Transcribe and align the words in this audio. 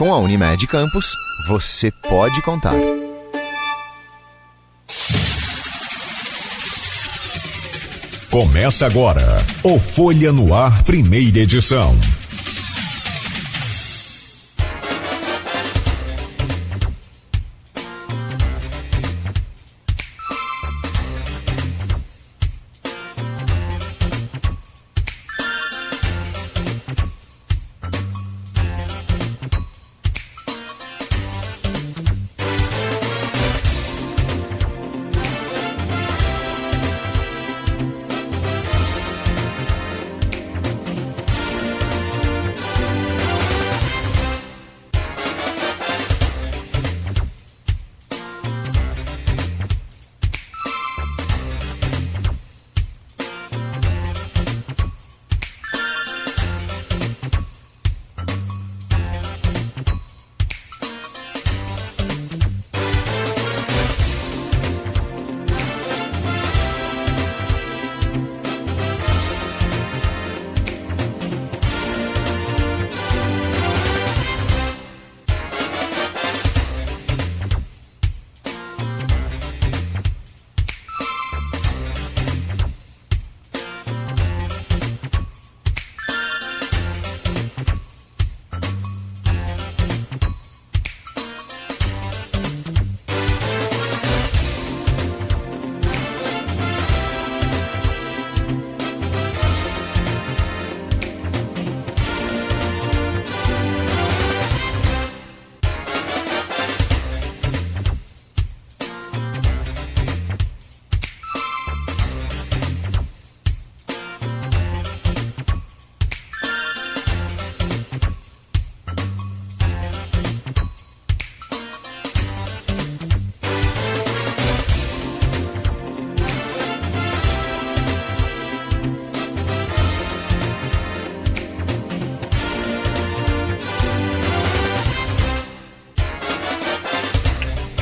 Com 0.00 0.14
a 0.14 0.18
Unimed 0.18 0.66
Campos, 0.66 1.14
você 1.46 1.90
pode 1.90 2.40
contar. 2.40 2.72
Começa 8.30 8.86
agora 8.86 9.22
o 9.62 9.78
Folha 9.78 10.32
no 10.32 10.54
Ar, 10.54 10.82
primeira 10.84 11.40
edição. 11.40 11.94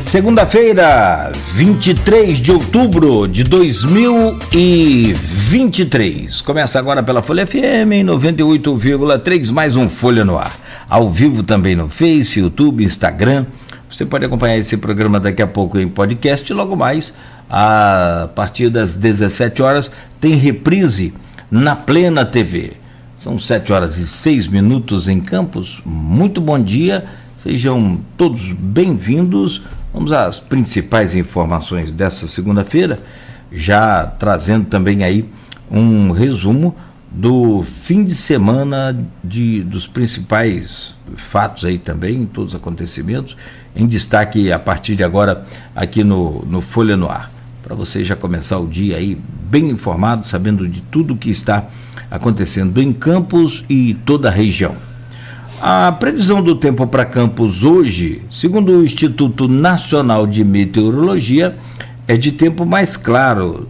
Segunda-feira, 0.09 1.31
23 1.53 2.39
de 2.39 2.51
outubro 2.51 3.29
de 3.29 3.45
2023. 3.45 6.41
Começa 6.41 6.79
agora 6.79 7.03
pela 7.03 7.21
Folha 7.21 7.47
FM 7.47 7.93
em 7.93 8.03
98,3, 8.07 9.51
mais 9.51 9.77
um 9.77 9.87
Folha 9.87 10.25
no 10.25 10.39
Ar. 10.39 10.57
Ao 10.89 11.11
vivo 11.11 11.43
também 11.43 11.77
no 11.77 11.91
Face, 11.91 12.41
YouTube, 12.41 12.83
Instagram. 12.83 13.45
Você 13.91 14.07
pode 14.07 14.25
acompanhar 14.25 14.57
esse 14.57 14.79
programa 14.79 15.21
daqui 15.21 15.43
a 15.43 15.47
pouco 15.47 15.79
em 15.79 15.87
podcast 15.87 16.51
e 16.51 16.55
logo 16.55 16.75
mais, 16.75 17.13
a 17.51 18.31
partir 18.35 18.71
das 18.71 18.97
17 18.97 19.61
horas, 19.61 19.91
tem 20.19 20.37
reprise 20.37 21.13
na 21.51 21.77
Plena 21.77 22.25
TV. 22.25 22.73
São 23.19 23.39
7 23.39 23.75
horas 23.75 23.99
e 23.99 24.07
6 24.07 24.47
minutos 24.47 25.07
em 25.07 25.21
Campos. 25.21 25.83
Muito 25.85 26.41
bom 26.41 26.59
dia. 26.59 27.05
Sejam 27.37 28.01
todos 28.17 28.53
bem-vindos 28.53 29.61
Vamos 29.93 30.12
às 30.12 30.38
principais 30.38 31.15
informações 31.15 31.91
dessa 31.91 32.26
segunda-feira, 32.26 33.00
já 33.50 34.06
trazendo 34.06 34.66
também 34.66 35.03
aí 35.03 35.28
um 35.71 36.10
resumo 36.10 36.75
do 37.10 37.62
fim 37.62 38.04
de 38.04 38.15
semana 38.15 38.97
de, 39.25 39.62
dos 39.62 39.87
principais 39.87 40.94
fatos 41.16 41.65
aí 41.65 41.78
também, 41.78 42.26
todos 42.26 42.53
os 42.53 42.60
acontecimentos, 42.60 43.37
em 43.75 43.87
destaque 43.87 44.53
a 44.53 44.59
partir 44.59 44.94
de 44.94 45.03
agora 45.03 45.47
aqui 45.75 46.05
no, 46.05 46.44
no 46.44 46.60
Folha 46.60 46.97
no 46.97 47.09
Ar. 47.09 47.31
Para 47.62 47.75
você 47.75 48.05
já 48.05 48.15
começar 48.15 48.59
o 48.59 48.66
dia 48.66 48.97
aí 48.97 49.19
bem 49.50 49.70
informado, 49.70 50.26
sabendo 50.26 50.69
de 50.69 50.82
tudo 50.82 51.16
que 51.16 51.31
está 51.31 51.66
acontecendo 52.10 52.81
em 52.81 52.93
Campos 52.93 53.65
e 53.69 53.94
toda 54.05 54.28
a 54.28 54.32
região. 54.32 54.88
A 55.61 55.91
previsão 55.91 56.41
do 56.41 56.55
tempo 56.55 56.87
para 56.87 57.05
Campos 57.05 57.65
hoje, 57.65 58.23
segundo 58.31 58.71
o 58.71 58.85
Instituto 58.85 59.49
Nacional 59.49 60.25
de 60.25 60.45
Meteorologia, 60.45 61.57
é 62.07 62.17
de 62.17 62.31
tempo 62.31 62.65
mais 62.65 62.97
claro. 62.97 63.69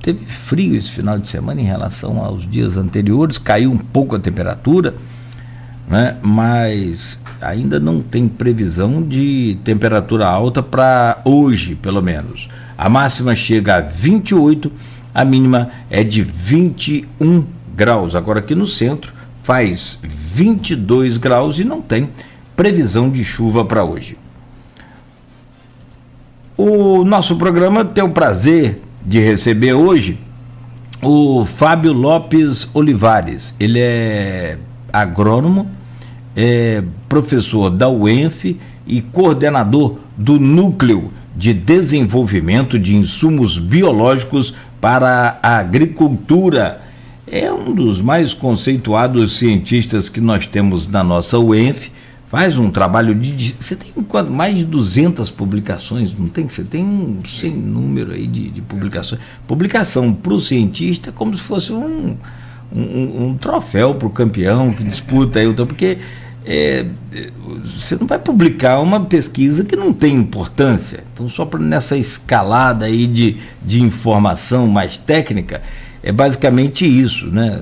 Teve 0.00 0.24
frio 0.24 0.76
esse 0.76 0.92
final 0.92 1.18
de 1.18 1.28
semana 1.28 1.60
em 1.60 1.64
relação 1.64 2.22
aos 2.22 2.48
dias 2.48 2.76
anteriores, 2.76 3.36
caiu 3.36 3.72
um 3.72 3.78
pouco 3.78 4.14
a 4.14 4.20
temperatura, 4.20 4.94
né? 5.88 6.18
mas 6.22 7.18
ainda 7.40 7.80
não 7.80 8.00
tem 8.00 8.28
previsão 8.28 9.02
de 9.02 9.58
temperatura 9.64 10.28
alta 10.28 10.62
para 10.62 11.20
hoje, 11.24 11.74
pelo 11.74 12.00
menos. 12.00 12.48
A 12.78 12.88
máxima 12.88 13.34
chega 13.34 13.78
a 13.78 13.80
28, 13.80 14.70
a 15.12 15.24
mínima 15.24 15.70
é 15.90 16.04
de 16.04 16.22
21 16.22 17.44
graus. 17.74 18.14
Agora 18.14 18.38
aqui 18.38 18.54
no 18.54 18.68
centro 18.68 19.21
faz 19.42 19.98
22 20.02 21.16
graus 21.16 21.58
e 21.58 21.64
não 21.64 21.82
tem 21.82 22.08
previsão 22.56 23.10
de 23.10 23.24
chuva 23.24 23.64
para 23.64 23.84
hoje. 23.84 24.16
O 26.56 27.04
nosso 27.04 27.36
programa 27.36 27.84
tem 27.84 28.04
o 28.04 28.10
prazer 28.10 28.80
de 29.04 29.18
receber 29.18 29.72
hoje 29.72 30.18
o 31.02 31.44
Fábio 31.44 31.92
Lopes 31.92 32.70
Olivares. 32.72 33.54
Ele 33.58 33.80
é 33.80 34.58
agrônomo, 34.92 35.68
é 36.36 36.82
professor 37.08 37.68
da 37.68 37.88
UENF 37.88 38.56
e 38.86 39.00
coordenador 39.00 39.96
do 40.16 40.38
Núcleo 40.38 41.12
de 41.36 41.52
Desenvolvimento 41.52 42.78
de 42.78 42.94
Insumos 42.94 43.58
Biológicos 43.58 44.54
para 44.80 45.38
a 45.42 45.56
Agricultura 45.56 46.80
é 47.26 47.52
um 47.52 47.74
dos 47.74 48.00
mais 48.00 48.34
conceituados 48.34 49.36
cientistas 49.36 50.08
que 50.08 50.20
nós 50.20 50.46
temos 50.46 50.86
na 50.88 51.04
nossa 51.04 51.38
UENF. 51.38 51.90
Faz 52.26 52.56
um 52.56 52.70
trabalho 52.70 53.14
de. 53.14 53.54
Você 53.60 53.76
tem 53.76 53.92
mais 54.30 54.56
de 54.56 54.64
200 54.64 55.28
publicações, 55.28 56.16
não 56.18 56.28
tem? 56.28 56.48
Você 56.48 56.64
tem 56.64 56.82
um 56.82 57.22
sem 57.26 57.52
número 57.52 58.12
aí 58.12 58.26
de, 58.26 58.48
de 58.48 58.62
publicações. 58.62 59.20
Publicação 59.46 60.14
para 60.14 60.32
o 60.32 60.40
cientista 60.40 61.10
é 61.10 61.12
como 61.12 61.36
se 61.36 61.42
fosse 61.42 61.72
um, 61.72 62.16
um, 62.74 63.26
um 63.26 63.34
troféu 63.34 63.94
para 63.94 64.08
o 64.08 64.10
campeão 64.10 64.72
que 64.72 64.82
disputa 64.82 65.40
aí, 65.40 65.52
porque 65.52 65.98
é, 66.44 66.86
você 67.64 67.96
não 67.96 68.06
vai 68.06 68.18
publicar 68.18 68.80
uma 68.80 69.04
pesquisa 69.04 69.64
que 69.64 69.76
não 69.76 69.92
tem 69.92 70.14
importância. 70.14 71.04
Então, 71.12 71.28
só 71.28 71.44
pra, 71.44 71.60
nessa 71.60 71.96
escalada 71.96 72.86
aí 72.86 73.06
de, 73.06 73.36
de 73.62 73.82
informação 73.82 74.66
mais 74.66 74.96
técnica, 74.96 75.62
é 76.02 76.10
basicamente 76.10 76.84
isso, 76.84 77.26
né? 77.26 77.60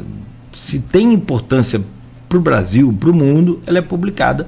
Se 0.52 0.78
tem 0.78 1.12
importância 1.12 1.80
para 2.28 2.38
o 2.38 2.40
Brasil, 2.40 2.94
para 2.98 3.10
o 3.10 3.14
mundo, 3.14 3.60
ela 3.66 3.78
é 3.78 3.82
publicada 3.82 4.46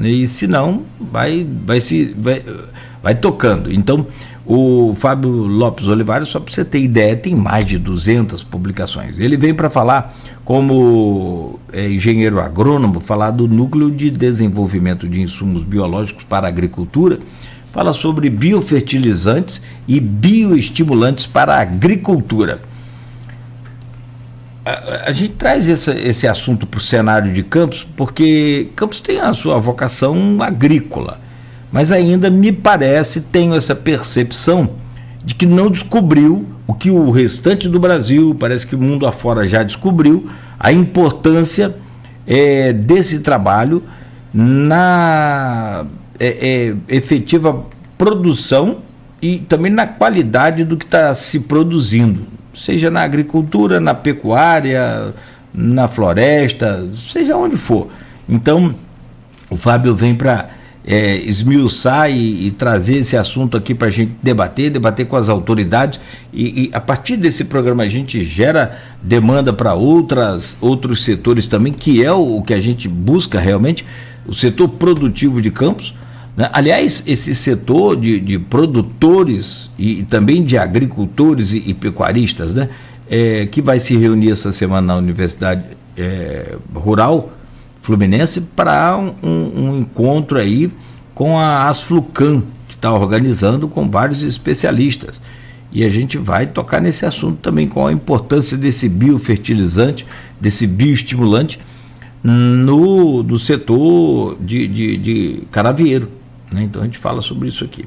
E 0.00 0.26
se 0.28 0.46
não, 0.46 0.82
vai, 1.00 1.46
vai, 1.64 1.80
se, 1.80 2.14
vai, 2.16 2.42
vai 3.02 3.14
tocando. 3.14 3.72
Então, 3.72 4.06
o 4.46 4.94
Fábio 4.96 5.30
Lopes 5.30 5.88
Olivares, 5.88 6.28
só 6.28 6.40
para 6.40 6.54
você 6.54 6.64
ter 6.64 6.80
ideia, 6.80 7.16
tem 7.16 7.34
mais 7.34 7.66
de 7.66 7.76
200 7.76 8.42
publicações. 8.44 9.20
Ele 9.20 9.36
vem 9.36 9.52
para 9.52 9.68
falar, 9.68 10.16
como 10.44 11.58
é, 11.72 11.90
engenheiro 11.90 12.40
agrônomo, 12.40 13.00
falar 13.00 13.30
do 13.30 13.46
Núcleo 13.46 13.90
de 13.90 14.10
Desenvolvimento 14.10 15.08
de 15.08 15.20
Insumos 15.20 15.62
Biológicos 15.62 16.24
para 16.24 16.46
a 16.46 16.48
Agricultura, 16.48 17.18
fala 17.72 17.92
sobre 17.92 18.30
biofertilizantes 18.30 19.60
e 19.86 20.00
bioestimulantes 20.00 21.26
para 21.26 21.56
a 21.56 21.60
agricultura. 21.60 22.60
A, 25.06 25.12
gente 25.12 25.34
traz 25.34 25.68
essa, 25.68 25.98
esse 25.98 26.26
assunto 26.26 26.66
para 26.66 26.78
o 26.78 26.80
cenário 26.80 27.32
de 27.32 27.42
Campos 27.42 27.86
porque 27.96 28.68
Campos 28.76 29.00
tem 29.00 29.20
a 29.20 29.32
sua 29.32 29.56
vocação 29.58 30.38
agrícola 30.40 31.18
mas 31.70 31.92
ainda 31.92 32.30
me 32.30 32.50
parece, 32.50 33.20
tenho 33.20 33.54
essa 33.54 33.74
percepção 33.74 34.70
de 35.24 35.34
que 35.34 35.44
não 35.44 35.70
descobriu 35.70 36.46
o 36.66 36.72
que 36.74 36.90
o 36.90 37.10
restante 37.10 37.68
do 37.68 37.78
Brasil, 37.78 38.36
parece 38.38 38.66
que 38.66 38.74
o 38.74 38.78
mundo 38.78 39.06
afora 39.06 39.46
já 39.46 39.62
descobriu, 39.62 40.28
a 40.58 40.72
importância 40.72 41.74
é, 42.26 42.72
desse 42.72 43.20
trabalho 43.20 43.82
na 44.32 45.84
é, 46.18 46.74
é, 46.88 46.96
efetiva 46.96 47.64
produção 47.96 48.78
e 49.20 49.38
também 49.38 49.72
na 49.72 49.86
qualidade 49.86 50.64
do 50.64 50.76
que 50.76 50.84
está 50.84 51.14
se 51.14 51.40
produzindo, 51.40 52.26
seja 52.58 52.90
na 52.90 53.02
agricultura, 53.02 53.80
na 53.80 53.94
pecuária, 53.94 55.14
na 55.54 55.88
floresta, 55.88 56.86
seja 56.94 57.36
onde 57.36 57.56
for. 57.56 57.88
Então, 58.28 58.74
o 59.48 59.56
Fábio 59.56 59.94
vem 59.94 60.14
para 60.14 60.50
é, 60.90 61.16
esmiuçar 61.16 62.10
e, 62.10 62.46
e, 62.46 62.50
trazer 62.50 62.96
esse 62.96 63.14
assunto 63.16 63.58
aqui 63.58 63.74
para 63.74 63.88
a 63.88 63.90
gente 63.90 64.12
debater, 64.22 64.70
debater 64.70 65.06
com 65.06 65.16
as 65.16 65.28
autoridades 65.28 66.00
e, 66.32 66.64
e, 66.64 66.70
a 66.72 66.80
partir 66.80 67.18
desse 67.18 67.44
programa 67.44 67.82
a 67.82 67.88
gente 67.88 68.24
gera 68.24 68.78
demanda 69.02 69.52
para 69.52 69.74
outras 69.74 70.56
outros 70.62 71.04
setores 71.04 71.46
também, 71.46 71.74
que 71.74 72.02
é 72.02 72.10
o, 72.10 72.38
o, 72.38 72.42
que 72.42 72.54
a 72.54 72.60
gente 72.60 72.88
busca 72.88 73.38
realmente, 73.38 73.84
o 74.26 74.34
setor 74.34 74.68
produtivo 74.68 75.42
de 75.42 75.50
campos. 75.50 75.94
Né? 76.38 76.48
Aliás, 76.52 77.02
esse 77.04 77.34
setor 77.34 77.96
de, 77.96 78.20
de 78.20 78.38
produtores 78.38 79.68
e, 79.76 80.04
também 80.04 80.44
de 80.44 80.56
agricultores 80.56 81.52
e, 81.52 81.74
pecuaristas, 81.74 82.54
né? 82.54 82.68
É, 83.10 83.46
que 83.46 83.60
vai 83.60 83.80
se 83.80 83.96
reunir 83.96 84.30
essa 84.30 84.52
semana 84.52 84.86
na 84.86 84.96
Universidade 84.96 85.64
é, 85.96 86.56
Rural 86.72 87.32
Fluminense 87.80 88.42
para 88.42 88.96
um, 88.98 89.28
um, 89.28 89.78
encontro 89.78 90.38
aí 90.38 90.70
com 91.14 91.38
a 91.38 91.68
Asflucan, 91.68 92.42
que 92.68 92.74
está 92.74 92.92
organizando 92.92 93.66
com 93.66 93.90
vários 93.90 94.22
especialistas. 94.22 95.20
E 95.72 95.82
a 95.82 95.88
gente 95.88 96.18
vai 96.18 96.46
tocar 96.46 96.80
nesse 96.80 97.04
assunto 97.04 97.38
também, 97.38 97.66
qual 97.66 97.88
a 97.88 97.92
importância 97.92 98.56
desse 98.56 98.88
biofertilizante, 98.88 100.06
desse 100.40 100.66
bioestimulante 100.66 101.58
no, 102.22 103.24
no 103.24 103.38
setor 103.38 104.36
de, 104.40 104.68
de, 104.68 104.96
de 104.98 105.42
caravieiro. 105.50 106.17
Né? 106.52 106.62
Então 106.62 106.82
a 106.82 106.84
gente 106.84 106.98
fala 106.98 107.20
sobre 107.22 107.48
isso 107.48 107.64
aqui. 107.64 107.84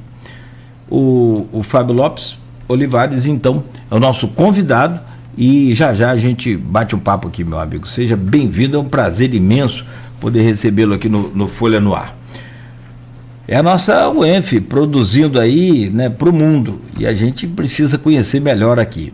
O, 0.90 1.46
o 1.52 1.62
Fábio 1.62 1.94
Lopes 1.94 2.36
Olivares, 2.68 3.26
então, 3.26 3.64
é 3.90 3.94
o 3.94 4.00
nosso 4.00 4.28
convidado 4.28 4.98
e 5.36 5.74
já 5.74 5.92
já 5.92 6.10
a 6.10 6.16
gente 6.16 6.56
bate 6.56 6.94
um 6.94 6.98
papo 6.98 7.28
aqui, 7.28 7.44
meu 7.44 7.58
amigo. 7.58 7.86
Seja 7.86 8.16
bem-vindo, 8.16 8.76
é 8.76 8.80
um 8.80 8.84
prazer 8.84 9.34
imenso 9.34 9.84
poder 10.20 10.42
recebê-lo 10.42 10.94
aqui 10.94 11.08
no, 11.08 11.28
no, 11.34 11.48
Folha 11.48 11.80
no 11.80 11.94
Ar. 11.94 12.16
É 13.48 13.56
a 13.56 13.62
nossa 13.62 14.08
UENF 14.08 14.60
produzindo 14.60 15.40
aí 15.40 15.90
né, 15.90 16.08
para 16.08 16.28
o 16.28 16.32
mundo 16.32 16.80
e 16.98 17.06
a 17.06 17.12
gente 17.12 17.46
precisa 17.46 17.98
conhecer 17.98 18.40
melhor 18.40 18.78
aqui. 18.78 19.12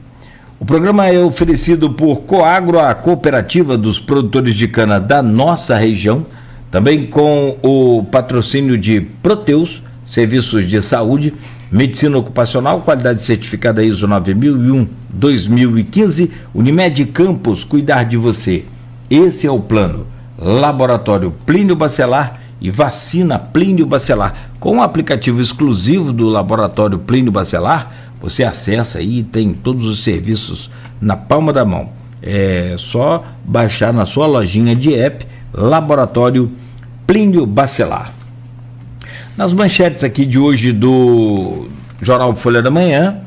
O 0.60 0.64
programa 0.64 1.06
é 1.06 1.18
oferecido 1.18 1.90
por 1.90 2.22
Coagro, 2.22 2.78
a 2.78 2.94
cooperativa 2.94 3.76
dos 3.76 3.98
produtores 3.98 4.54
de 4.54 4.68
cana 4.68 4.98
da 4.98 5.22
nossa 5.22 5.76
região, 5.76 6.26
também 6.70 7.06
com 7.06 7.56
o 7.62 8.04
patrocínio 8.04 8.76
de 8.76 9.00
Proteus, 9.00 9.82
serviços 10.04 10.68
de 10.68 10.82
saúde 10.82 11.32
Medicina 11.70 12.16
Ocupacional, 12.16 12.80
qualidade 12.80 13.20
certificada 13.20 13.84
ISO 13.84 14.08
9001-2015, 14.08 16.30
Unimed 16.54 17.04
Campos, 17.06 17.62
cuidar 17.62 18.04
de 18.04 18.16
você. 18.16 18.64
Esse 19.10 19.46
é 19.46 19.50
o 19.50 19.60
plano. 19.60 20.06
Laboratório 20.38 21.30
Plínio 21.44 21.76
Bacelar 21.76 22.40
e 22.60 22.70
vacina 22.70 23.38
Plínio 23.38 23.84
Bacelar. 23.84 24.52
Com 24.58 24.72
o 24.72 24.76
um 24.76 24.82
aplicativo 24.82 25.40
exclusivo 25.40 26.12
do 26.12 26.28
Laboratório 26.28 26.98
Plínio 26.98 27.32
Bacelar, 27.32 27.92
você 28.20 28.44
acessa 28.44 28.98
aí 28.98 29.18
e 29.18 29.24
tem 29.24 29.52
todos 29.52 29.84
os 29.84 30.02
serviços 30.02 30.70
na 31.00 31.16
palma 31.16 31.52
da 31.52 31.64
mão. 31.64 31.90
É 32.22 32.74
só 32.78 33.24
baixar 33.44 33.92
na 33.92 34.06
sua 34.06 34.26
lojinha 34.26 34.74
de 34.74 34.94
app 34.94 35.26
Laboratório 35.52 36.50
Plínio 37.06 37.46
Bacelar. 37.46 38.12
Nas 39.36 39.52
manchetes 39.52 40.04
aqui 40.04 40.26
de 40.26 40.38
hoje 40.38 40.72
do 40.72 41.68
Jornal 42.02 42.34
Folha 42.34 42.60
da 42.60 42.70
Manhã, 42.70 43.18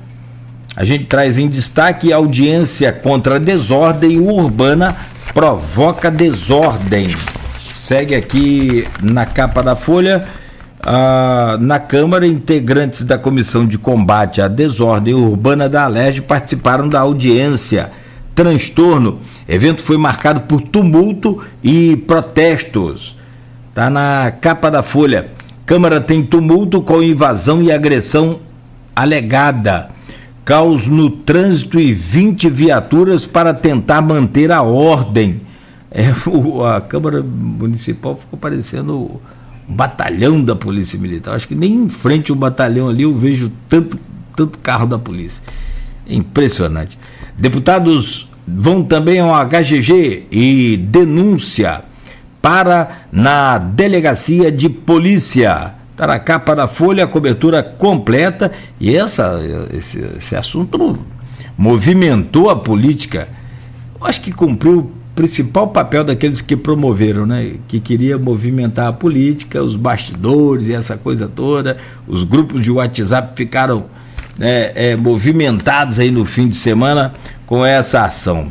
a 0.75 0.83
gente 0.83 1.05
traz 1.05 1.37
em 1.37 1.47
destaque 1.47 2.13
audiência 2.13 2.91
contra 2.91 3.39
desordem 3.39 4.19
urbana 4.19 4.95
provoca 5.33 6.11
desordem. 6.11 7.15
Segue 7.75 8.15
aqui 8.15 8.87
na 9.01 9.25
capa 9.25 9.63
da 9.63 9.75
Folha. 9.75 10.27
Ah, 10.83 11.57
na 11.59 11.79
Câmara, 11.79 12.25
integrantes 12.25 13.03
da 13.03 13.17
Comissão 13.17 13.65
de 13.65 13.77
Combate 13.77 14.41
à 14.41 14.47
Desordem 14.47 15.13
Urbana 15.13 15.69
da 15.69 15.83
Alerj 15.83 16.21
participaram 16.21 16.89
da 16.89 16.99
audiência. 16.99 17.91
Transtorno. 18.41 19.19
Evento 19.47 19.83
foi 19.83 19.97
marcado 19.97 20.41
por 20.41 20.61
tumulto 20.61 21.43
e 21.63 21.95
protestos. 21.95 23.15
Está 23.69 23.87
na 23.87 24.31
capa 24.31 24.71
da 24.71 24.81
Folha. 24.81 25.29
Câmara 25.63 26.01
tem 26.01 26.23
tumulto 26.23 26.81
com 26.81 27.03
invasão 27.03 27.61
e 27.61 27.71
agressão 27.71 28.39
alegada. 28.95 29.91
Caos 30.43 30.87
no 30.87 31.11
trânsito 31.11 31.79
e 31.79 31.93
20 31.93 32.49
viaturas 32.49 33.27
para 33.27 33.53
tentar 33.53 34.01
manter 34.01 34.51
a 34.51 34.63
ordem. 34.63 35.41
É, 35.91 36.11
o, 36.27 36.65
a 36.65 36.81
Câmara 36.81 37.21
Municipal 37.21 38.17
ficou 38.17 38.39
parecendo 38.39 38.95
o 38.95 39.21
batalhão 39.67 40.43
da 40.43 40.55
Polícia 40.55 40.97
Militar. 40.97 41.35
Acho 41.35 41.47
que 41.47 41.53
nem 41.53 41.75
em 41.75 41.89
frente 41.89 42.31
ao 42.31 42.35
batalhão 42.35 42.89
ali 42.89 43.03
eu 43.03 43.15
vejo 43.15 43.51
tanto, 43.69 43.97
tanto 44.35 44.57
carro 44.57 44.87
da 44.87 44.97
polícia. 44.97 45.43
É 46.09 46.15
impressionante. 46.15 46.97
Deputados 47.37 48.30
vão 48.47 48.83
também 48.83 49.19
ao 49.19 49.33
HGG 49.45 50.27
e 50.31 50.77
denúncia 50.77 51.83
para 52.41 53.05
na 53.11 53.57
delegacia 53.57 54.51
de 54.51 54.67
polícia. 54.67 55.73
Está 55.91 56.07
na 56.07 56.19
capa 56.19 56.55
da 56.55 56.67
Folha, 56.67 57.05
cobertura 57.05 57.61
completa. 57.61 58.51
E 58.79 58.95
essa, 58.95 59.39
esse, 59.73 59.99
esse 60.17 60.35
assunto 60.35 60.97
movimentou 61.57 62.49
a 62.49 62.55
política. 62.55 63.27
Eu 63.99 64.07
acho 64.07 64.21
que 64.21 64.31
cumpriu 64.31 64.79
o 64.79 64.91
principal 65.13 65.67
papel 65.67 66.03
daqueles 66.03 66.41
que 66.41 66.57
promoveram, 66.57 67.25
né? 67.25 67.53
que 67.67 67.79
queria 67.79 68.17
movimentar 68.17 68.87
a 68.87 68.93
política, 68.93 69.61
os 69.61 69.75
bastidores 69.75 70.67
e 70.67 70.73
essa 70.73 70.97
coisa 70.97 71.27
toda. 71.27 71.77
Os 72.07 72.23
grupos 72.23 72.61
de 72.61 72.71
WhatsApp 72.71 73.33
ficaram 73.35 73.85
né, 74.41 74.71
é, 74.73 74.95
movimentados 74.95 75.99
aí 75.99 76.09
no 76.09 76.25
fim 76.25 76.49
de 76.49 76.55
semana 76.55 77.13
com 77.45 77.63
essa 77.63 78.01
ação. 78.01 78.47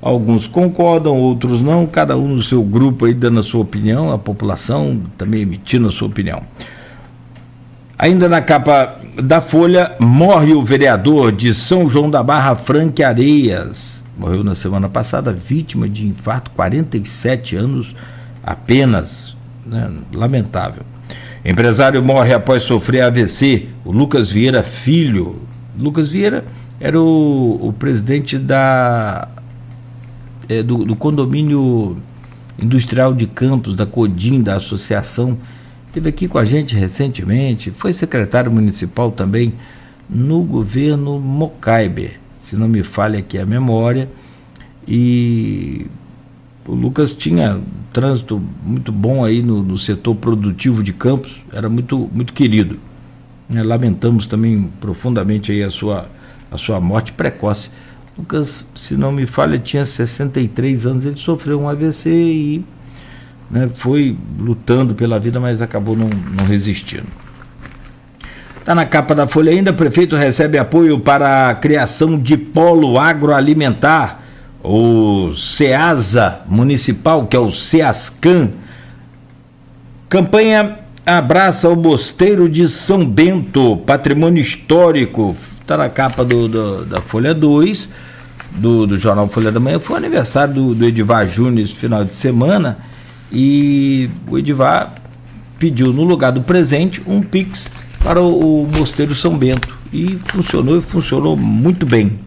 Alguns 0.00 0.46
concordam, 0.46 1.16
outros 1.16 1.62
não, 1.62 1.86
cada 1.86 2.18
um 2.18 2.28
no 2.28 2.42
seu 2.42 2.62
grupo 2.62 3.06
aí 3.06 3.14
dando 3.14 3.40
a 3.40 3.42
sua 3.42 3.62
opinião, 3.62 4.12
a 4.12 4.18
população 4.18 5.00
também 5.16 5.40
emitindo 5.40 5.88
a 5.88 5.90
sua 5.90 6.08
opinião. 6.08 6.42
Ainda 7.98 8.28
na 8.28 8.42
capa 8.42 8.94
da 9.22 9.40
Folha, 9.40 9.92
morre 9.98 10.52
o 10.52 10.62
vereador 10.62 11.32
de 11.32 11.54
São 11.54 11.88
João 11.88 12.10
da 12.10 12.22
Barra, 12.22 12.54
Frank 12.54 13.02
Areias. 13.02 14.02
Morreu 14.18 14.44
na 14.44 14.54
semana 14.54 14.88
passada, 14.88 15.32
vítima 15.32 15.88
de 15.88 16.06
infarto, 16.06 16.50
47 16.50 17.56
anos 17.56 17.96
apenas. 18.42 19.34
Né? 19.64 19.90
Lamentável. 20.12 20.91
Empresário 21.44 22.02
morre 22.02 22.32
após 22.32 22.62
sofrer 22.62 23.02
AVC. 23.02 23.68
O 23.84 23.92
Lucas 23.92 24.30
Vieira 24.30 24.62
Filho. 24.62 25.36
Lucas 25.78 26.08
Vieira 26.08 26.44
era 26.78 27.00
o, 27.00 27.68
o 27.68 27.72
presidente 27.72 28.38
da 28.38 29.28
é, 30.48 30.62
do, 30.62 30.84
do, 30.84 30.96
condomínio 30.96 31.96
industrial 32.58 33.14
de 33.14 33.26
Campos, 33.26 33.74
da 33.74 33.86
CODIM, 33.86 34.42
da 34.42 34.56
associação, 34.56 35.38
esteve 35.86 36.08
aqui 36.08 36.28
com 36.28 36.38
a 36.38 36.44
gente 36.44 36.74
recentemente, 36.74 37.70
foi 37.70 37.92
secretário 37.92 38.50
municipal 38.50 39.10
também 39.10 39.54
no 40.08 40.42
governo 40.42 41.18
Mocaibe, 41.18 42.12
se 42.38 42.56
não 42.56 42.68
me 42.68 42.82
falha 42.82 43.18
aqui 43.20 43.38
a 43.38 43.46
memória, 43.46 44.08
e 44.86 45.86
o 46.66 46.74
Lucas 46.74 47.12
tinha 47.12 47.60
trânsito 47.92 48.42
muito 48.64 48.92
bom 48.92 49.24
aí 49.24 49.42
no, 49.42 49.62
no 49.62 49.76
setor 49.76 50.14
produtivo 50.14 50.82
de 50.82 50.92
Campos, 50.92 51.40
era 51.52 51.68
muito, 51.68 52.10
muito 52.12 52.32
querido. 52.32 52.78
Né? 53.48 53.62
Lamentamos 53.62 54.26
também 54.26 54.70
profundamente 54.80 55.50
aí 55.52 55.62
a 55.62 55.70
sua, 55.70 56.08
a 56.50 56.56
sua 56.56 56.80
morte 56.80 57.12
precoce. 57.12 57.70
Lucas, 58.16 58.66
se 58.74 58.96
não 58.96 59.10
me 59.10 59.26
falha, 59.26 59.58
tinha 59.58 59.84
63 59.84 60.86
anos, 60.86 61.06
ele 61.06 61.16
sofreu 61.16 61.60
um 61.60 61.68
AVC 61.68 62.10
e 62.10 62.64
né, 63.50 63.68
foi 63.74 64.16
lutando 64.38 64.94
pela 64.94 65.18
vida, 65.18 65.40
mas 65.40 65.60
acabou 65.60 65.96
não, 65.96 66.08
não 66.08 66.46
resistindo. 66.46 67.06
Está 68.58 68.74
na 68.74 68.86
capa 68.86 69.12
da 69.12 69.26
Folha 69.26 69.50
ainda, 69.50 69.72
prefeito 69.72 70.14
recebe 70.14 70.56
apoio 70.56 71.00
para 71.00 71.50
a 71.50 71.54
criação 71.54 72.16
de 72.16 72.36
polo 72.36 72.96
agroalimentar 72.98 74.21
o 74.62 75.32
SEASA 75.32 76.40
municipal, 76.46 77.26
que 77.26 77.36
é 77.36 77.40
o 77.40 77.50
SEASCAN. 77.50 78.50
Campanha 80.08 80.78
abraça 81.04 81.68
o 81.68 81.76
Mosteiro 81.76 82.48
de 82.48 82.68
São 82.68 83.04
Bento, 83.04 83.78
patrimônio 83.78 84.40
histórico. 84.40 85.36
Está 85.60 85.76
na 85.76 85.88
capa 85.88 86.24
do, 86.24 86.48
do, 86.48 86.84
da 86.84 87.00
Folha 87.00 87.34
2, 87.34 87.88
do, 88.52 88.86
do 88.86 88.96
jornal 88.96 89.28
Folha 89.28 89.50
da 89.50 89.58
Manhã. 89.58 89.80
Foi 89.80 89.96
aniversário 89.96 90.54
do, 90.54 90.74
do 90.74 90.84
Edivar 90.84 91.26
Júnior 91.26 91.64
esse 91.64 91.74
final 91.74 92.04
de 92.04 92.14
semana 92.14 92.78
e 93.32 94.10
o 94.28 94.38
Edivar 94.38 94.94
pediu, 95.58 95.92
no 95.92 96.02
lugar 96.04 96.32
do 96.32 96.42
presente, 96.42 97.00
um 97.06 97.22
Pix 97.22 97.70
para 98.02 98.20
o, 98.20 98.64
o 98.64 98.68
Mosteiro 98.76 99.14
São 99.14 99.36
Bento. 99.36 99.78
E 99.92 100.18
funcionou 100.26 100.78
e 100.78 100.80
funcionou 100.80 101.36
muito 101.36 101.84
bem. 101.84 102.18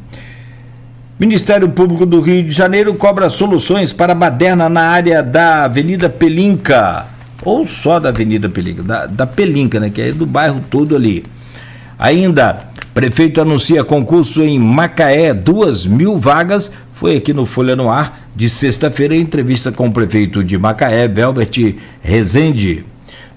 Ministério 1.17 1.69
Público 1.69 2.05
do 2.05 2.19
Rio 2.19 2.43
de 2.43 2.51
Janeiro 2.51 2.93
cobra 2.93 3.29
soluções 3.29 3.93
para 3.93 4.13
baderna 4.13 4.67
na 4.67 4.81
área 4.81 5.23
da 5.23 5.63
Avenida 5.63 6.09
Pelinca, 6.09 7.05
ou 7.41 7.65
só 7.65 8.01
da 8.01 8.09
Avenida 8.09 8.49
Pelinca, 8.49 8.83
da, 8.83 9.05
da 9.05 9.25
Pelinca, 9.25 9.79
né, 9.79 9.89
que 9.89 10.01
é 10.01 10.11
do 10.11 10.25
bairro 10.25 10.61
todo 10.69 10.93
ali. 10.93 11.23
Ainda, 11.97 12.67
prefeito 12.93 13.39
anuncia 13.39 13.81
concurso 13.81 14.43
em 14.43 14.59
Macaé, 14.59 15.33
duas 15.33 15.85
mil 15.85 16.17
vagas, 16.17 16.69
foi 16.93 17.15
aqui 17.15 17.33
no 17.33 17.45
Folha 17.45 17.77
no 17.77 17.89
Ar, 17.89 18.27
de 18.35 18.49
sexta-feira, 18.49 19.15
entrevista 19.15 19.71
com 19.71 19.87
o 19.87 19.93
prefeito 19.93 20.43
de 20.43 20.57
Macaé, 20.57 21.07
Velbert 21.07 21.77
Rezende. 22.01 22.83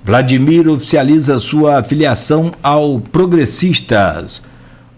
Vladimir 0.04 0.68
oficializa 0.68 1.38
sua 1.38 1.80
filiação 1.84 2.52
ao 2.60 2.98
Progressistas. 2.98 4.42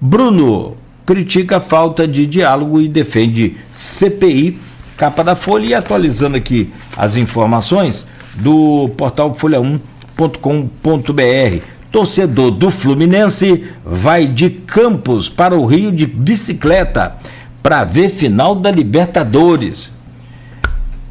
Bruno 0.00 0.79
critica 1.10 1.56
a 1.56 1.60
falta 1.60 2.06
de 2.06 2.24
diálogo 2.24 2.80
e 2.80 2.86
defende 2.86 3.56
CPI. 3.72 4.56
Capa 4.96 5.24
da 5.24 5.34
Folha 5.34 5.66
e 5.66 5.74
atualizando 5.74 6.36
aqui 6.36 6.72
as 6.96 7.16
informações 7.16 8.06
do 8.36 8.88
portal 8.96 9.34
folha1.com.br. 9.34 11.64
Torcedor 11.90 12.52
do 12.52 12.70
Fluminense 12.70 13.64
vai 13.84 14.24
de 14.24 14.50
Campos 14.50 15.28
para 15.28 15.56
o 15.56 15.66
Rio 15.66 15.90
de 15.90 16.06
bicicleta 16.06 17.16
para 17.60 17.82
ver 17.82 18.10
final 18.10 18.54
da 18.54 18.70
Libertadores. 18.70 19.90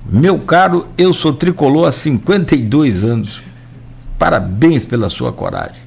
Meu 0.09 0.39
caro, 0.39 0.87
eu 0.97 1.13
sou 1.13 1.33
tricolor 1.33 1.89
há 1.89 1.91
52 1.91 3.03
anos. 3.03 3.41
Parabéns 4.17 4.85
pela 4.85 5.09
sua 5.09 5.33
coragem. 5.33 5.81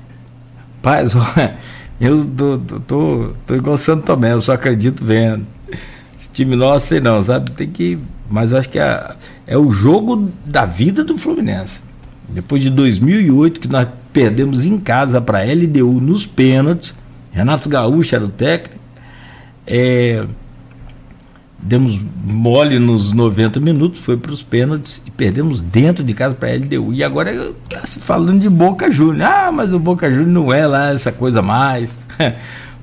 Paz, 0.83 1.16
olha. 1.16 1.57
Eu 2.04 2.26
tô, 2.26 2.59
tô, 2.59 2.80
tô, 2.80 3.30
tô 3.47 3.54
igual 3.54 3.76
Santo 3.76 4.04
Tomé, 4.04 4.32
eu 4.32 4.40
só 4.40 4.54
acredito 4.54 5.04
vendo. 5.04 5.47
Esse 6.18 6.30
time 6.32 6.56
nosso, 6.56 6.88
sei 6.88 6.99
não, 6.99 7.23
sabe? 7.23 7.52
Tem 7.52 7.71
que. 7.71 7.97
Mas 8.28 8.52
acho 8.52 8.68
que 8.68 8.80
é, 8.80 9.14
é 9.47 9.56
o 9.56 9.71
jogo 9.71 10.28
da 10.44 10.66
vida 10.66 11.04
do 11.04 11.16
Fluminense. 11.16 11.80
Depois 12.28 12.61
de 12.61 12.71
2008, 12.71 13.61
que 13.61 13.68
nós 13.68 13.87
perdemos 14.12 14.66
em 14.66 14.80
casa 14.80 15.21
para 15.21 15.38
a 15.38 15.44
LDU 15.44 16.00
nos 16.00 16.26
pênaltis, 16.26 16.92
Renato 17.30 17.68
Gaúcho 17.68 18.16
era 18.16 18.25
o 18.25 18.28
técnico. 18.28 18.82
É, 19.64 20.26
demos 21.62 21.99
mole 22.26 22.78
nos 22.78 23.12
90 23.12 23.61
minutos, 23.61 24.00
foi 24.00 24.16
para 24.16 24.33
os 24.33 24.42
pênaltis 24.42 25.00
e 25.07 25.11
perdemos 25.11 25.61
dentro 25.61 26.02
de 26.02 26.12
casa 26.12 26.35
para 26.35 26.50
a 26.50 26.57
LDU. 26.57 26.92
E 26.92 27.04
agora 27.04 27.33
está 27.64 27.87
se 27.87 28.00
falando 28.00 28.40
de 28.40 28.49
Boca 28.49 28.90
Júnior. 28.90 29.23
Ah, 29.31 29.52
mas 29.52 29.73
o 29.73 29.78
Boca 29.78 30.11
Júnior 30.11 30.28
não 30.28 30.52
é 30.52 30.66
lá 30.66 30.92
essa 30.92 31.12
coisa 31.12 31.40
mais. 31.40 31.88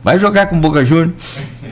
Vai 0.01 0.17
jogar 0.17 0.47
com 0.47 0.57
o 0.57 0.61
Boca 0.61 0.83
Júnior. 0.85 1.13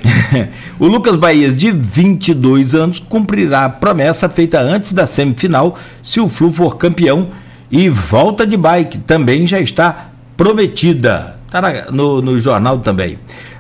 o 0.78 0.86
Lucas 0.86 1.16
Bahia, 1.16 1.52
de 1.52 1.72
22 1.72 2.76
anos, 2.76 3.00
cumprirá 3.00 3.66
a 3.66 3.70
promessa 3.70 4.28
feita 4.28 4.60
antes 4.60 4.92
da 4.92 5.08
semifinal 5.08 5.80
se 6.04 6.20
o 6.20 6.28
Flu 6.28 6.52
for 6.52 6.76
campeão 6.76 7.30
e 7.72 7.90
volta 7.90 8.46
de 8.46 8.58
bike 8.58 8.98
também 9.00 9.48
já 9.48 9.62
está 9.62 10.10
prometida. 10.36 11.38
Está 11.46 11.92
no, 11.92 12.22
no 12.22 12.38
jornal 12.40 12.80
também. 12.80 13.18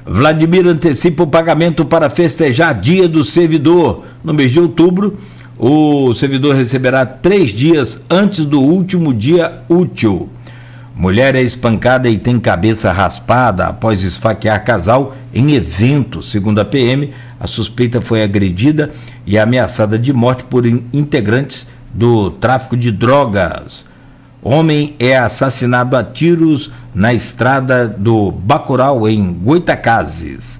Vladimir 0.09 0.65
antecipa 0.65 1.23
o 1.23 1.27
pagamento 1.27 1.83
para 1.83 2.09
festejar 2.09 2.79
Dia 2.79 3.09
do 3.09 3.25
Servidor. 3.25 4.05
No 4.23 4.33
mês 4.33 4.53
de 4.53 4.59
outubro, 4.59 5.17
o 5.59 6.13
servidor 6.13 6.55
receberá 6.55 7.05
três 7.05 7.49
dias 7.49 8.01
antes 8.09 8.45
do 8.45 8.61
último 8.61 9.13
dia 9.13 9.63
útil. 9.67 10.29
Mulher 10.95 11.35
é 11.35 11.41
espancada 11.41 12.09
e 12.09 12.17
tem 12.17 12.39
cabeça 12.39 12.91
raspada 12.91 13.67
após 13.67 14.01
esfaquear 14.01 14.63
casal 14.63 15.15
em 15.33 15.53
evento. 15.53 16.23
Segundo 16.23 16.59
a 16.59 16.65
PM, 16.65 17.11
a 17.37 17.45
suspeita 17.45 17.99
foi 17.99 18.23
agredida 18.23 18.91
e 19.25 19.37
ameaçada 19.37 19.99
de 19.99 20.13
morte 20.13 20.43
por 20.45 20.65
integrantes 20.65 21.67
do 21.93 22.31
tráfico 22.31 22.77
de 22.77 22.91
drogas. 22.91 23.85
Homem 24.49 24.95
é 24.97 25.17
assassinado 25.17 25.97
a 25.97 26.01
tiros 26.01 26.71
na 26.95 27.13
estrada 27.13 27.85
do 27.85 28.31
Bacurau, 28.31 29.05
em 29.05 29.33
Goitacazes. 29.33 30.57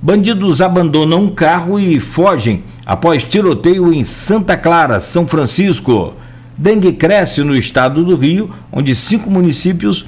Bandidos 0.00 0.62
abandonam 0.62 1.24
um 1.24 1.28
carro 1.28 1.78
e 1.78 2.00
fogem 2.00 2.64
após 2.86 3.22
tiroteio 3.22 3.92
em 3.92 4.02
Santa 4.02 4.56
Clara, 4.56 4.98
São 5.02 5.28
Francisco. 5.28 6.14
Dengue 6.56 6.94
cresce 6.94 7.42
no 7.42 7.54
estado 7.54 8.02
do 8.02 8.16
Rio, 8.16 8.48
onde 8.72 8.96
cinco 8.96 9.28
municípios 9.30 10.06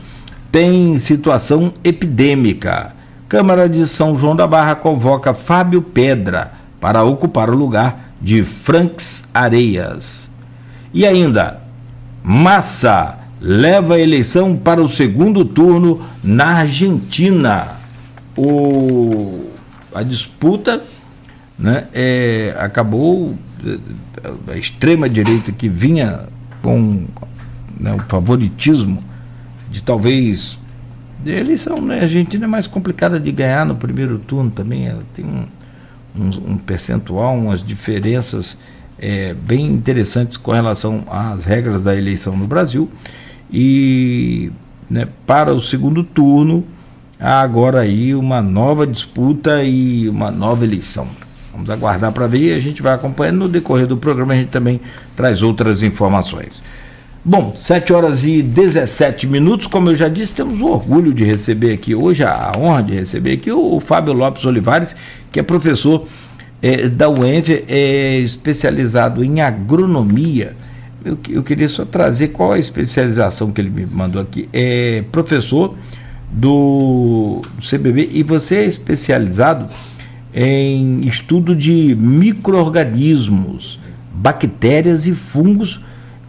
têm 0.50 0.96
situação 0.96 1.74
epidêmica. 1.84 2.94
Câmara 3.28 3.68
de 3.68 3.86
São 3.86 4.18
João 4.18 4.34
da 4.34 4.46
Barra 4.46 4.74
convoca 4.74 5.34
Fábio 5.34 5.82
Pedra 5.82 6.52
para 6.80 7.02
ocupar 7.02 7.50
o 7.50 7.54
lugar 7.54 8.14
de 8.18 8.42
Franks 8.42 9.24
Areias. 9.34 10.30
E 10.94 11.06
ainda, 11.06 11.60
Massa 12.22 13.18
leva 13.40 13.94
a 13.94 14.00
eleição 14.00 14.56
para 14.56 14.82
o 14.82 14.88
segundo 14.88 15.44
turno 15.44 16.04
na 16.22 16.58
Argentina. 16.58 17.68
O, 18.36 19.50
a 19.94 20.02
disputa 20.02 20.82
né, 21.58 21.86
é, 21.92 22.54
acabou, 22.58 23.36
a 24.48 24.56
extrema-direita 24.56 25.52
que 25.52 25.68
vinha 25.68 26.28
com 26.62 27.06
né, 27.78 27.94
o 27.94 27.98
favoritismo 28.00 29.02
de 29.70 29.82
talvez. 29.82 30.58
A 31.26 31.30
eleição 31.30 31.80
na 31.80 31.96
né, 31.96 32.00
Argentina 32.02 32.44
é 32.44 32.48
mais 32.48 32.66
complicada 32.66 33.18
de 33.18 33.30
ganhar 33.32 33.64
no 33.64 33.74
primeiro 33.74 34.18
turno 34.18 34.50
também, 34.50 34.88
ela 34.88 35.02
tem 35.14 35.24
um, 35.24 35.46
um, 36.16 36.52
um 36.52 36.58
percentual, 36.58 37.36
umas 37.36 37.62
diferenças 37.62 38.56
é, 39.00 39.34
bem 39.34 39.66
interessantes 39.66 40.36
com 40.36 40.52
relação 40.52 41.04
às 41.10 41.44
regras 41.44 41.82
da 41.82 41.96
eleição 41.96 42.36
no 42.36 42.46
Brasil. 42.46 42.88
E 43.50 44.52
né, 44.88 45.08
para 45.26 45.52
o 45.54 45.60
segundo 45.60 46.04
turno, 46.04 46.64
há 47.18 47.40
agora 47.40 47.80
aí 47.80 48.14
uma 48.14 48.42
nova 48.42 48.86
disputa 48.86 49.64
e 49.64 50.08
uma 50.08 50.30
nova 50.30 50.64
eleição. 50.64 51.08
Vamos 51.52 51.70
aguardar 51.70 52.12
para 52.12 52.26
ver 52.26 52.38
e 52.38 52.54
a 52.54 52.60
gente 52.60 52.82
vai 52.82 52.94
acompanhando 52.94 53.38
no 53.38 53.48
decorrer 53.48 53.86
do 53.86 53.96
programa, 53.96 54.34
a 54.34 54.36
gente 54.36 54.50
também 54.50 54.80
traz 55.16 55.42
outras 55.42 55.82
informações. 55.82 56.62
Bom, 57.22 57.52
7 57.54 57.92
horas 57.92 58.24
e 58.24 58.40
17 58.40 59.26
minutos, 59.26 59.66
como 59.66 59.90
eu 59.90 59.94
já 59.94 60.08
disse, 60.08 60.34
temos 60.34 60.62
o 60.62 60.66
orgulho 60.66 61.12
de 61.12 61.22
receber 61.22 61.74
aqui 61.74 61.94
hoje, 61.94 62.24
a 62.24 62.50
honra 62.56 62.82
de 62.82 62.94
receber 62.94 63.32
aqui 63.32 63.52
o, 63.52 63.78
Fábio 63.78 64.14
Lopes 64.14 64.42
Olivares, 64.46 64.96
que 65.30 65.38
é 65.38 65.42
professor 65.42 66.06
é, 66.62 66.88
da 66.88 67.08
UENF, 67.08 67.64
é 67.68 68.18
especializado 68.18 69.24
em 69.24 69.40
agronomia. 69.40 70.56
Eu, 71.04 71.18
eu, 71.30 71.42
queria 71.42 71.68
só 71.68 71.84
trazer 71.84 72.28
qual 72.28 72.52
a 72.52 72.58
especialização 72.58 73.50
que 73.50 73.60
ele 73.60 73.70
me 73.70 73.86
mandou 73.86 74.20
aqui. 74.20 74.48
É 74.52 75.02
professor 75.10 75.74
do, 76.30 77.42
do 77.56 77.66
CBB 77.66 78.10
e 78.12 78.22
você 78.22 78.56
é 78.56 78.64
especializado 78.64 79.66
em 80.34 81.00
estudo 81.06 81.56
de 81.56 81.96
micro-organismos, 81.98 83.80
bactérias 84.12 85.06
e 85.06 85.12
fungos 85.12 85.80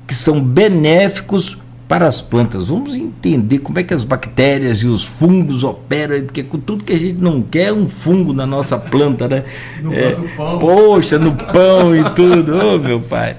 que 0.08 0.16
são 0.16 0.44
benéficos 0.44 1.58
para 1.92 2.08
as 2.08 2.22
plantas. 2.22 2.70
Vamos 2.70 2.96
entender 2.96 3.60
como 3.60 3.78
é 3.78 3.84
que 3.84 3.94
as 3.94 4.06
bactérias 4.06 4.78
e 4.78 4.88
os 4.88 5.04
fungos 5.04 5.62
operam, 5.62 6.24
porque 6.24 6.42
com 6.42 6.58
tudo 6.58 6.86
que 6.86 6.94
a 6.94 6.98
gente 6.98 7.22
não 7.22 7.42
quer 7.42 7.66
é 7.66 7.74
um 7.74 7.86
fungo 7.90 8.32
na 8.32 8.46
nossa 8.46 8.78
planta, 8.78 9.28
né? 9.28 9.44
No 9.84 9.94
é, 9.94 10.16
pão. 10.38 10.58
Poxa, 10.58 11.20
no 11.20 11.36
pão 11.36 11.94
e 11.94 12.02
tudo. 12.12 12.56
Ô, 12.56 12.76
oh, 12.76 12.80
meu 12.80 13.02
pai. 13.02 13.36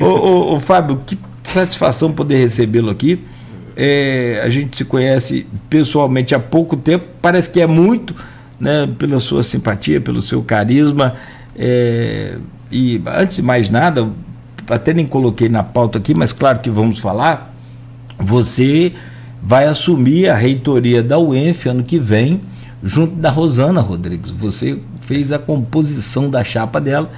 Ô, 0.00 0.04
ô, 0.04 0.54
ô, 0.54 0.60
Fábio, 0.60 1.00
que 1.04 1.18
satisfação 1.42 2.12
poder 2.12 2.36
recebê-lo 2.36 2.88
aqui. 2.88 3.18
É, 3.76 4.42
a 4.44 4.48
gente 4.48 4.76
se 4.76 4.84
conhece 4.84 5.44
pessoalmente 5.68 6.36
há 6.36 6.38
pouco 6.38 6.76
tempo, 6.76 7.04
parece 7.20 7.50
que 7.50 7.60
é 7.60 7.66
muito, 7.66 8.14
né, 8.60 8.88
pela 8.96 9.18
sua 9.18 9.42
simpatia, 9.42 10.00
pelo 10.00 10.22
seu 10.22 10.40
carisma. 10.40 11.16
É, 11.58 12.36
e 12.70 13.02
antes 13.06 13.34
de 13.34 13.42
mais 13.42 13.68
nada, 13.68 14.08
até 14.70 14.94
nem 14.94 15.04
coloquei 15.04 15.48
na 15.48 15.64
pauta 15.64 15.98
aqui, 15.98 16.14
mas 16.14 16.32
claro 16.32 16.60
que 16.60 16.70
vamos 16.70 17.00
falar 17.00 17.57
você 18.18 18.92
vai 19.42 19.66
assumir 19.66 20.28
a 20.28 20.34
reitoria 20.34 21.02
da 21.02 21.18
UENF 21.18 21.68
ano 21.68 21.82
que 21.82 21.98
vem, 21.98 22.40
junto 22.82 23.14
da 23.16 23.30
Rosana 23.30 23.80
Rodrigues. 23.80 24.30
Você 24.32 24.78
fez 25.02 25.32
a 25.32 25.38
composição 25.38 26.28
da 26.28 26.42
chapa 26.42 26.80
dela. 26.80 27.10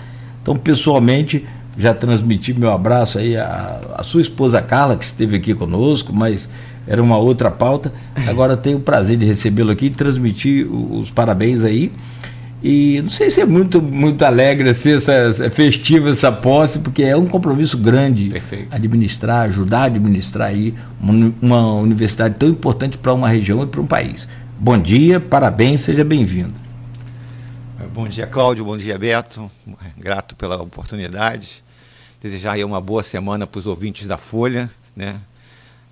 Então, 0.42 0.56
pessoalmente, 0.56 1.46
já 1.76 1.94
transmiti 1.94 2.52
meu 2.52 2.70
abraço 2.70 3.18
aí 3.18 3.36
à, 3.36 3.80
à 3.96 4.02
sua 4.02 4.20
esposa 4.20 4.60
Carla, 4.60 4.96
que 4.96 5.04
esteve 5.04 5.36
aqui 5.36 5.54
conosco, 5.54 6.12
mas 6.12 6.48
era 6.86 7.02
uma 7.02 7.16
outra 7.16 7.50
pauta. 7.50 7.92
Agora 8.26 8.56
tenho 8.56 8.78
o 8.78 8.80
prazer 8.80 9.16
de 9.16 9.24
recebê-lo 9.24 9.70
aqui 9.70 9.86
e 9.86 9.90
transmitir 9.90 10.66
os 10.70 11.10
parabéns 11.10 11.64
aí 11.64 11.90
e 12.62 13.00
não 13.02 13.10
sei 13.10 13.30
se 13.30 13.40
é 13.40 13.46
muito, 13.46 13.80
muito 13.80 14.22
alegre 14.22 14.68
assim, 14.68 14.92
essa, 14.92 15.12
essa 15.12 15.50
festiva 15.50 16.10
essa 16.10 16.30
posse, 16.30 16.78
porque 16.80 17.02
é 17.02 17.16
um 17.16 17.26
compromisso 17.26 17.78
grande 17.78 18.28
Perfeito. 18.28 18.74
administrar, 18.74 19.46
ajudar 19.46 19.80
a 19.80 19.84
administrar 19.84 20.48
aí 20.48 20.74
uma, 21.00 21.34
uma 21.40 21.74
universidade 21.74 22.34
tão 22.34 22.48
importante 22.48 22.98
para 22.98 23.14
uma 23.14 23.28
região 23.28 23.62
e 23.62 23.66
para 23.66 23.80
um 23.80 23.86
país. 23.86 24.28
Bom 24.58 24.76
dia, 24.76 25.18
parabéns, 25.18 25.80
seja 25.80 26.04
bem-vindo. 26.04 26.52
Bom 27.94 28.06
dia, 28.06 28.26
Cláudio, 28.26 28.64
bom 28.64 28.76
dia, 28.76 28.98
Beto. 28.98 29.50
Grato 29.96 30.36
pela 30.36 30.62
oportunidade. 30.62 31.64
Desejar 32.20 32.52
aí 32.52 32.64
uma 32.64 32.80
boa 32.80 33.02
semana 33.02 33.46
para 33.46 33.58
os 33.58 33.66
ouvintes 33.66 34.06
da 34.06 34.18
Folha, 34.18 34.70
né? 34.94 35.16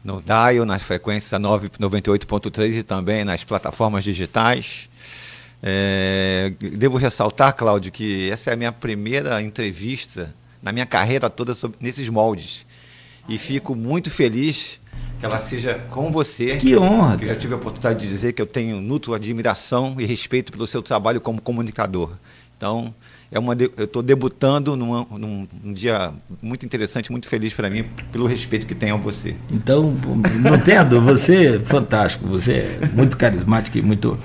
No 0.05 0.21
DAIO, 0.21 0.67
nas 0.67 0.83
frequências 0.83 1.41
98.3 1.41 2.75
e 2.75 2.83
também 2.83 3.25
nas 3.25 3.43
plataformas 3.43 4.05
digitais. 4.05 4.89
É, 5.63 6.53
devo 6.61 6.97
ressaltar, 6.97 7.55
Cláudio, 7.55 7.91
que 7.91 8.31
essa 8.31 8.51
é 8.51 8.53
a 8.53 8.57
minha 8.57 8.73
primeira 8.73 9.43
entrevista 9.43 10.35
na 10.63 10.73
minha 10.73 10.87
carreira 10.87 11.29
toda 11.29 11.55
sobre, 11.55 11.77
nesses 11.81 12.09
moldes. 12.09 12.67
E 13.29 13.39
fico 13.39 13.75
muito 13.75 14.11
feliz 14.11 14.81
que 15.19 15.27
ela 15.27 15.39
seja 15.39 15.75
com 15.91 16.11
você. 16.11 16.57
Que 16.57 16.77
honra! 16.77 17.17
Que 17.17 17.25
eu 17.25 17.29
já 17.29 17.37
tive 17.37 17.55
a 17.55 17.57
oportunidade 17.57 18.01
de 18.01 18.09
dizer 18.09 18.33
que 18.33 18.41
eu 18.41 18.47
tenho 18.47 18.81
mútua 18.81 19.17
admiração 19.17 19.97
e 19.99 20.05
respeito 20.05 20.53
pelo 20.53 20.67
seu 20.67 20.83
trabalho 20.83 21.21
como 21.21 21.41
comunicador. 21.41 22.13
Então, 22.57 22.95
é 23.31 23.39
uma 23.39 23.55
eu 23.55 23.85
estou 23.85 24.03
debutando 24.03 24.75
numa, 24.75 25.07
num, 25.11 25.47
num, 25.63 25.73
dia 25.73 26.13
muito 26.41 26.65
interessante, 26.65 27.11
muito 27.13 27.29
feliz 27.29 27.53
para 27.53 27.69
mim, 27.69 27.85
pelo 28.11 28.27
respeito 28.27 28.67
que 28.67 28.75
tenho 28.75 28.95
a 28.95 28.99
você. 28.99 29.37
Então, 29.51 29.95
não 30.41 30.55
entendo, 30.55 31.01
você 31.01 31.57
é 31.57 31.59
fantástico, 31.61 32.27
você 32.27 32.79
é 32.81 32.89
muito 32.95 33.17
carismático 33.17 33.77
e 33.77 33.83
muito 33.83 34.19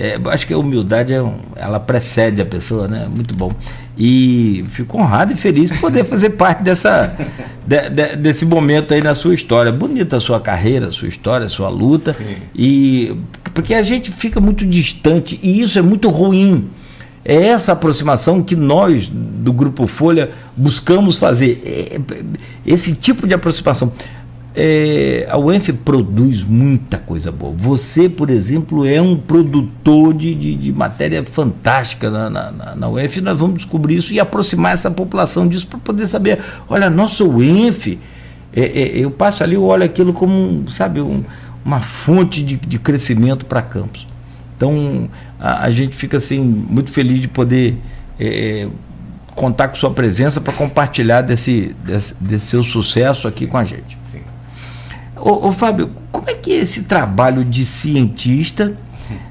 é, 0.00 0.16
acho 0.26 0.46
que 0.46 0.54
a 0.54 0.58
humildade 0.58 1.12
é 1.12 1.20
um, 1.20 1.34
ela 1.56 1.80
precede 1.80 2.40
a 2.40 2.46
pessoa, 2.46 2.86
né? 2.86 3.08
Muito 3.12 3.34
bom. 3.34 3.52
E 3.98 4.64
fico 4.68 4.96
honrado 4.96 5.32
e 5.32 5.36
feliz 5.36 5.72
por 5.72 5.80
poder 5.80 6.04
fazer 6.04 6.30
parte 6.38 6.62
dessa, 6.62 7.12
de, 7.66 7.90
de, 7.90 8.16
desse 8.16 8.46
momento 8.46 8.94
aí 8.94 9.02
na 9.02 9.16
sua 9.16 9.34
história. 9.34 9.72
Bonita 9.72 10.18
a 10.18 10.20
sua 10.20 10.40
carreira, 10.40 10.86
a 10.86 10.92
sua 10.92 11.08
história, 11.08 11.46
a 11.46 11.48
sua 11.48 11.68
luta. 11.68 12.12
Sim. 12.12 12.36
E 12.54 13.16
porque 13.52 13.74
a 13.74 13.82
gente 13.82 14.12
fica 14.12 14.40
muito 14.40 14.64
distante 14.64 15.40
e 15.42 15.60
isso 15.60 15.76
é 15.76 15.82
muito 15.82 16.08
ruim. 16.08 16.70
É 17.24 17.48
essa 17.48 17.72
aproximação 17.72 18.40
que 18.40 18.54
nós 18.54 19.08
do 19.08 19.52
Grupo 19.52 19.84
Folha 19.88 20.30
buscamos 20.56 21.16
fazer. 21.16 21.60
É, 21.66 22.00
esse 22.64 22.94
tipo 22.94 23.26
de 23.26 23.34
aproximação. 23.34 23.92
É, 24.60 25.24
a 25.30 25.38
UENF 25.38 25.72
produz 25.72 26.42
muita 26.42 26.98
coisa 26.98 27.30
boa. 27.30 27.54
Você, 27.56 28.08
por 28.08 28.28
exemplo, 28.28 28.84
é 28.84 29.00
um 29.00 29.16
produtor 29.16 30.12
de, 30.12 30.34
de, 30.34 30.56
de 30.56 30.72
matéria 30.72 31.24
fantástica 31.24 32.10
na, 32.10 32.28
na, 32.28 32.74
na 32.74 32.88
UENF. 32.88 33.20
Nós 33.20 33.38
vamos 33.38 33.58
descobrir 33.58 33.98
isso 33.98 34.12
e 34.12 34.18
aproximar 34.18 34.74
essa 34.74 34.90
população 34.90 35.46
disso 35.46 35.68
para 35.68 35.78
poder 35.78 36.08
saber. 36.08 36.40
Olha, 36.68 36.90
nossa 36.90 37.22
UENF, 37.22 38.00
é, 38.52 38.62
é, 38.62 38.98
eu 38.98 39.12
passo 39.12 39.44
ali, 39.44 39.54
eu 39.54 39.62
olho 39.62 39.84
aquilo 39.84 40.12
como, 40.12 40.68
sabe, 40.72 41.00
um, 41.00 41.22
uma 41.64 41.78
fonte 41.78 42.42
de, 42.42 42.56
de 42.56 42.80
crescimento 42.80 43.46
para 43.46 43.62
campos. 43.62 44.08
Então, 44.56 45.08
a, 45.38 45.66
a, 45.66 45.70
gente 45.70 45.94
fica 45.94 46.16
assim, 46.16 46.40
muito 46.40 46.90
feliz 46.90 47.20
de 47.20 47.28
poder 47.28 47.76
é, 48.18 48.66
contar 49.36 49.68
com 49.68 49.76
sua 49.76 49.92
presença 49.92 50.40
para 50.40 50.52
compartilhar 50.52 51.22
desse, 51.22 51.76
desse, 51.84 52.14
desse 52.20 52.46
seu 52.46 52.64
sucesso 52.64 53.28
aqui 53.28 53.46
com 53.46 53.56
a 53.56 53.62
gente. 53.62 53.97
Ô, 55.20 55.48
ô, 55.48 55.52
Fábio, 55.52 55.90
como 56.10 56.28
é 56.28 56.34
que 56.34 56.52
é 56.52 56.56
esse 56.56 56.84
trabalho 56.84 57.44
de 57.44 57.64
cientista 57.64 58.74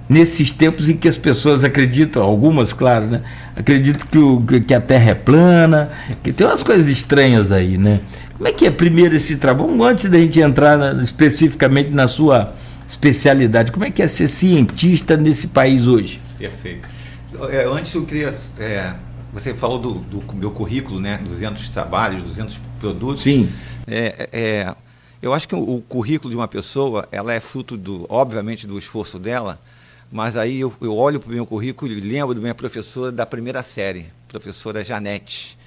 nesses 0.09 0.51
tempos 0.51 0.89
em 0.89 0.95
que 0.95 1.07
as 1.07 1.17
pessoas 1.17 1.63
acreditam, 1.63 2.23
algumas, 2.23 2.73
claro, 2.73 3.07
né? 3.07 3.21
Acreditam 3.55 4.07
que, 4.07 4.17
o, 4.17 4.61
que 4.61 4.73
a 4.73 4.81
Terra 4.81 5.11
é 5.11 5.15
plana, 5.15 5.91
que 6.23 6.31
tem 6.31 6.47
umas 6.47 6.63
coisas 6.63 6.87
estranhas 6.87 7.51
aí, 7.51 7.77
né? 7.77 7.99
Como 8.37 8.47
é 8.47 8.51
que 8.51 8.65
é 8.65 8.71
primeiro 8.71 9.15
esse 9.15 9.37
trabalho? 9.37 9.83
Antes 9.83 10.09
da 10.09 10.17
gente 10.17 10.39
entrar 10.39 10.77
na, 10.77 11.03
especificamente 11.03 11.91
na 11.91 12.07
sua 12.07 12.53
especialidade, 12.87 13.71
como 13.71 13.85
é 13.85 13.91
que 13.91 14.01
é 14.01 14.07
ser 14.07 14.27
cientista 14.27 15.17
nesse 15.17 15.47
país 15.47 15.87
hoje? 15.87 16.21
Perfeito. 16.37 16.87
É, 17.49 17.65
antes 17.65 17.93
eu 17.93 18.05
queria. 18.05 18.33
É, 18.59 18.93
você 19.33 19.53
falou 19.53 19.79
do, 19.79 19.93
do, 19.93 20.23
meu 20.35 20.51
currículo, 20.51 20.99
né? 20.99 21.19
200 21.23 21.67
trabalhos, 21.69 22.23
200 22.23 22.59
produtos. 22.79 23.23
Sim. 23.23 23.49
É, 23.85 24.29
é, 24.31 24.75
eu 25.21 25.33
acho 25.33 25.47
que 25.47 25.55
o, 25.55 25.81
currículo 25.81 26.29
de 26.29 26.35
uma 26.35 26.47
pessoa, 26.47 27.07
ela 27.11 27.33
é 27.33 27.39
fruto, 27.39 27.75
do, 27.75 28.05
obviamente, 28.09 28.67
do 28.67 28.77
esforço 28.77 29.17
dela, 29.17 29.59
mas 30.11 30.37
aí 30.37 30.59
eu, 30.59 30.73
eu 30.79 30.95
olho 30.95 31.19
para 31.19 31.29
o 31.29 31.33
meu 31.33 31.45
currículo 31.45 31.91
e 31.91 31.99
lembro 31.99 32.35
da 32.35 32.41
minha 32.41 32.55
professora 32.55 33.11
da 33.11 33.25
primeira 33.25 33.63
série, 33.63 34.05
professora 34.27 34.83
Janete, 34.83 35.57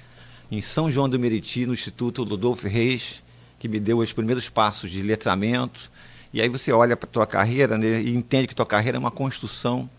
em 0.49 0.61
São 0.61 0.89
João 0.89 1.07
do 1.07 1.19
Meriti, 1.19 1.65
no 1.65 1.73
Instituto 1.73 2.23
Ludolfo 2.23 2.67
Reis, 2.67 3.21
que 3.59 3.67
me 3.67 3.79
deu 3.79 3.99
os 3.99 4.11
primeiros 4.11 4.49
passos 4.49 4.89
de 4.89 5.01
letramento. 5.01 5.91
E 6.33 6.41
aí 6.41 6.49
você 6.49 6.71
olha 6.71 6.95
para 6.97 7.07
a 7.07 7.11
tua 7.11 7.27
carreira 7.27 7.77
né, 7.77 8.01
e 8.01 8.15
entende 8.15 8.47
que 8.47 8.55
tua 8.55 8.65
carreira 8.65 8.97
é 8.97 8.99
uma 8.99 9.11
construção 9.11 9.89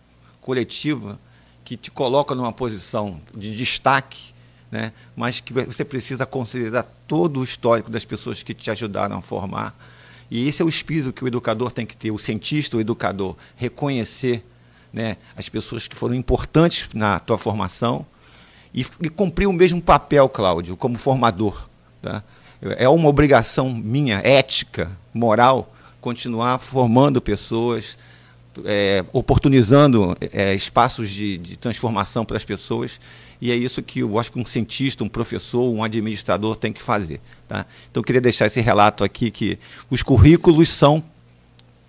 coletiva 0.41 1.19
que 1.65 1.77
te 1.77 1.91
coloca 1.91 2.35
numa 2.35 2.53
posição 2.53 3.21
de 3.35 3.57
destaque 3.57 4.32
né? 4.73 4.91
mas 5.15 5.39
que 5.39 5.53
você 5.53 5.85
precisa 5.85 6.25
considerar 6.25 6.85
todo 7.07 7.41
o 7.41 7.45
histórico 7.45 7.91
das 7.91 8.07
pessoas 8.07 8.43
que 8.43 8.55
te 8.55 8.71
ajudaram 8.71 9.19
a 9.19 9.23
formar. 9.23 9.77
E 10.31 10.49
esse 10.49 10.63
é 10.63 10.65
o 10.65 10.69
espírito 10.69 11.13
que 11.13 11.23
o 11.23 11.29
educador 11.29 11.71
tem 11.71 11.85
que 11.85 11.95
ter, 11.95 12.11
o 12.11 12.17
cientista, 12.17 12.79
o 12.79 12.81
educador, 12.81 13.37
reconhecer 13.55 14.43
né, 14.91 15.19
as 15.37 15.47
pessoas 15.51 15.87
que 15.87 15.95
foram 15.95 16.15
importantes 16.15 16.89
na 16.95 17.21
tua 17.21 17.37
formação 17.37 18.07
e, 18.73 18.87
e 19.03 19.11
cumprir 19.11 19.47
o 19.47 19.53
mesmo 19.53 19.81
papel, 19.83 20.27
Cláudio, 20.31 20.75
como 20.75 20.99
formador. 20.99 21.69
Tá? 22.01 22.25
É 22.63 22.89
uma 22.89 23.11
obrigação 23.11 23.69
minha, 23.69 24.23
ética, 24.25 24.91
moral, 25.13 25.75
continuar 26.01 26.59
formando 26.59 27.21
pessoas, 27.21 27.99
é, 28.65 29.05
oportunizando 29.13 30.17
é, 30.33 30.55
espaços 30.55 31.11
de, 31.11 31.37
de 31.37 31.59
transformação 31.59 32.25
para 32.25 32.39
as 32.39 32.45
pessoas 32.45 32.99
e 33.43 33.51
é 33.51 33.57
isso 33.57 33.83
que 33.83 33.99
eu 33.99 34.21
acho 34.21 34.31
que 34.31 34.39
um 34.39 34.47
cientista, 34.47 35.03
um 35.03 35.09
professor, 35.09 35.69
um 35.69 35.83
administrador 35.83 36.55
tem 36.55 36.73
que 36.73 36.81
fazer. 36.81 37.21
Tá? 37.49 37.67
Então 37.91 38.01
eu 38.01 38.05
queria 38.05 38.21
deixar 38.21 38.47
esse 38.47 38.61
relato 38.61 39.03
aqui 39.03 39.33
que 39.33 39.59
os 39.91 40.01
currículos 40.01 40.69
são 40.69 41.03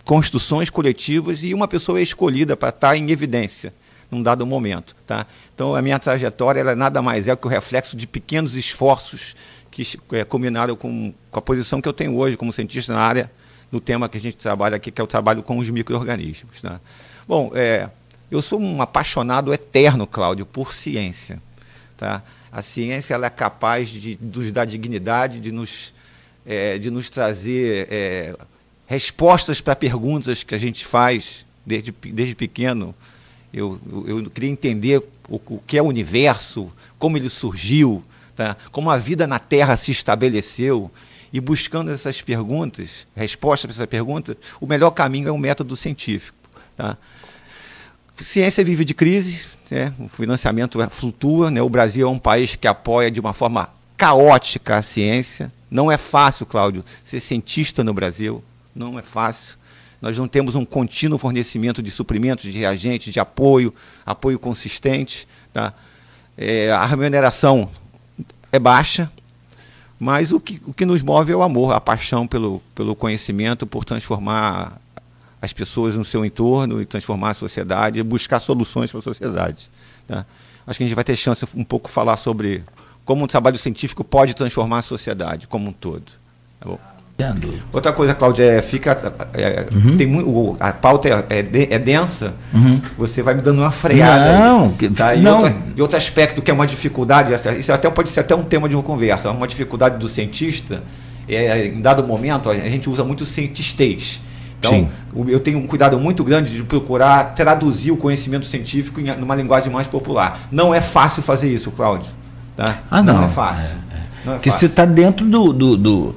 construções 0.04 0.72
coletivas 0.72 1.44
e 1.44 1.54
uma 1.54 1.68
pessoa 1.68 2.00
é 2.00 2.02
escolhida 2.02 2.58
para 2.58 2.70
estar 2.70 2.98
em 2.98 3.12
evidência 3.12 3.72
num 4.10 4.24
dado 4.24 4.48
momento. 4.48 4.96
Tá? 5.06 5.28
Então 5.54 5.76
a 5.76 5.82
minha 5.84 6.00
trajetória 6.00 6.60
ela 6.60 6.76
nada 6.76 7.04
mais 7.04 7.28
é 7.28 7.36
que 7.36 7.46
o 7.46 7.50
reflexo 7.50 7.96
de 7.96 8.08
pequenos 8.08 8.56
esforços 8.56 9.36
que 9.70 9.84
é, 10.14 10.24
combinaram 10.24 10.76
com, 10.76 11.14
com 11.30 11.38
a 11.38 11.42
posição 11.42 11.80
que 11.80 11.88
eu 11.88 11.94
tenho 11.94 12.18
hoje 12.18 12.36
como 12.36 12.52
cientista 12.52 12.94
na 12.94 13.00
área, 13.00 13.32
no 13.72 13.80
tema 13.80 14.10
que 14.10 14.18
a 14.18 14.22
gente 14.22 14.38
trabalha 14.38 14.78
aqui, 14.78 14.90
que 14.90 15.00
é 15.00 15.04
o 15.04 15.08
trabalho 15.08 15.44
com 15.44 15.60
os 15.60 15.70
micro-organismos. 15.70 16.64
Tá? 16.64 16.82
Bom, 17.28 17.52
é, 17.54 17.92
eu 18.34 18.42
sou 18.42 18.60
um 18.60 18.82
apaixonado 18.82 19.54
eterno, 19.54 20.08
Cláudio, 20.08 20.44
por 20.44 20.74
ciência. 20.74 21.40
Tá? 21.96 22.24
A 22.52 22.64
ciência 22.64 23.14
ela 23.14 23.28
é 23.28 23.30
capaz 23.30 23.90
de 23.90 24.18
nos 24.20 24.52
dar 24.52 24.66
dignidade, 24.66 25.40
de 25.40 25.52
nos, 25.52 25.94
é, 26.44 26.80
de 26.80 26.90
nos 26.90 27.12
trazer 27.12 27.88
é, 27.92 28.36
respostas 28.88 29.62
para 29.62 29.76
perguntas 29.76 30.42
que 30.42 30.56
a 30.56 30.58
gente 30.58 30.84
faz 30.84 31.46
desde, 31.64 31.92
desde 31.92 32.34
pequeno. 32.34 32.96
Eu, 33.54 33.80
eu, 34.08 34.22
eu 34.22 34.30
queria 34.32 34.50
entender 34.50 34.98
o, 35.30 35.36
o, 35.36 35.62
que 35.68 35.78
é 35.78 35.82
o 35.84 35.86
universo, 35.86 36.74
como 36.98 37.18
ele 37.18 37.30
surgiu, 37.30 38.04
tá? 38.36 38.58
como 38.72 38.90
a 38.90 38.98
vida 38.98 39.28
na 39.28 39.38
Terra 39.38 39.78
se 39.78 39.92
estabeleceu. 39.92 40.90
E 41.32 41.40
buscando 41.40 41.92
essas 41.92 42.20
perguntas, 42.20 43.08
respostas 43.16 43.68
para 43.68 43.84
essas 43.84 43.90
perguntas, 43.90 44.36
o 44.60 44.66
melhor 44.66 44.90
caminho 44.90 45.30
é 45.30 45.32
o 45.32 45.38
método 45.38 45.76
científico. 45.76 46.38
Tá? 46.76 46.98
Ciência 48.24 48.64
vive 48.64 48.86
de 48.86 48.94
crise, 48.94 49.42
né? 49.70 49.94
o 50.00 50.08
financiamento 50.08 50.82
é, 50.82 50.88
flutua, 50.88 51.52
né? 51.52 51.62
o 51.62 51.70
Brasil 51.70 52.08
é 52.08 52.10
um 52.10 52.18
país 52.18 52.56
que 52.56 52.68
apoia 52.68 53.12
de 53.12 53.20
uma 53.20 53.34
forma 53.34 53.70
caótica 53.98 54.78
a 54.78 54.82
ciência. 54.82 55.52
Não 55.70 55.92
é 55.92 55.98
fácil, 55.98 56.46
Cláudio, 56.46 56.86
ser 57.04 57.20
cientista 57.20 57.84
no 57.84 57.94
Brasil, 57.94 58.44
não 58.74 58.98
é 58.98 59.02
fácil. 59.02 59.58
Nós 60.02 60.18
não 60.18 60.28
temos 60.28 60.56
um 60.56 60.66
contínuo 60.66 61.18
fornecimento 61.18 61.82
de 61.82 61.92
suprimentos, 61.92 62.52
de 62.52 62.58
reagentes, 62.58 63.14
de 63.14 63.20
apoio, 63.20 63.74
apoio 64.06 64.40
consistente. 64.40 65.28
Tá? 65.52 65.74
É, 66.38 66.72
a 66.72 66.86
remuneração 66.86 67.70
é 68.52 68.60
baixa, 68.60 69.12
mas 70.00 70.32
o 70.32 70.40
que, 70.40 70.62
o 70.66 70.74
que 70.74 70.86
nos 70.86 71.02
move 71.02 71.32
é 71.32 71.36
o 71.36 71.42
amor, 71.42 71.74
a 71.74 71.82
paixão 71.82 72.28
pelo, 72.28 72.62
pelo 72.76 72.96
conhecimento, 72.96 73.66
por 73.66 73.86
transformar 73.86 74.80
as 75.44 75.52
pessoas 75.52 75.98
no 75.98 76.06
seu 76.06 76.24
entorno 76.24 76.82
e 76.82 76.86
transformar 76.86 77.32
a 77.32 77.34
sociedade, 77.34 78.02
buscar 78.02 78.40
soluções 78.40 78.90
para 78.90 79.00
a 79.00 79.04
sociedade. 79.04 79.70
Tá? 80.08 80.26
Acho 80.66 80.78
que 80.78 80.86
a 80.86 80.88
gente 80.88 80.96
vai 80.96 81.04
ter 81.04 81.18
chance 81.18 81.46
um 81.54 81.66
pouco 81.66 81.90
falar 81.90 82.16
sobre 82.16 82.64
como 83.04 83.26
o 83.26 83.28
trabalho 83.28 83.58
científico 83.58 84.06
pode 84.06 84.34
transformar 84.38 84.78
a 84.80 84.82
sociedade 84.82 85.46
como 85.46 85.70
um 85.70 85.74
todo. 85.74 86.06
Tá 86.62 86.70
bom? 86.70 86.80
Outra 87.74 87.92
coisa, 87.92 88.16
Cláudia, 88.16 88.44
é, 88.44 88.62
fica. 88.62 89.14
É, 89.34 89.68
uhum. 89.70 89.98
tem 89.98 90.08
muito, 90.08 90.56
a 90.62 90.72
pauta 90.72 91.10
é, 91.10 91.40
é, 91.40 91.74
é 91.76 91.78
densa, 91.78 92.34
uhum. 92.54 92.82
você 92.98 93.22
vai 93.22 93.34
me 93.34 93.42
dando 93.42 93.60
uma 93.60 93.72
freada. 93.72 94.40
Não, 94.40 94.74
aí, 94.80 94.90
tá? 94.92 95.14
e, 95.14 95.22
não. 95.22 95.40
Outra, 95.40 95.56
e 95.76 95.82
outro 95.82 95.98
aspecto 95.98 96.42
que 96.42 96.50
é 96.50 96.54
uma 96.54 96.66
dificuldade, 96.66 97.34
isso 97.60 97.72
até 97.74 97.90
pode 97.90 98.10
ser 98.10 98.22
até 98.22 98.34
um 98.34 98.44
tema 98.44 98.70
de 98.70 98.78
uma 98.78 98.84
conversa, 98.84 99.30
uma 99.30 99.48
dificuldade 99.48 99.98
do 99.98 100.08
cientista, 100.08 100.82
é, 101.28 101.66
em 101.66 101.82
dado 101.82 102.02
momento, 102.02 102.50
a 102.50 102.56
gente 102.56 102.90
usa 102.90 103.04
muito 103.04 103.26
cientistês. 103.26 104.22
Então, 104.64 104.72
Sim. 104.72 104.90
eu 105.28 105.42
tenho 105.42 105.60
um 105.60 105.68
cuidado 105.68 106.00
muito 106.00 106.24
grande 106.24 106.56
de 106.56 106.64
procurar 106.64 107.36
traduzir 107.36 107.92
o 107.92 107.98
conhecimento 107.98 108.46
científico 108.46 109.02
em 109.02 109.12
uma 109.12 109.36
linguagem 109.36 109.70
mais 109.70 109.88
popular. 109.88 110.48
Não 110.50 110.74
é 110.74 110.80
fácil 110.80 111.22
fazer 111.22 111.54
isso, 111.54 111.70
Cláudio. 111.72 112.10
Tá? 112.56 112.78
Ah, 112.90 113.02
não. 113.02 113.16
Não 113.16 113.24
é 113.26 113.28
fácil. 113.28 113.76
É, 113.92 114.30
é. 114.30 114.32
É 114.32 114.36
Porque 114.36 114.50
você 114.50 114.68
está 114.68 114.86
dentro 114.86 115.26
do, 115.26 115.52
do, 115.52 115.76
do, 115.76 116.16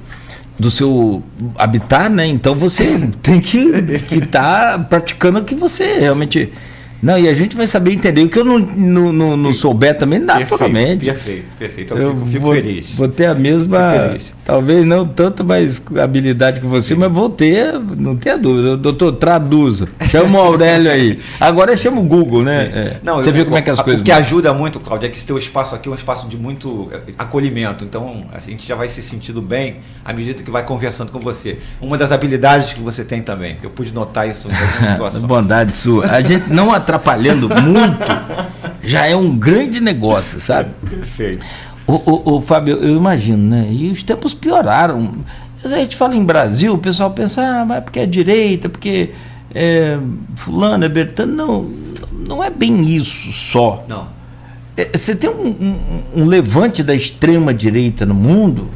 do, 0.57 0.71
seu 0.71 1.25
habitat, 1.59 2.09
né? 2.09 2.25
Então 2.29 2.55
você 2.55 3.11
tem 3.21 3.41
que 3.41 3.59
estar 4.13 4.79
tá 4.79 4.79
praticando 4.79 5.41
o 5.41 5.45
que 5.45 5.57
você 5.57 5.99
realmente 5.99 6.53
não, 7.07 7.17
e 7.17 7.29
a 7.29 7.35
gente 7.35 7.57
vai 7.57 7.69
saber 7.69 7.93
entender. 7.93 8.25
O 8.25 8.29
que 8.29 8.37
eu 8.37 8.45
não, 8.45 8.59
não, 8.59 9.13
não, 9.13 9.37
não 9.37 9.55
souber 9.55 9.97
também 9.97 10.25
dá 10.25 10.39
perfeito, 10.39 11.05
Perfeito, 11.05 11.55
perfeito. 11.57 11.95
Eu, 11.95 11.99
eu 11.99 12.15
fico, 12.17 12.27
fico 12.27 12.45
vou, 12.47 12.55
feliz. 12.55 12.91
Vou 12.95 13.07
ter 13.07 13.27
a 13.27 13.35
mesma, 13.35 14.17
talvez 14.45 14.85
não 14.85 15.07
tanto 15.07 15.45
mais 15.45 15.81
habilidade 16.03 16.59
que 16.59 16.67
você, 16.67 16.95
Sim. 16.95 17.01
mas 17.01 17.13
vou 17.13 17.31
ter, 17.31 17.75
não 17.97 18.17
tenha 18.17 18.37
dúvida. 18.37 18.77
Doutor, 18.77 19.13
traduza. 19.13 19.87
Chama 20.11 20.37
o 20.37 20.43
Aurélio 20.43 20.91
aí. 20.91 21.21
Agora 21.39 21.77
chama 21.77 22.01
o 22.01 22.03
Google, 22.03 22.43
né? 22.43 22.63
É. 22.75 22.97
Não, 23.05 23.23
você 23.23 23.29
eu, 23.29 23.35
vê 23.35 23.45
como 23.45 23.57
é 23.57 23.63
que 23.63 23.71
as 23.71 23.79
a, 23.79 23.85
coisas. 23.85 24.01
O 24.01 24.05
que 24.05 24.11
ajuda 24.11 24.53
muito, 24.53 24.81
Cláudio, 24.81 25.07
é 25.07 25.09
que 25.09 25.17
esse 25.17 25.27
teu 25.27 25.39
espaço 25.39 25.77
aqui 25.77 25.89
é 25.89 25.93
um 25.93 25.95
espaço 25.95 26.27
de 26.27 26.37
muito 26.37 26.89
eh, 26.93 27.13
acolhimento. 27.17 27.85
Então, 27.85 28.27
assim, 28.35 28.51
a 28.51 28.55
gente 28.55 28.67
já 28.67 28.75
vai 28.75 28.89
se 28.89 29.01
sentindo 29.01 29.41
bem 29.41 29.77
à 30.05 30.13
medida 30.13 30.43
que 30.43 30.51
vai 30.51 30.65
conversando 30.65 31.13
com 31.13 31.21
você. 31.21 31.59
Uma 31.81 31.97
das 31.97 32.11
habilidades 32.11 32.73
que 32.73 32.81
você 32.81 33.05
tem 33.05 33.23
também. 33.23 33.59
Eu 33.63 33.71
pude 33.71 33.95
notar 33.95 34.29
isso 34.29 34.49
em 34.49 34.53
algumas 34.53 34.91
situações. 34.91 35.23
Bondade 35.23 35.77
sua. 35.77 36.07
A 36.07 36.21
gente 36.21 36.53
não 36.53 36.73
atrapalhando 36.97 37.49
muito, 37.49 37.99
já 38.83 39.07
é 39.07 39.15
um 39.15 39.37
grande 39.37 39.81
negócio, 39.81 40.41
sabe? 40.41 40.71
Perfeito. 40.89 41.45
O, 41.87 42.41
Fábio, 42.41 42.79
eu 42.79 42.97
imagino, 42.97 43.39
né? 43.39 43.69
E 43.71 43.89
os 43.89 44.03
tempos 44.03 44.35
pioraram. 44.35 45.25
Às 45.57 45.63
vezes 45.63 45.77
a 45.77 45.81
gente 45.81 45.95
fala 45.95 46.17
em 46.17 46.25
Brasil, 46.25 46.75
o 46.75 46.79
pessoal 46.79 47.13
pensa, 47.13 47.41
ah, 47.43 47.65
mas 47.65 47.85
porque 47.85 48.01
é 48.01 48.07
direita, 48.07 48.69
porque 48.69 49.11
é, 49.55 49.97
fulano, 50.35 50.85
é 50.85 50.89
Bertano. 50.89 51.33
Não, 51.33 51.71
não 52.27 52.45
é 52.45 52.51
bem 52.51 52.85
isso 52.97 53.31
só. 53.33 53.85
Não. 53.89 54.09
É, 54.77 54.97
você 54.99 55.15
tem 55.15 55.31
um, 55.31 55.47
um, 55.47 56.03
um, 56.23 56.27
levante 56.27 56.83
da 56.83 56.95
extrema 56.95 57.55
direita 57.55 58.05
no 58.05 58.15
mundo. 58.15 58.69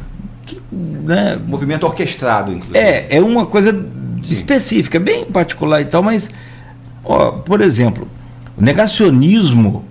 Que, 0.45 0.61
né, 0.71 1.37
Movimento 1.45 1.85
orquestrado, 1.85 2.53
inclusive. 2.53 2.79
É, 2.79 3.17
é 3.17 3.19
uma 3.19 3.45
coisa 3.45 3.73
Sim. 3.73 4.31
específica, 4.31 4.99
bem 5.01 5.25
particular 5.25 5.81
e 5.81 5.85
tal, 5.85 6.01
mas, 6.01 6.29
ó, 7.03 7.31
por 7.31 7.61
exemplo, 7.61 8.07
o 8.57 8.63
negacionismo 8.63 9.85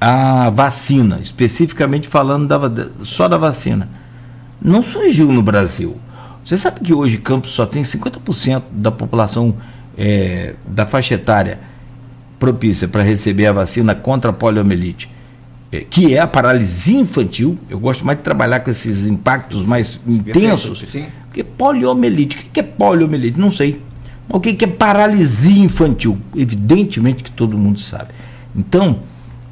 à 0.00 0.50
vacina, 0.50 1.18
especificamente 1.20 2.08
falando 2.08 2.46
da, 2.46 2.88
só 3.02 3.28
da 3.28 3.36
vacina, 3.38 3.88
não 4.60 4.82
surgiu 4.82 5.32
no 5.32 5.42
Brasil. 5.42 5.96
Você 6.44 6.56
sabe 6.56 6.80
que 6.80 6.92
hoje 6.92 7.18
Campos 7.18 7.52
só 7.52 7.64
tem 7.64 7.82
50% 7.82 8.62
da 8.70 8.90
população 8.90 9.54
é, 9.96 10.54
da 10.66 10.86
faixa 10.86 11.14
etária 11.14 11.58
propícia 12.38 12.86
para 12.86 13.02
receber 13.02 13.46
a 13.46 13.52
vacina 13.52 13.94
contra 13.94 14.30
a 14.30 14.34
poliomielite, 14.34 15.08
é, 15.72 15.80
que 15.80 16.14
é 16.14 16.20
a 16.20 16.26
paralisia 16.26 17.00
infantil. 17.00 17.58
Eu 17.70 17.78
gosto 17.78 18.04
mais 18.04 18.18
de 18.18 18.24
trabalhar 18.24 18.60
com 18.60 18.70
esses 18.70 19.06
impactos 19.06 19.64
mais 19.64 20.00
intensos. 20.06 20.84
Porque 21.26 21.42
poliomielite, 21.42 22.36
o 22.36 22.40
que 22.50 22.60
é 22.60 22.62
poliomielite? 22.62 23.38
Não 23.38 23.50
sei. 23.50 23.80
O 24.28 24.40
que 24.40 24.64
é 24.64 24.66
paralisia 24.66 25.64
infantil? 25.64 26.18
Evidentemente 26.34 27.22
que 27.22 27.30
todo 27.30 27.58
mundo 27.58 27.78
sabe. 27.78 28.10
Então, 28.56 29.00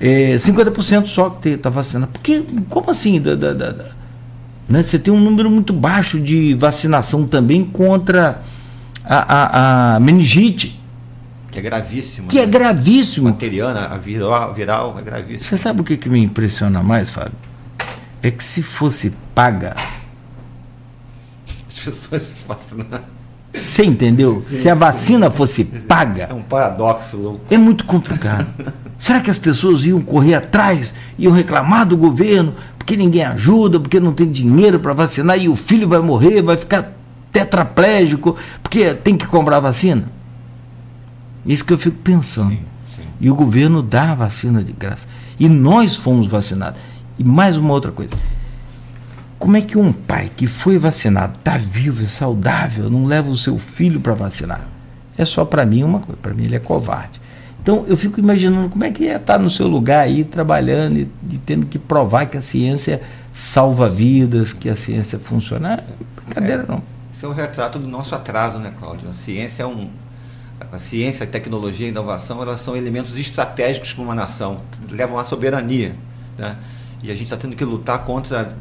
é, 0.00 0.34
50% 0.36 1.06
só 1.06 1.30
que 1.30 1.50
está 1.50 1.70
vacinado. 1.70 2.12
Porque, 2.12 2.44
como 2.68 2.90
assim? 2.90 3.20
Da, 3.20 3.34
da, 3.34 3.52
da, 3.52 3.84
né? 4.68 4.82
Você 4.82 4.98
tem 4.98 5.12
um 5.12 5.20
número 5.20 5.50
muito 5.50 5.72
baixo 5.72 6.18
de 6.18 6.54
vacinação 6.54 7.26
também 7.26 7.64
contra 7.64 8.42
a, 9.04 9.16
a, 9.16 9.96
a 9.96 10.00
meningite. 10.00 10.80
Que 11.50 11.58
é 11.58 11.62
gravíssimo. 11.62 12.28
Que 12.28 12.38
é 12.38 12.40
né? 12.40 12.46
é 12.46 12.50
gravíssimo. 12.50 13.30
Bacteriana, 13.30 13.86
a 13.86 13.96
viral, 13.98 14.54
viral 14.54 14.98
é 14.98 15.02
gravíssimo. 15.02 15.44
Você 15.44 15.58
sabe 15.58 15.82
o 15.82 15.84
que, 15.84 15.96
que 15.96 16.08
me 16.08 16.20
impressiona 16.20 16.82
mais, 16.82 17.10
Fábio? 17.10 17.34
É 18.22 18.30
que 18.30 18.42
se 18.42 18.62
fosse 18.62 19.12
paga. 19.34 19.76
As 21.68 21.78
pessoas 21.78 22.44
vacinam. 22.48 23.00
Você 23.70 23.84
entendeu? 23.84 24.42
Sim, 24.48 24.56
Se 24.56 24.68
a 24.68 24.74
vacina 24.74 25.30
fosse 25.30 25.64
paga. 25.64 26.28
É 26.30 26.34
um 26.34 26.42
paradoxo 26.42 27.16
louco. 27.16 27.40
É 27.50 27.58
muito 27.58 27.84
complicado. 27.84 28.46
Será 28.98 29.20
que 29.20 29.30
as 29.30 29.38
pessoas 29.38 29.84
iam 29.84 30.00
correr 30.00 30.34
atrás, 30.34 30.94
iam 31.18 31.32
reclamar 31.32 31.86
do 31.86 31.96
governo, 31.96 32.54
porque 32.78 32.96
ninguém 32.96 33.24
ajuda, 33.24 33.78
porque 33.78 34.00
não 34.00 34.12
tem 34.12 34.30
dinheiro 34.30 34.78
para 34.78 34.92
vacinar 34.92 35.38
e 35.38 35.48
o 35.48 35.56
filho 35.56 35.88
vai 35.88 36.00
morrer, 36.00 36.40
vai 36.42 36.56
ficar 36.56 36.92
tetraplégico, 37.30 38.36
porque 38.62 38.94
tem 38.94 39.16
que 39.16 39.26
comprar 39.26 39.60
vacina? 39.60 40.04
Isso 41.44 41.64
que 41.64 41.72
eu 41.72 41.78
fico 41.78 41.96
pensando. 41.98 42.50
Sim, 42.50 42.60
sim. 42.94 43.02
E 43.20 43.30
o 43.30 43.34
governo 43.34 43.82
dá 43.82 44.12
a 44.12 44.14
vacina 44.14 44.62
de 44.62 44.72
graça. 44.72 45.06
E 45.38 45.48
nós 45.48 45.96
fomos 45.96 46.28
vacinados. 46.28 46.80
E 47.18 47.24
mais 47.24 47.56
uma 47.56 47.72
outra 47.72 47.90
coisa. 47.90 48.12
Como 49.42 49.56
é 49.56 49.60
que 49.60 49.76
um 49.76 49.92
pai 49.92 50.30
que 50.36 50.46
foi 50.46 50.78
vacinado, 50.78 51.36
está 51.36 51.56
vivo, 51.56 52.04
é 52.04 52.06
saudável, 52.06 52.88
não 52.88 53.06
leva 53.06 53.28
o 53.28 53.36
seu 53.36 53.58
filho 53.58 53.98
para 53.98 54.14
vacinar? 54.14 54.68
É 55.18 55.24
só 55.24 55.44
para 55.44 55.66
mim 55.66 55.82
uma 55.82 55.98
coisa, 55.98 56.16
para 56.22 56.32
mim 56.32 56.44
ele 56.44 56.54
é 56.54 56.60
covarde. 56.60 57.20
Então 57.60 57.84
eu 57.88 57.96
fico 57.96 58.20
imaginando 58.20 58.70
como 58.70 58.84
é 58.84 58.92
que 58.92 59.02
ia 59.02 59.16
estar 59.16 59.32
tá 59.32 59.38
no 59.40 59.50
seu 59.50 59.66
lugar 59.66 59.98
aí, 59.98 60.22
trabalhando 60.22 60.96
e, 60.96 61.10
e 61.28 61.38
tendo 61.38 61.66
que 61.66 61.76
provar 61.76 62.26
que 62.26 62.36
a 62.36 62.40
ciência 62.40 63.02
salva 63.32 63.88
vidas, 63.88 64.52
que 64.52 64.70
a 64.70 64.76
ciência 64.76 65.18
funciona. 65.18 65.70
Não, 65.88 66.06
brincadeira 66.24 66.62
é, 66.62 66.66
não. 66.70 66.80
Isso 67.12 67.26
é 67.26 67.28
um 67.28 67.32
retrato 67.32 67.80
do 67.80 67.88
nosso 67.88 68.14
atraso, 68.14 68.60
né, 68.60 68.72
Cláudio? 68.78 69.10
A 69.10 69.14
ciência 69.14 69.64
é 69.64 69.66
um. 69.66 69.90
A 70.70 70.78
ciência, 70.78 71.24
a 71.24 71.26
tecnologia 71.26 71.86
e 71.86 71.88
a 71.88 71.90
inovação, 71.90 72.40
elas 72.40 72.60
são 72.60 72.76
elementos 72.76 73.18
estratégicos 73.18 73.92
para 73.92 74.04
uma 74.04 74.14
nação, 74.14 74.60
levam 74.88 75.18
à 75.18 75.24
soberania. 75.24 75.94
Né? 76.38 76.56
E 77.02 77.10
a 77.10 77.14
gente 77.14 77.24
está 77.24 77.36
tendo 77.36 77.56
que 77.56 77.64
lutar 77.64 78.04
contra 78.04 78.56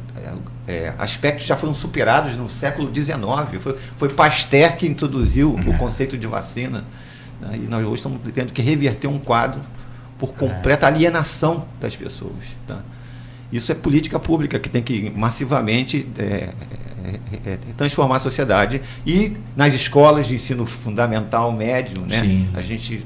é, 0.68 0.94
aspectos 0.98 1.44
que 1.44 1.50
já 1.50 1.56
foram 1.56 1.74
superados 1.74 2.36
no 2.36 2.50
século 2.50 2.94
XIX. 2.94 3.18
Foi, 3.60 3.78
foi 3.96 4.10
Pasteur 4.10 4.76
que 4.76 4.88
introduziu 4.88 5.54
o 5.54 5.78
conceito 5.78 6.18
de 6.18 6.26
vacina. 6.26 6.84
Né? 7.40 7.60
E 7.64 7.68
nós 7.68 7.84
hoje 7.86 7.96
estamos 7.96 8.20
tendo 8.34 8.52
que 8.52 8.62
reverter 8.62 9.08
um 9.08 9.20
quadro 9.20 9.62
por 10.18 10.34
completa 10.34 10.88
alienação 10.88 11.66
das 11.80 11.96
pessoas. 11.96 12.58
Tá? 12.68 12.80
Isso 13.52 13.72
é 13.72 13.76
política 13.76 14.20
pública 14.20 14.58
que 14.60 14.70
tem 14.70 14.82
que 14.82 15.12
massivamente 15.12 16.08
é, 16.18 16.24
é, 16.24 16.50
é, 17.46 17.52
é 17.54 17.58
transformar 17.78 18.18
a 18.18 18.20
sociedade. 18.20 18.82
E 19.06 19.36
nas 19.56 19.74
escolas 19.74 20.28
de 20.28 20.36
ensino 20.36 20.66
fundamental, 20.66 21.52
médio, 21.52 22.02
né? 22.08 22.48
a 22.56 22.62
gente 22.62 23.06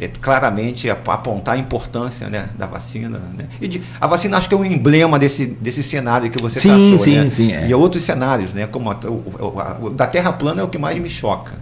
é, 0.00 0.08
claramente 0.08 0.88
apontar 0.88 1.56
a 1.56 1.58
importância 1.58 2.30
né, 2.30 2.48
da 2.56 2.66
vacina. 2.66 3.20
Né? 3.36 3.46
E 3.60 3.68
de, 3.68 3.82
a 4.00 4.06
vacina 4.06 4.38
acho 4.38 4.48
que 4.48 4.54
é 4.54 4.58
um 4.58 4.64
emblema 4.64 5.18
desse, 5.18 5.44
desse 5.44 5.82
cenário 5.82 6.30
que 6.30 6.40
você 6.40 6.58
sim, 6.58 6.68
traçou. 6.68 6.98
Sim, 6.98 7.16
né? 7.18 7.28
sim. 7.28 7.52
É. 7.52 7.68
E 7.68 7.74
outros 7.74 8.02
cenários, 8.02 8.54
né? 8.54 8.66
Como 8.66 8.90
a, 8.90 8.94
o, 9.04 9.86
o, 9.86 9.90
da 9.90 10.06
Terra 10.06 10.32
plana 10.32 10.62
é 10.62 10.64
o 10.64 10.68
que 10.68 10.78
mais 10.78 10.98
me 10.98 11.10
choca. 11.10 11.54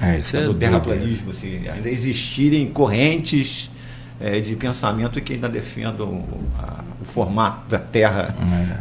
É, 0.00 0.18
isso 0.18 0.36
é 0.36 0.42
do 0.42 0.54
terraplanismo, 0.54 1.30
assim, 1.30 1.68
ainda 1.68 1.88
existirem 1.90 2.66
correntes 2.68 3.70
é, 4.18 4.40
de 4.40 4.56
pensamento 4.56 5.20
que 5.20 5.34
ainda 5.34 5.48
defendam 5.48 6.08
o, 6.08 6.40
a, 6.58 6.80
o 7.00 7.04
formato 7.04 7.68
da 7.68 7.78
Terra 7.78 8.34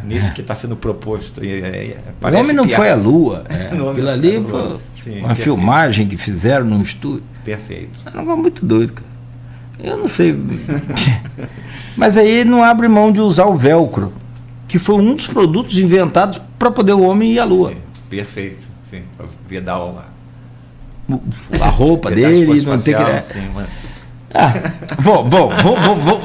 é. 0.03 0.07
nisso 0.07 0.33
que 0.33 0.41
está 0.41 0.55
sendo 0.55 0.75
proposto. 0.75 1.43
E, 1.43 1.61
é, 1.61 1.97
o 2.21 2.37
homem 2.37 2.53
não 2.53 2.67
foi 2.67 2.89
à 2.89 2.95
Lua. 2.95 3.45
É. 3.49 3.67
Aquilo 3.67 4.09
ali 4.09 4.43
foi 4.45 5.19
uma 5.19 5.35
filmagem 5.35 6.07
que 6.07 6.17
fizeram 6.17 6.65
num 6.65 6.81
estúdio. 6.81 7.23
Perfeito. 7.43 7.99
É 8.05 8.09
um 8.09 8.19
negócio 8.19 8.41
muito 8.41 8.65
doido, 8.65 8.93
cara. 8.93 9.09
Eu 9.81 9.97
não 9.97 10.07
sei. 10.07 10.37
Mas 11.95 12.17
aí 12.17 12.43
não 12.43 12.63
abre 12.63 12.87
mão 12.87 13.11
de 13.11 13.19
usar 13.19 13.45
o 13.45 13.55
velcro, 13.55 14.13
que 14.67 14.77
foi 14.77 14.95
um 14.95 15.15
dos 15.15 15.27
produtos 15.27 15.77
inventados 15.77 16.41
para 16.57 16.69
poder 16.69 16.93
o 16.93 17.01
homem 17.01 17.33
ir 17.33 17.39
à 17.39 17.45
Lua. 17.45 17.71
Sim, 17.71 17.77
perfeito. 18.09 18.67
Sim, 18.89 19.03
para 19.15 19.27
vedar 19.47 19.79
uma... 19.79 20.05
a 21.61 21.69
roupa 21.69 22.11
dele, 22.11 22.61
não 22.65 22.79
ter 22.79 22.95
que. 22.95 23.33
Sim, 23.33 23.49
mano. 23.53 23.67
Ah, 24.31 24.53
bom, 25.01 25.27
bom, 25.27 25.49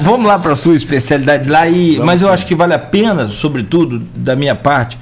vamos 0.00 0.26
lá 0.26 0.38
para 0.38 0.52
a 0.52 0.56
sua 0.56 0.76
especialidade 0.76 1.48
lá, 1.48 1.66
e, 1.66 1.98
mas 2.00 2.20
eu 2.20 2.28
sim. 2.28 2.34
acho 2.34 2.46
que 2.46 2.54
vale 2.54 2.74
a 2.74 2.78
pena, 2.78 3.28
sobretudo 3.28 3.98
da 4.14 4.36
minha 4.36 4.54
parte. 4.54 4.98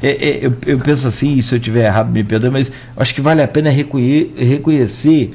É, 0.00 0.08
é, 0.08 0.46
eu, 0.46 0.54
eu, 0.64 0.78
penso 0.78 1.06
assim, 1.08 1.42
se 1.42 1.52
eu 1.52 1.58
tiver 1.58 1.86
errado, 1.86 2.12
me 2.12 2.22
perdoe, 2.22 2.50
mas 2.50 2.70
acho 2.96 3.12
que 3.12 3.20
vale 3.20 3.42
a 3.42 3.48
pena 3.48 3.70
reconhecer, 3.70 4.32
reconhecer 4.38 5.34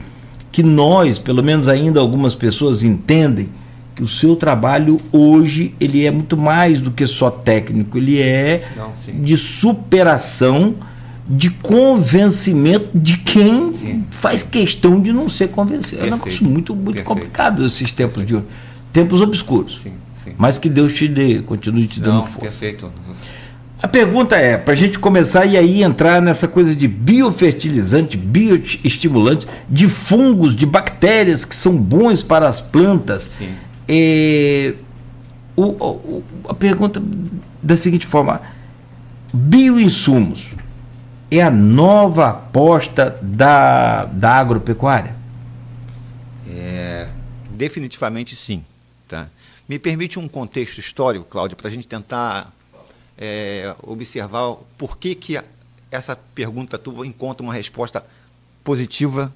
que 0.51 0.63
nós, 0.63 1.17
pelo 1.17 1.43
menos 1.43 1.67
ainda 1.67 1.99
algumas 1.99 2.35
pessoas 2.35 2.83
entendem 2.83 3.49
que 3.95 4.03
o 4.03 4.07
seu 4.07 4.35
trabalho 4.35 4.97
hoje 5.11 5.75
ele 5.79 6.05
é 6.05 6.11
muito 6.11 6.37
mais 6.37 6.79
do 6.79 6.89
que 6.89 7.05
só 7.05 7.29
técnico, 7.29 7.97
ele 7.97 8.19
é 8.19 8.69
Não, 8.75 8.93
de 9.21 9.37
superação 9.37 10.75
de 11.29 11.51
convencimento 11.51 12.89
de 12.97 13.17
quem 13.17 13.71
Sim. 13.73 14.03
faz 14.09 14.41
questão 14.41 14.99
de 14.99 15.13
não 15.13 15.29
ser 15.29 15.49
convencido. 15.49 16.01
É 16.01 16.07
um 16.07 16.11
negócio 16.11 16.43
muito, 16.43 16.75
muito 16.75 17.03
complicado 17.03 17.63
esses 17.65 17.91
tempos 17.91 18.23
perfeito. 18.23 18.47
de 18.47 18.91
tempos 18.91 19.21
obscuros. 19.21 19.79
Sim, 19.83 19.91
sim. 20.23 20.31
Mas 20.35 20.57
que 20.57 20.67
Deus 20.67 20.93
te 20.93 21.07
dê, 21.07 21.41
continue 21.43 21.85
te 21.85 21.99
dando 21.99 22.15
não, 22.15 22.25
força. 22.25 22.39
Perfeito. 22.39 22.91
A 23.81 23.87
pergunta 23.87 24.35
é, 24.35 24.57
para 24.57 24.73
a 24.73 24.77
gente 24.77 24.99
começar 24.99 25.45
e 25.45 25.57
aí 25.57 25.83
entrar 25.83 26.21
nessa 26.21 26.49
coisa 26.49 26.75
de 26.75 26.85
biofertilizante, 26.85 28.17
bioestimulante, 28.17 29.47
de 29.69 29.87
fungos, 29.87 30.53
de 30.53 30.65
bactérias 30.65 31.45
que 31.45 31.55
são 31.55 31.77
bons 31.77 32.21
para 32.21 32.49
as 32.49 32.59
plantas. 32.59 33.29
Sim. 33.37 33.55
É, 33.87 34.73
o, 35.55 35.63
o, 35.63 36.23
a 36.49 36.53
pergunta 36.53 37.01
da 37.63 37.77
seguinte 37.77 38.05
forma: 38.05 38.41
bioinsumos 39.33 40.49
é 41.31 41.41
a 41.41 41.49
nova 41.49 42.29
aposta 42.29 43.17
da, 43.21 44.05
da 44.05 44.31
agropecuária? 44.31 45.15
É, 46.49 47.07
definitivamente 47.51 48.35
sim. 48.35 48.65
Tá? 49.07 49.29
Me 49.67 49.79
permite 49.79 50.19
um 50.19 50.27
contexto 50.27 50.79
histórico, 50.79 51.25
Cláudio, 51.25 51.55
para 51.55 51.67
a 51.67 51.71
gente 51.71 51.87
tentar 51.87 52.51
é, 53.19 53.75
observar 53.83 54.55
por 54.77 54.97
que, 54.97 55.13
que 55.13 55.39
essa 55.91 56.15
pergunta 56.15 56.77
tua 56.77 57.05
encontra 57.05 57.43
uma 57.43 57.53
resposta 57.53 58.05
positiva, 58.63 59.35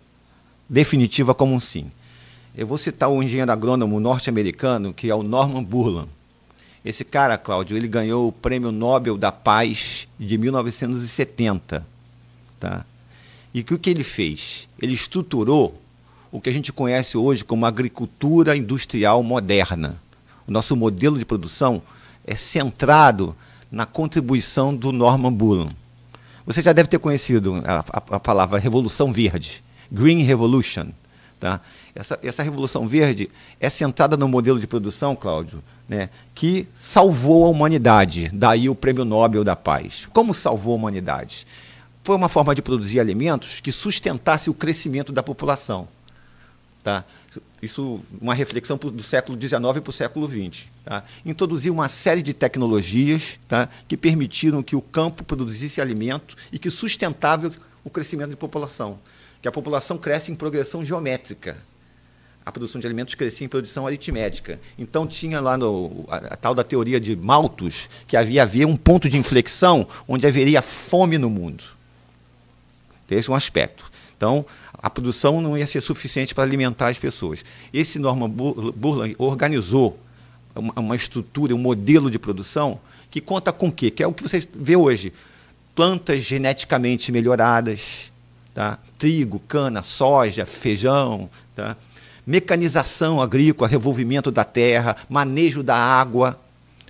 definitiva 0.70 1.36
como 1.36 1.54
um 1.54 1.60
sim. 1.60 1.92
Eu 2.56 2.66
vou 2.66 2.78
citar 2.78 3.10
o 3.10 3.22
engenheiro 3.22 3.52
agrônomo 3.52 4.00
norte-americano, 4.00 4.94
que 4.94 5.10
é 5.10 5.16
o 5.16 5.24
Norman 5.24 5.64
Burland. 5.64 6.10
Esse 6.86 7.04
cara, 7.04 7.38
Cláudio, 7.38 7.76
ele 7.76 7.88
ganhou 7.88 8.28
o 8.28 8.32
Prêmio 8.32 8.72
Nobel 8.72 9.18
da 9.18 9.32
Paz 9.32 10.08
de 10.20 10.38
1970. 10.38 11.86
Tá? 12.60 12.86
E 13.54 13.62
o 13.62 13.64
que 13.80 13.90
ele 13.90 14.04
fez? 14.04 14.70
Ele 14.80 14.94
estruturou 14.94 15.82
o 16.32 16.40
que 16.40 16.50
a 16.50 16.54
gente 16.54 16.72
conhece 16.72 17.18
hoje 17.18 17.44
como 17.44 17.66
agricultura 17.66 18.56
industrial 18.56 19.24
moderna. 19.24 19.98
O 20.48 20.52
nosso 20.52 20.76
modelo 20.76 21.18
de 21.18 21.26
produção 21.26 21.82
é 22.26 22.36
centrado 22.36 23.36
na 23.74 23.88
contribuição 23.88 24.74
do 24.74 24.92
Norman 24.92 25.34
Bullen. 25.34 25.70
Você 26.46 26.62
já 26.62 26.72
deve 26.72 26.88
ter 26.88 27.00
conhecido 27.00 27.64
a, 27.66 27.80
a, 27.80 28.16
a 28.16 28.20
palavra 28.20 28.60
Revolução 28.60 29.12
Verde, 29.12 29.64
Green 29.92 30.22
Revolution. 30.22 30.90
Tá? 31.40 31.60
Essa, 31.96 32.20
essa 32.22 32.44
Revolução 32.44 32.88
Verde 32.88 33.32
é 33.60 33.72
centrada 33.72 34.16
no 34.16 34.28
modelo 34.28 34.60
de 34.60 34.68
produção, 34.68 35.16
Cláudio, 35.16 35.64
né, 35.90 36.12
que 36.36 36.68
salvou 36.80 37.46
a 37.46 37.50
humanidade, 37.50 38.30
daí 38.32 38.70
o 38.70 38.76
Prêmio 38.76 39.04
Nobel 39.04 39.44
da 39.44 39.56
Paz. 39.56 40.08
Como 40.14 40.36
salvou 40.36 40.74
a 40.74 40.76
humanidade? 40.76 41.48
Foi 42.04 42.16
uma 42.16 42.30
forma 42.30 42.54
de 42.54 42.62
produzir 42.62 43.00
alimentos 43.00 43.60
que 43.60 43.72
sustentasse 43.72 44.52
o 44.52 44.54
crescimento 44.54 45.12
da 45.12 45.24
população. 45.24 45.88
Tá? 46.84 47.04
Isso 47.60 48.02
uma 48.22 48.36
reflexão 48.36 48.78
do 48.78 49.02
século 49.02 49.40
XIX 49.42 49.60
para 49.60 49.90
o 49.90 49.94
século 49.94 50.30
XX. 50.30 50.73
Tá? 50.84 51.04
Introduziu 51.26 51.74
uma 51.74 51.88
série 51.88 52.22
de 52.22 52.34
tecnologias 52.34 53.40
tá, 53.48 53.70
que 53.88 53.96
permitiram 53.96 54.62
que 54.62 54.76
o 54.76 54.82
campo 54.82 55.24
produzisse 55.24 55.80
alimento 55.80 56.36
e 56.52 56.60
que 56.60 56.70
sustentava 56.70 57.52
o 57.84 57.90
crescimento 57.90 58.32
de 58.32 58.36
população. 58.36 59.00
Que 59.42 59.48
a 59.48 59.52
população 59.52 59.98
cresce 59.98 60.32
em 60.32 60.36
progressão 60.36 60.84
geométrica 60.84 61.58
a 62.46 62.52
produção 62.52 62.80
de 62.80 62.86
alimentos 62.86 63.16
crescia 63.16 63.46
em 63.46 63.50
produção 63.50 63.88
aritmética. 63.88 64.60
Então 64.78 65.08
tinha 65.08 65.40
lá 65.40 65.58
no, 65.58 66.06
a, 66.10 66.18
a, 66.18 66.36
tal 66.36 66.54
da 66.54 66.64
teoria 66.64 67.00
de 67.00 67.16
Malthus 67.16 67.90
que 68.06 68.18
havia 68.18 68.44
haver 68.44 68.66
um 68.66 68.76
ponto 68.76 69.08
de 69.08 69.18
inflexão 69.18 69.88
onde 70.08 70.28
haveria 70.28 70.62
fome 70.62 71.18
no 71.18 71.30
mundo. 71.30 71.64
Esse 73.10 73.30
é 73.30 73.32
um 73.32 73.36
aspecto. 73.36 73.92
Então, 74.18 74.46
a 74.74 74.90
produção 74.90 75.40
não 75.40 75.58
ia 75.58 75.68
ser 75.68 75.82
suficiente 75.82 76.34
para 76.34 76.44
alimentar 76.44 76.88
as 76.88 76.98
pessoas. 76.98 77.46
Esse 77.72 78.00
Norman 78.00 78.30
Burland 78.30 79.16
organizou 79.20 80.00
uma, 80.56 80.74
uma 80.76 80.96
estrutura, 80.96 81.56
um 81.56 81.60
modelo 81.60 82.10
de 82.10 82.20
produção 82.20 82.80
que 83.10 83.22
conta 83.22 83.52
com 83.52 83.68
o 83.68 83.72
quê? 83.72 83.92
Que 83.92 84.04
é 84.04 84.08
o 84.08 84.14
que 84.14 84.24
você 84.24 84.42
vê 84.56 84.76
hoje. 84.76 85.14
Plantas 85.76 86.24
geneticamente 86.24 87.12
melhoradas, 87.12 88.12
tá? 88.54 88.78
trigo, 88.98 89.40
cana, 89.48 89.84
soja, 89.84 90.46
feijão, 90.46 91.30
tá? 91.56 91.76
mecanização 92.26 93.22
agrícola, 93.22 93.70
revolvimento 93.70 94.32
da 94.32 94.44
terra, 94.44 94.96
manejo 95.10 95.62
da 95.62 95.76
água. 95.76 96.40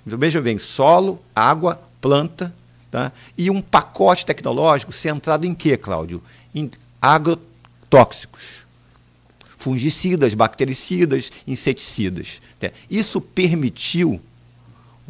Veja 0.04 0.40
bem, 0.40 0.58
solo, 0.58 1.22
água, 1.34 1.80
planta, 2.00 2.54
tá? 2.90 3.10
e 3.36 3.50
um 3.50 3.60
pacote 3.60 4.26
tecnológico 4.26 4.92
centrado 4.92 5.46
em 5.46 5.54
quê, 5.54 5.76
Cláudio? 5.76 6.22
Em 6.54 6.70
agrotóxicos. 7.00 8.63
Fungicidas, 9.64 10.34
bactericidas, 10.34 11.32
inseticidas. 11.46 12.42
Tá? 12.60 12.70
Isso 12.90 13.18
permitiu 13.18 14.20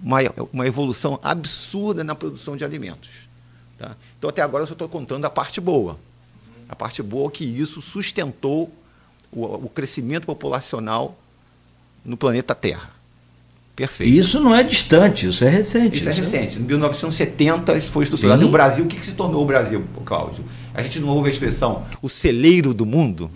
uma, 0.01 0.19
uma 0.53 0.65
evolução 0.65 1.19
absurda 1.25 2.05
na 2.05 2.15
produção 2.15 2.57
de 2.57 2.65
alimentos. 2.65 3.29
Tá? 3.77 3.97
Então, 4.17 4.31
até 4.31 4.43
agora, 4.43 4.63
eu 4.63 4.69
só 4.69 4.75
estou 4.75 4.89
contando 4.89 5.25
a 5.25 5.31
parte 5.31 5.61
boa. 5.61 5.99
A 6.69 6.77
parte 6.77 7.03
boa 7.03 7.29
é 7.29 7.33
que 7.33 7.45
isso 7.45 7.83
sustentou 7.83 8.73
o, 9.33 9.45
o 9.45 9.69
crescimento 9.69 10.25
populacional 10.25 11.19
no 12.05 12.17
planeta 12.17 12.55
Terra. 12.55 12.91
Perfeito. 13.75 14.13
Isso 14.13 14.39
não 14.39 14.55
é 14.55 14.63
distante, 14.63 15.27
isso 15.27 15.45
é 15.45 15.49
recente. 15.49 15.99
Isso, 15.99 16.09
é 16.09 16.13
isso 16.13 16.21
é 16.21 16.39
recente. 16.39 16.59
Em 16.61 16.63
1970 16.63 17.77
isso 17.77 17.91
foi 17.91 18.05
estruturado. 18.05 18.41
Sim. 18.41 18.47
E 18.47 18.49
o 18.49 18.53
Brasil, 18.53 18.85
o 18.85 18.87
que, 18.87 18.95
que 18.95 19.05
se 19.05 19.15
tornou 19.15 19.43
o 19.43 19.47
Brasil, 19.47 19.85
Cláudio? 20.05 20.45
A 20.73 20.81
gente 20.81 21.01
não 21.01 21.09
ouve 21.09 21.29
a 21.29 21.33
expressão 21.33 21.85
o 22.01 22.09
celeiro 22.09 22.73
do 22.73 22.87
mundo. 22.87 23.29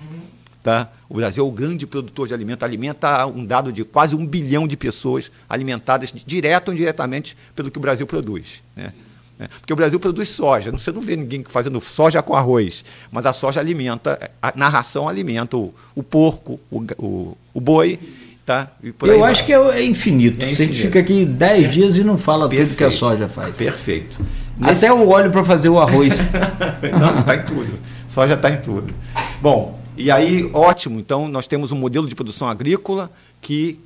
Tá? 0.62 0.88
O 1.09 1.14
Brasil 1.14 1.44
é 1.44 1.49
o 1.49 1.51
grande 1.51 1.87
produtor 1.87 2.29
de 2.29 2.35
alimento, 2.35 2.64
alimenta 2.64 3.27
um 3.27 3.44
dado 3.44 3.73
de 3.73 3.85
quase 3.85 4.16
um 4.16 4.27
bilhão 4.27 4.66
de 4.66 4.77
pessoas 4.77 5.31
alimentadas 5.49 6.12
direto 6.27 6.68
ou 6.68 6.75
indiretamente 6.75 7.37
pelo 7.55 7.71
que 7.71 7.79
o 7.79 7.81
Brasil 7.81 8.07
produz. 8.07 8.62
Né? 8.77 8.92
Né? 9.38 9.49
Porque 9.61 9.73
o 9.73 9.77
Brasil 9.77 10.01
produz 10.01 10.29
soja, 10.29 10.73
você 10.73 10.90
não 10.90 11.01
vê 11.01 11.14
ninguém 11.14 11.44
fazendo 11.44 11.81
soja 11.81 12.21
com 12.21 12.35
arroz, 12.35 12.85
mas 13.11 13.25
a 13.25 13.33
soja 13.33 13.61
alimenta, 13.61 14.31
a, 14.42 14.53
na 14.57 14.68
ração 14.68 15.09
alimenta 15.09 15.57
o, 15.57 15.73
o 15.94 16.03
porco, 16.03 16.59
o, 16.71 16.85
o, 16.99 17.38
o, 17.55 17.61
boi. 17.61 18.01
Tá? 18.44 18.68
Eu 19.03 19.25
acho 19.25 19.40
vai. 19.40 19.47
que 19.47 19.53
é, 19.53 19.79
é, 19.79 19.85
infinito. 19.85 20.42
é, 20.42 20.51
infinito. 20.51 20.62
A 20.62 20.64
gente 20.64 20.81
fica 20.81 20.99
aqui 20.99 21.25
10 21.25 21.64
é. 21.64 21.68
dias 21.68 21.97
e 21.99 22.03
não 22.03 22.18
fala 22.18 22.49
Perfeito. 22.49 22.71
tudo 22.71 22.79
que 22.79 22.85
a 22.85 22.90
soja 22.90 23.29
faz. 23.29 23.57
Perfeito. 23.57 24.18
Nesse... 24.57 24.87
Até 24.87 24.92
o 24.92 25.09
óleo 25.09 25.31
para 25.31 25.44
fazer 25.44 25.68
o 25.68 25.79
arroz. 25.79 26.18
não, 26.99 27.21
está 27.21 27.37
em 27.37 27.42
tudo. 27.42 27.79
Soja 28.09 28.35
está 28.35 28.51
em 28.51 28.61
tudo. 28.61 28.92
Bom, 29.40 29.78
e 29.99 30.11
aí, 30.11 30.51
ótimo. 30.53 31.01
Então, 31.01 31.29
nós 31.29 31.47
temos 31.47 31.73
um 31.73 31.77
modelo 31.77 32.07
de 32.07 32.15
produção 32.15 32.49
agrícola 32.49 33.11
que 33.41 33.81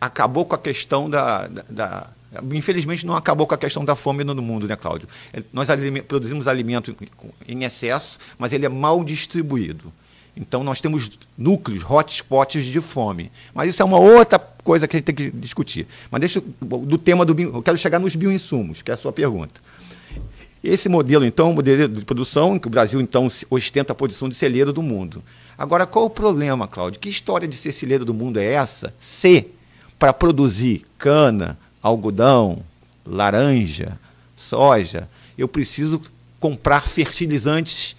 acabou 0.00 0.44
com 0.44 0.54
a 0.54 0.58
questão 0.58 1.08
da, 1.08 1.46
da, 1.46 1.64
da 1.68 2.06
Infelizmente 2.50 3.04
não 3.04 3.14
acabou 3.14 3.46
com 3.46 3.54
a 3.54 3.58
questão 3.58 3.84
da 3.84 3.94
fome 3.94 4.24
no 4.24 4.40
mundo, 4.40 4.66
né, 4.66 4.74
Cláudio? 4.74 5.06
É, 5.32 5.42
nós 5.52 5.68
produzimos 6.08 6.48
alimento 6.48 6.96
em 7.46 7.64
excesso, 7.64 8.18
mas 8.38 8.52
ele 8.54 8.64
é 8.64 8.70
mal 8.70 9.04
distribuído. 9.04 9.92
Então 10.34 10.64
nós 10.64 10.80
temos 10.80 11.10
núcleos, 11.36 11.82
hotspots 11.82 12.64
de 12.64 12.80
fome. 12.80 13.30
Mas 13.52 13.68
isso 13.68 13.82
é 13.82 13.84
uma 13.84 13.98
outra 13.98 14.38
coisa 14.38 14.88
que 14.88 14.96
a 14.96 14.98
gente 14.98 15.04
tem 15.04 15.14
que 15.14 15.30
discutir. 15.30 15.86
Mas 16.10 16.20
deixa 16.20 16.42
do 16.60 16.96
tema 16.96 17.26
do 17.26 17.38
eu 17.38 17.62
quero 17.62 17.76
chegar 17.76 17.98
nos 17.98 18.16
bioinsumos, 18.16 18.80
que 18.80 18.90
é 18.90 18.94
a 18.94 18.96
sua 18.96 19.12
pergunta. 19.12 19.60
Esse 20.62 20.88
modelo, 20.88 21.24
então, 21.24 21.48
é 21.48 21.50
um 21.50 21.54
modelo 21.54 21.88
de 21.88 22.04
produção 22.04 22.54
em 22.54 22.58
que 22.58 22.68
o 22.68 22.70
Brasil, 22.70 23.00
então, 23.00 23.30
ostenta 23.50 23.92
a 23.92 23.96
posição 23.96 24.28
de 24.28 24.36
celeiro 24.36 24.72
do 24.72 24.80
mundo. 24.80 25.22
Agora, 25.58 25.86
qual 25.86 26.04
o 26.04 26.10
problema, 26.10 26.68
Cláudio? 26.68 27.00
Que 27.00 27.08
história 27.08 27.48
de 27.48 27.56
ser 27.56 27.72
celeiro 27.72 28.04
do 28.04 28.14
mundo 28.14 28.38
é 28.38 28.44
essa 28.44 28.94
se, 28.96 29.46
para 29.98 30.12
produzir 30.12 30.86
cana, 30.96 31.58
algodão, 31.82 32.62
laranja, 33.04 33.98
soja, 34.36 35.08
eu 35.36 35.48
preciso 35.48 36.00
comprar 36.38 36.88
fertilizantes 36.88 37.96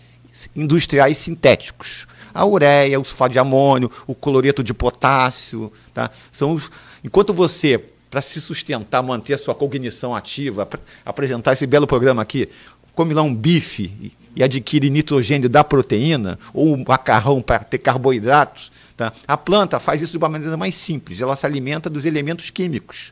industriais 0.56 1.18
sintéticos? 1.18 2.08
A 2.34 2.46
ureia, 2.46 3.00
o 3.00 3.04
sulfato 3.04 3.34
de 3.34 3.40
amônio, 3.40 3.92
o 4.08 4.16
cloreto 4.16 4.64
de 4.64 4.74
potássio. 4.74 5.72
Tá? 5.94 6.10
São 6.32 6.54
os... 6.54 6.72
Enquanto 7.04 7.34
você 7.34 7.84
para 8.14 8.22
se 8.22 8.40
sustentar, 8.40 9.02
manter 9.02 9.34
a 9.34 9.38
sua 9.40 9.56
cognição 9.56 10.16
ativa, 10.16 10.62
ap 10.62 10.76
apresentar 11.04 11.54
esse 11.54 11.66
belo 11.66 11.88
programa 11.88 12.22
aqui, 12.22 12.48
come 12.94 13.12
lá 13.12 13.24
um 13.24 13.34
bife 13.34 13.92
e, 14.00 14.12
e 14.36 14.44
adquire 14.44 14.88
nitrogênio 14.88 15.50
da 15.50 15.64
proteína, 15.64 16.38
ou 16.54 16.76
um 16.76 16.84
macarrão 16.88 17.42
para 17.42 17.64
ter 17.64 17.80
carboidratos, 17.80 18.72
tá? 18.96 19.12
a 19.28 19.36
planta 19.36 19.80
faz 19.80 20.00
isso 20.00 20.12
de 20.12 20.20
uma 20.20 20.30
maneira 20.30 20.56
mais 20.56 20.76
simples, 20.76 21.22
ela 21.22 21.36
se 21.36 21.44
alimenta 21.48 21.90
dos 21.90 22.06
elementos 22.06 22.52
químicos. 22.52 23.12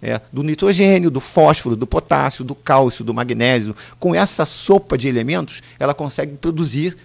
É, 0.00 0.20
do 0.32 0.44
nitrogênio, 0.44 1.10
do 1.10 1.18
fósforo, 1.18 1.74
do 1.74 1.84
potássio, 1.84 2.44
do 2.44 2.54
cálcio, 2.54 3.04
do 3.04 3.12
magnésio. 3.12 3.74
Com 3.98 4.14
essa 4.14 4.46
sopa 4.46 4.96
de 4.96 5.08
elementos, 5.08 5.60
ela 5.80 5.92
consegue 5.92 6.36
produzir 6.36 6.96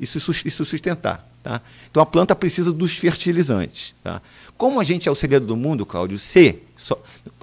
e 0.00 0.06
se 0.06 0.18
sustentar. 0.18 1.28
Tá? 1.42 1.60
Então 1.90 2.02
a 2.02 2.06
planta 2.06 2.34
precisa 2.34 2.72
dos 2.72 2.96
fertilizantes. 2.96 3.94
Tá? 4.02 4.22
Como 4.60 4.78
a 4.78 4.84
gente 4.84 5.08
é 5.08 5.10
o 5.10 5.14
segredo 5.14 5.46
do 5.46 5.56
mundo, 5.56 5.86
Cláudio, 5.86 6.18
se 6.18 6.58
So, 6.76 6.98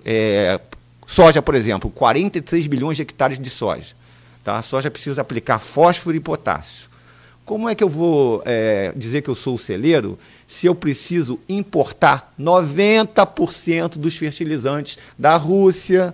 é, 0.05 0.59
soja, 1.07 1.41
por 1.41 1.55
exemplo, 1.55 1.89
43 1.89 2.67
bilhões 2.67 2.95
de 2.95 3.01
hectares 3.01 3.39
de 3.39 3.49
soja. 3.49 3.95
Tá? 4.43 4.59
A 4.59 4.61
soja 4.61 4.91
precisa 4.91 5.21
aplicar 5.21 5.57
fósforo 5.57 6.15
e 6.15 6.19
potássio. 6.19 6.87
Como 7.43 7.67
é 7.67 7.73
que 7.73 7.83
eu 7.83 7.89
vou 7.89 8.43
é, 8.45 8.93
dizer 8.95 9.23
que 9.23 9.31
eu 9.31 9.33
sou 9.33 9.55
o 9.55 9.57
celeiro 9.57 10.15
se 10.45 10.67
eu 10.67 10.75
preciso 10.75 11.39
importar 11.49 12.31
90% 12.39 13.97
dos 13.97 14.15
fertilizantes 14.15 14.99
da 15.17 15.37
Rússia, 15.37 16.13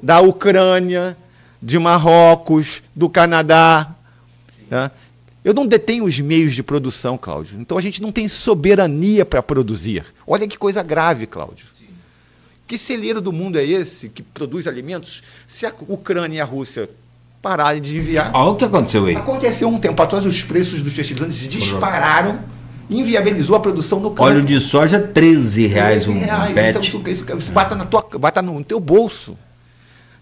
da 0.00 0.20
Ucrânia, 0.20 1.16
de 1.60 1.80
Marrocos, 1.80 2.80
do 2.94 3.10
Canadá? 3.10 3.92
Tá? 4.70 4.92
Eu 5.44 5.52
não 5.52 5.66
detenho 5.66 6.04
os 6.04 6.18
meios 6.20 6.54
de 6.54 6.62
produção, 6.62 7.18
Cláudio. 7.18 7.60
Então 7.60 7.76
a 7.76 7.80
gente 7.80 8.00
não 8.00 8.10
tem 8.10 8.26
soberania 8.26 9.26
para 9.26 9.42
produzir. 9.42 10.04
Olha 10.26 10.48
que 10.48 10.56
coisa 10.56 10.82
grave, 10.82 11.26
Cláudio. 11.26 11.66
Que 12.66 12.78
celeiro 12.78 13.20
do 13.20 13.30
mundo 13.30 13.58
é 13.58 13.64
esse 13.64 14.08
que 14.08 14.22
produz 14.22 14.66
alimentos 14.66 15.22
se 15.46 15.66
a 15.66 15.72
Ucrânia 15.86 16.38
e 16.38 16.40
a 16.40 16.44
Rússia 16.44 16.88
pararem 17.42 17.82
de 17.82 17.98
enviar? 17.98 18.30
Olha 18.32 18.52
o 18.52 18.56
que 18.56 18.64
aconteceu 18.64 19.04
aí. 19.04 19.16
Aconteceu 19.16 19.68
um 19.68 19.78
tempo 19.78 20.00
atrás, 20.02 20.24
os 20.24 20.42
preços 20.42 20.80
dos 20.80 20.94
fertilizantes 20.94 21.46
dispararam, 21.46 22.42
inviabilizou 22.88 23.54
a 23.54 23.60
produção 23.60 24.00
no 24.00 24.10
campo. 24.10 24.22
Óleo 24.22 24.42
de 24.42 24.58
soja, 24.60 24.98
13 24.98 25.66
reais 25.66 26.04
13 26.04 26.18
reais. 26.20 26.50
um 26.50 26.54
pet. 26.54 26.70
Então, 26.70 26.82
isso, 26.82 27.24
isso 27.36 27.52
bata, 27.52 27.74
na 27.74 27.84
tua, 27.84 28.02
bata 28.18 28.40
no 28.40 28.64
teu 28.64 28.80
bolso. 28.80 29.36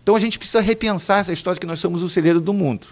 Então 0.02 0.16
a 0.16 0.18
gente 0.18 0.36
precisa 0.36 0.60
repensar 0.60 1.20
essa 1.20 1.32
história 1.32 1.60
que 1.60 1.66
nós 1.66 1.78
somos 1.78 2.02
o 2.02 2.08
celeiro 2.08 2.40
do 2.40 2.52
mundo. 2.52 2.88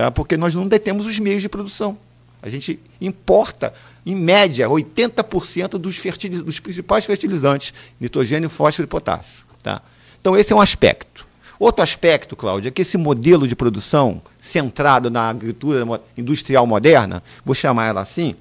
Tá? 0.00 0.10
Porque 0.10 0.34
nós 0.34 0.54
não 0.54 0.66
detemos 0.66 1.06
os 1.06 1.18
meios 1.18 1.42
de 1.42 1.48
produção. 1.50 1.98
A 2.40 2.48
gente 2.48 2.80
importa 3.02 3.74
em 4.06 4.14
média, 4.14 4.66
80% 4.66 5.72
dos, 5.72 5.98
fertiliz... 5.98 6.40
dos 6.40 6.58
principais 6.58 7.04
fertilizantes, 7.04 7.74
nitrogênio, 8.00 8.48
fósforo 8.48 8.86
e 8.86 8.88
potássio. 8.88 9.44
Tá? 9.62 9.82
Então, 10.18 10.34
esse 10.34 10.54
é 10.54 10.56
um 10.56 10.60
aspecto. 10.60 11.26
Outro 11.58 11.82
aspecto, 11.82 12.34
Cláudio, 12.34 12.68
é 12.68 12.70
que 12.70 12.80
esse 12.80 12.96
modelo 12.96 13.46
de 13.46 13.54
produção 13.54 14.22
centrado 14.38 15.10
na 15.10 15.28
agricultura 15.28 15.84
industrial 16.16 16.66
moderna, 16.66 17.22
vou 17.44 17.54
chamar 17.54 17.84
ela 17.84 18.00
assim, 18.00 18.34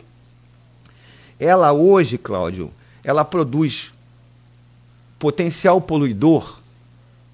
ela 1.37 1.73
hoje, 1.73 2.17
Cláudio, 2.17 2.71
ela 3.03 3.25
produz 3.25 3.91
potencial 5.19 5.81
poluidor 5.81 6.61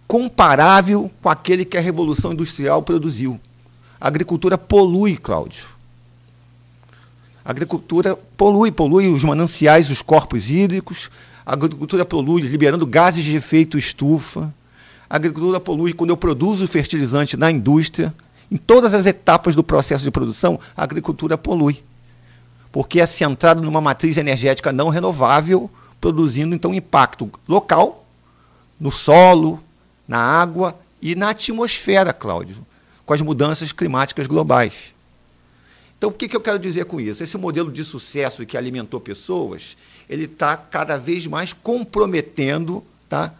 comparável 0.07 1.11
com 1.21 1.29
aquele 1.29 1.63
que 1.63 1.77
a 1.77 1.81
Revolução 1.81 2.33
Industrial 2.33 2.81
produziu. 2.81 3.39
A 4.05 4.07
agricultura 4.07 4.55
polui, 4.55 5.17
Cláudio. 5.17 5.65
A 7.43 7.49
agricultura 7.49 8.15
polui, 8.37 8.71
polui 8.71 9.07
os 9.07 9.23
mananciais, 9.23 9.89
os 9.89 9.99
corpos 9.99 10.47
hídricos. 10.47 11.09
A 11.43 11.53
agricultura 11.53 12.05
polui, 12.05 12.43
liberando 12.43 12.85
gases 12.85 13.23
de 13.25 13.35
efeito 13.35 13.79
estufa. 13.79 14.53
A 15.09 15.15
agricultura 15.15 15.59
polui 15.59 15.91
quando 15.91 16.11
eu 16.11 16.17
produzo 16.17 16.67
fertilizante 16.67 17.35
na 17.35 17.49
indústria. 17.49 18.13
Em 18.51 18.57
todas 18.57 18.93
as 18.93 19.07
etapas 19.07 19.55
do 19.55 19.63
processo 19.63 20.03
de 20.03 20.11
produção, 20.11 20.59
a 20.77 20.83
agricultura 20.83 21.35
polui. 21.35 21.81
Porque 22.71 23.01
é 23.01 23.07
centrado 23.07 23.63
numa 23.63 23.81
matriz 23.81 24.17
energética 24.17 24.71
não 24.71 24.89
renovável, 24.89 25.67
produzindo 25.99 26.53
então 26.53 26.75
impacto 26.75 27.31
local, 27.47 28.05
no 28.79 28.91
solo, 28.91 29.59
na 30.07 30.19
água 30.19 30.77
e 31.01 31.15
na 31.15 31.31
atmosfera, 31.31 32.13
Cláudio, 32.13 32.57
com 33.05 33.13
as 33.13 33.21
mudanças 33.21 33.71
climáticas 33.71 34.27
globais. 34.27 34.93
Então, 35.97 36.09
o 36.09 36.13
que, 36.13 36.27
que 36.27 36.35
eu 36.35 36.41
quero 36.41 36.59
dizer 36.59 36.85
com 36.85 36.99
isso? 36.99 37.23
Esse 37.23 37.37
modelo 37.37 37.71
de 37.71 37.83
sucesso 37.83 38.45
que 38.45 38.57
alimentou 38.57 38.99
pessoas, 38.99 39.77
ele 40.09 40.25
está 40.25 40.57
cada 40.57 40.97
vez 40.97 41.25
mais 41.25 41.53
comprometendo 41.53 42.83
tá, 43.07 43.33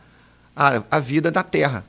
a, 0.56 0.82
a 0.90 1.00
vida 1.00 1.30
da 1.30 1.44
Terra, 1.44 1.86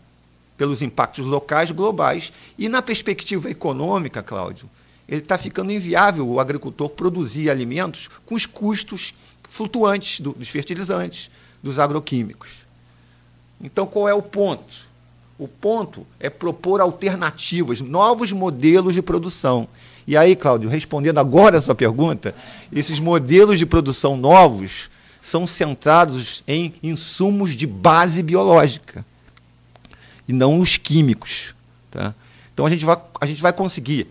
pelos 0.57 0.83
impactos 0.83 1.25
locais 1.25 1.71
globais. 1.71 2.33
E 2.59 2.69
na 2.69 2.83
perspectiva 2.83 3.51
econômica, 3.51 4.23
Cláudio, 4.23 4.69
ele 5.09 5.21
está 5.21 5.39
ficando 5.39 5.71
inviável 5.71 6.29
o 6.29 6.41
agricultor 6.41 6.89
produzir 6.89 7.49
alimentos 7.49 8.09
com 8.27 8.35
os 8.35 8.45
custos 8.45 9.15
flutuantes 9.45 10.21
do, 10.21 10.33
dos 10.33 10.49
fertilizantes, 10.49 11.31
dos 11.63 11.79
agroquímicos. 11.79 12.67
Então, 13.61 13.87
qual 13.87 14.09
é 14.09 14.15
o 14.15 14.23
ponto? 14.23 14.86
O 15.39 15.47
ponto 15.47 16.07
é 16.19 16.31
propor 16.31 16.81
alternativas, 16.81 17.81
novos 17.81 18.33
modelos 18.33 18.95
de 18.95 19.03
produção. 19.03 19.69
E 20.07 20.17
aí, 20.17 20.37
Cláudio, 20.37 20.71
respondendo 20.71 21.19
agora 21.19 21.59
a 21.59 21.63
sua 21.63 21.75
pergunta, 21.75 22.35
esses 22.73 22.99
modelos 22.99 23.59
de 23.59 23.67
produção 23.67 24.17
novos 24.17 24.89
são 25.21 25.47
centrados 25.47 26.43
em 26.47 26.73
insumos 26.83 27.57
de 27.57 27.67
base 27.67 28.23
biológica 28.23 29.05
e 30.29 30.33
não 30.33 30.61
os 30.61 30.77
químicos. 30.77 31.55
Tá? 31.91 32.15
Então 32.55 32.65
a 32.65 32.71
gente, 32.71 32.85
vai, 32.85 32.97
a 33.21 33.27
gente 33.27 33.43
vai 33.43 33.53
conseguir, 33.53 34.07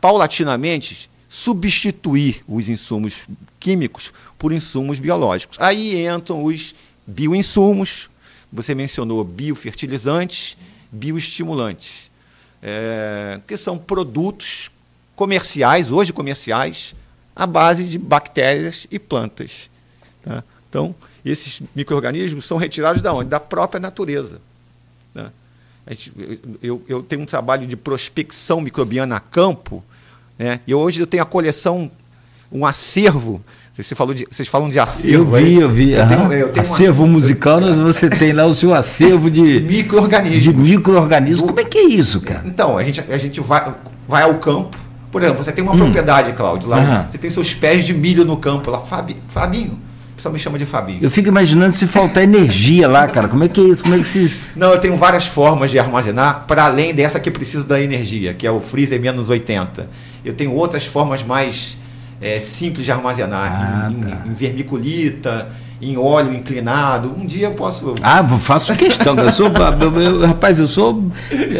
paulatinamente, 0.00 1.10
substituir 1.28 2.42
os 2.46 2.68
insumos 2.68 3.26
químicos 3.58 4.12
por 4.38 4.52
insumos 4.52 4.98
biológicos. 4.98 5.58
Aí 5.60 6.06
entram 6.06 6.44
os 6.44 6.74
bioinsumos, 7.06 8.08
você 8.56 8.74
mencionou 8.74 9.22
biofertilizantes, 9.22 10.56
bioestimulantes, 10.90 12.10
é, 12.62 13.38
que 13.46 13.56
são 13.56 13.76
produtos 13.76 14.70
comerciais, 15.14 15.92
hoje 15.92 16.12
comerciais, 16.12 16.94
à 17.34 17.46
base 17.46 17.84
de 17.84 17.98
bactérias 17.98 18.86
e 18.90 18.98
plantas. 18.98 19.70
Tá? 20.22 20.42
Então, 20.68 20.94
esses 21.24 21.60
micro-organismos 21.74 22.46
são 22.46 22.56
retirados 22.56 23.02
da 23.02 23.12
onde? 23.12 23.28
Da 23.28 23.38
própria 23.38 23.78
natureza. 23.78 24.40
Tá? 25.12 25.30
Gente, 25.88 26.12
eu, 26.62 26.82
eu, 26.88 27.02
tenho 27.02 27.22
um 27.22 27.26
trabalho 27.26 27.66
de 27.66 27.76
prospecção 27.76 28.60
microbiana 28.60 29.16
a 29.16 29.20
campo, 29.20 29.84
né? 30.38 30.60
e 30.66 30.74
hoje 30.74 31.00
eu 31.00 31.06
tenho 31.06 31.22
a 31.22 31.26
coleção, 31.26 31.90
um 32.50 32.64
acervo. 32.64 33.44
Você 33.78 33.94
falou 33.94 34.14
de, 34.14 34.26
vocês 34.30 34.48
falam 34.48 34.70
de 34.70 34.78
acervo. 34.78 35.36
Eu 35.36 35.44
vi, 35.44 35.54
eu 35.56 35.68
vi. 35.68 35.92
Eu 35.92 36.08
tenho, 36.08 36.32
eu 36.32 36.48
tenho 36.48 36.72
acervo 36.72 37.04
um 37.04 37.08
musical, 37.08 37.60
você 37.60 38.08
tem 38.08 38.32
lá 38.32 38.46
o 38.46 38.54
seu 38.54 38.74
acervo 38.74 39.30
de 39.30 39.60
micro-organismos. 39.68 40.44
De 40.44 40.52
micro-organismos. 40.54 41.46
Como 41.46 41.60
é 41.60 41.64
que 41.64 41.78
é 41.78 41.84
isso, 41.84 42.20
cara? 42.22 42.42
Então, 42.46 42.78
a 42.78 42.82
gente, 42.82 43.00
a 43.00 43.18
gente 43.18 43.38
vai, 43.40 43.74
vai 44.08 44.22
ao 44.22 44.34
campo, 44.36 44.78
por 45.12 45.22
exemplo, 45.22 45.42
você 45.42 45.52
tem 45.52 45.62
uma 45.62 45.74
hum. 45.74 45.78
propriedade, 45.78 46.32
Cláudio, 46.32 46.68
lá 46.68 46.78
uhum. 46.78 47.10
você 47.10 47.18
tem 47.18 47.30
seus 47.30 47.54
pés 47.54 47.84
de 47.84 47.92
milho 47.92 48.24
no 48.24 48.38
campo, 48.38 48.70
lá, 48.70 48.80
Fabi, 48.80 49.16
Fabinho. 49.28 49.78
O 50.12 50.16
pessoal 50.16 50.32
me 50.32 50.38
chama 50.38 50.58
de 50.58 50.64
Fabinho. 50.64 50.98
Eu 51.02 51.10
fico 51.10 51.28
imaginando 51.28 51.74
se 51.74 51.86
faltar 51.86 52.22
energia 52.22 52.88
lá, 52.88 53.06
cara. 53.06 53.28
Como 53.28 53.44
é 53.44 53.48
que 53.48 53.60
é 53.60 53.64
isso? 53.64 53.82
Como 53.82 53.94
é 53.94 53.98
que 53.98 54.08
se. 54.08 54.34
Não, 54.56 54.72
eu 54.72 54.78
tenho 54.78 54.96
várias 54.96 55.26
formas 55.26 55.70
de 55.70 55.78
armazenar, 55.78 56.44
para 56.46 56.64
além 56.64 56.94
dessa 56.94 57.20
que 57.20 57.30
precisa 57.30 57.64
da 57.64 57.78
energia, 57.78 58.32
que 58.32 58.46
é 58.46 58.50
o 58.50 58.58
freezer 58.58 58.98
menos 58.98 59.28
80. 59.28 59.90
Eu 60.24 60.32
tenho 60.32 60.52
outras 60.52 60.86
formas 60.86 61.22
mais 61.22 61.76
é, 62.20 62.40
simples 62.40 62.84
de 62.84 62.92
armazenar, 62.92 63.86
Ah, 63.86 63.90
em, 63.90 64.00
tá. 64.00 64.18
em, 64.26 64.32
vermiculita, 64.34 65.48
em 65.82 65.98
óleo 65.98 66.32
inclinado. 66.34 67.14
Um 67.18 67.26
dia 67.26 67.48
eu 67.48 67.52
posso. 67.52 67.94
Ah, 68.02 68.24
faço 68.26 68.74
questão. 68.74 69.14
Eu 69.18 69.30
sou, 69.30 69.48
eu- 69.80 70.00
eu- 70.00 70.26
rapaz, 70.26 70.58
eu 70.58 70.66
sou 70.66 71.10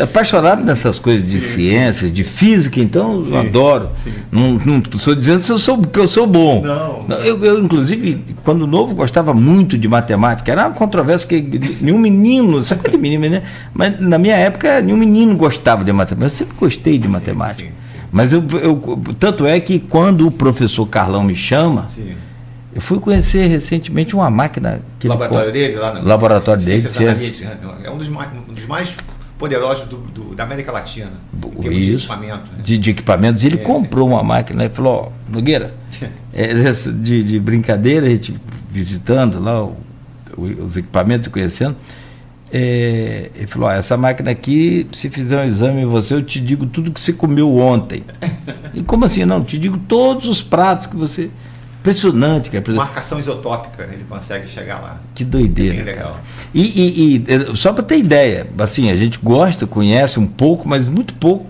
apaixonado 0.03 0.64
nessas 0.64 0.99
coisas 0.99 1.29
de 1.29 1.38
ciências, 1.40 2.11
de 2.12 2.25
física, 2.25 2.81
então 2.81 3.21
Sim, 3.23 3.33
eu 3.35 3.40
adoro. 3.40 3.90
sim. 3.95 4.12
Não, 4.33 4.55
não 4.64 4.79
estou 4.79 5.14
dizendo 5.14 5.45
que 5.45 5.53
eu 5.53 5.59
sou, 5.59 5.79
que 5.83 5.99
eu 5.99 6.09
sou 6.09 6.27
bom. 6.27 6.62
Não. 6.62 7.19
Eu, 7.19 7.45
eu, 7.45 7.62
inclusive, 7.62 8.25
quando 8.42 8.66
novo, 8.66 8.95
gostava 8.95 9.35
muito 9.35 9.77
de 9.77 9.87
matemática. 9.87 10.51
Era 10.51 10.66
uma 10.69 10.75
controvérsia 10.75 11.29
que 11.29 11.77
nenhum 11.83 11.98
menino, 11.98 12.63
sabe 12.63 12.81
aquele 12.83 12.96
menino, 12.96 13.29
né? 13.29 13.42
Mas 13.75 14.00
na 14.00 14.17
minha 14.19 14.35
época, 14.37 14.81
nenhum 14.81 14.96
menino 14.96 15.37
gostava 15.37 15.85
de 15.85 15.92
matemática. 15.92 16.25
Eu 16.27 16.31
sempre 16.31 16.57
gostei 16.59 16.98
de 16.98 17.07
matemática. 17.09 17.71
Mas 18.13 18.33
eu, 18.33 18.42
eu- 18.63 18.98
tanto 19.19 19.46
é 19.46 19.59
que 19.61 19.79
quando 19.79 20.27
o 20.27 20.31
professor 20.31 20.87
Carlão 20.87 21.23
me 21.25 21.35
chama, 21.35 21.88
Sim. 21.94 22.15
eu 22.75 22.81
fui 22.81 22.98
conhecer 22.98 23.46
recentemente 23.48 24.15
uma 24.15 24.31
máquina 24.31 24.81
que 24.98 25.07
O 25.07 25.13
ele 25.13 25.19
laboratório 25.19 25.46
co- 25.46 25.52
dele, 25.52 25.77
lá 25.77 25.94
no 25.94 26.07
Laboratório 26.09 26.65
dele, 26.65 26.88
ciência. 26.88 27.48
Né? 27.50 27.59
É 27.85 27.90
um 27.90 27.98
dos 27.98 28.09
mais, 28.09 28.29
um 28.48 28.54
dos 28.54 28.67
mais 28.67 28.96
poderosos 29.38 29.87
do- 29.88 29.96
do- 29.98 30.35
da 30.35 30.44
América 30.44 30.73
Latina. 30.73 31.11
termos 31.61 31.63
de 31.85 31.94
Isso, 31.94 32.07
equipamento. 32.11 32.52
né? 32.52 32.63
de, 32.63 32.79
de 32.79 32.90
equipamentos. 32.90 33.44
Ele 33.44 33.57
É, 33.57 33.59
comprou 33.59 34.09
uma 34.09 34.23
máquina 34.23 34.65
e 34.65 34.69
falou, 34.71 35.13
ó, 35.13 35.33
Nogueira, 35.35 35.75
é, 36.33 36.50
essa 36.63 36.90
de, 36.92 37.23
de 37.23 37.38
brincadeira, 37.40 38.07
a 38.07 38.11
gente 38.11 38.35
visitando 38.71 39.38
lá 39.40 39.63
o- 39.65 39.77
o- 40.37 40.65
os 40.65 40.77
equipamentos 40.77 41.27
e 41.27 41.31
conhecendo, 41.31 41.77
é, 42.53 43.31
ele 43.35 43.47
falou, 43.47 43.69
ó, 43.69 43.73
essa 43.73 43.97
máquina 43.97 44.31
aqui, 44.31 44.87
se 44.92 45.11
fizer 45.11 45.38
um 45.42 45.44
exame 45.44 45.83
em 45.83 45.87
você, 45.87 46.15
eu 46.15 46.23
te 46.23 46.40
digo 46.40 46.67
tudo 46.67 46.90
que 46.92 47.01
você 47.01 47.13
comeu 47.13 47.57
ontem. 47.59 48.05
e 48.73 48.83
como 48.83 49.05
assim? 49.05 49.25
Não, 49.25 49.42
te 49.42 49.59
digo 49.59 49.77
todos 49.79 50.27
os 50.27 50.42
pratos 50.42 50.87
que 50.87 50.97
você. 50.97 51.31
Impressionante, 51.81 52.51
cara. 52.51 52.65
Marcação 52.73 53.17
isotópica, 53.19 53.88
ele 53.92 54.05
consegue 54.09 54.49
chegar 54.49 54.81
lá. 54.81 55.01
Que 55.15 55.23
doideira. 55.25 55.77
Bem 55.77 55.85
legal. 55.85 56.21
E, 56.53 56.63
e- 56.63 57.25
e, 57.53 57.57
só 57.57 57.73
para 57.73 57.85
ter 57.85 57.99
ideia, 57.99 58.47
assim, 58.59 58.90
a 58.90 58.97
gente 58.97 59.21
gosta, 59.23 59.67
conhece 59.69 60.19
um 60.19 60.27
pouco, 60.27 60.69
mas 60.69 60.88
muito 60.88 61.15
pouco 61.15 61.47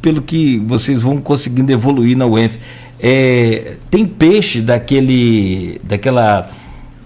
pelo 0.00 0.22
que 0.22 0.58
vocês 0.60 1.00
vão 1.00 1.20
conseguindo 1.20 1.70
evoluir 1.70 2.16
na 2.16 2.24
UENF. 2.26 2.58
É, 2.98 3.74
tem 3.90 4.06
peixe 4.06 4.62
daquele, 4.62 5.78
daquela 5.84 6.48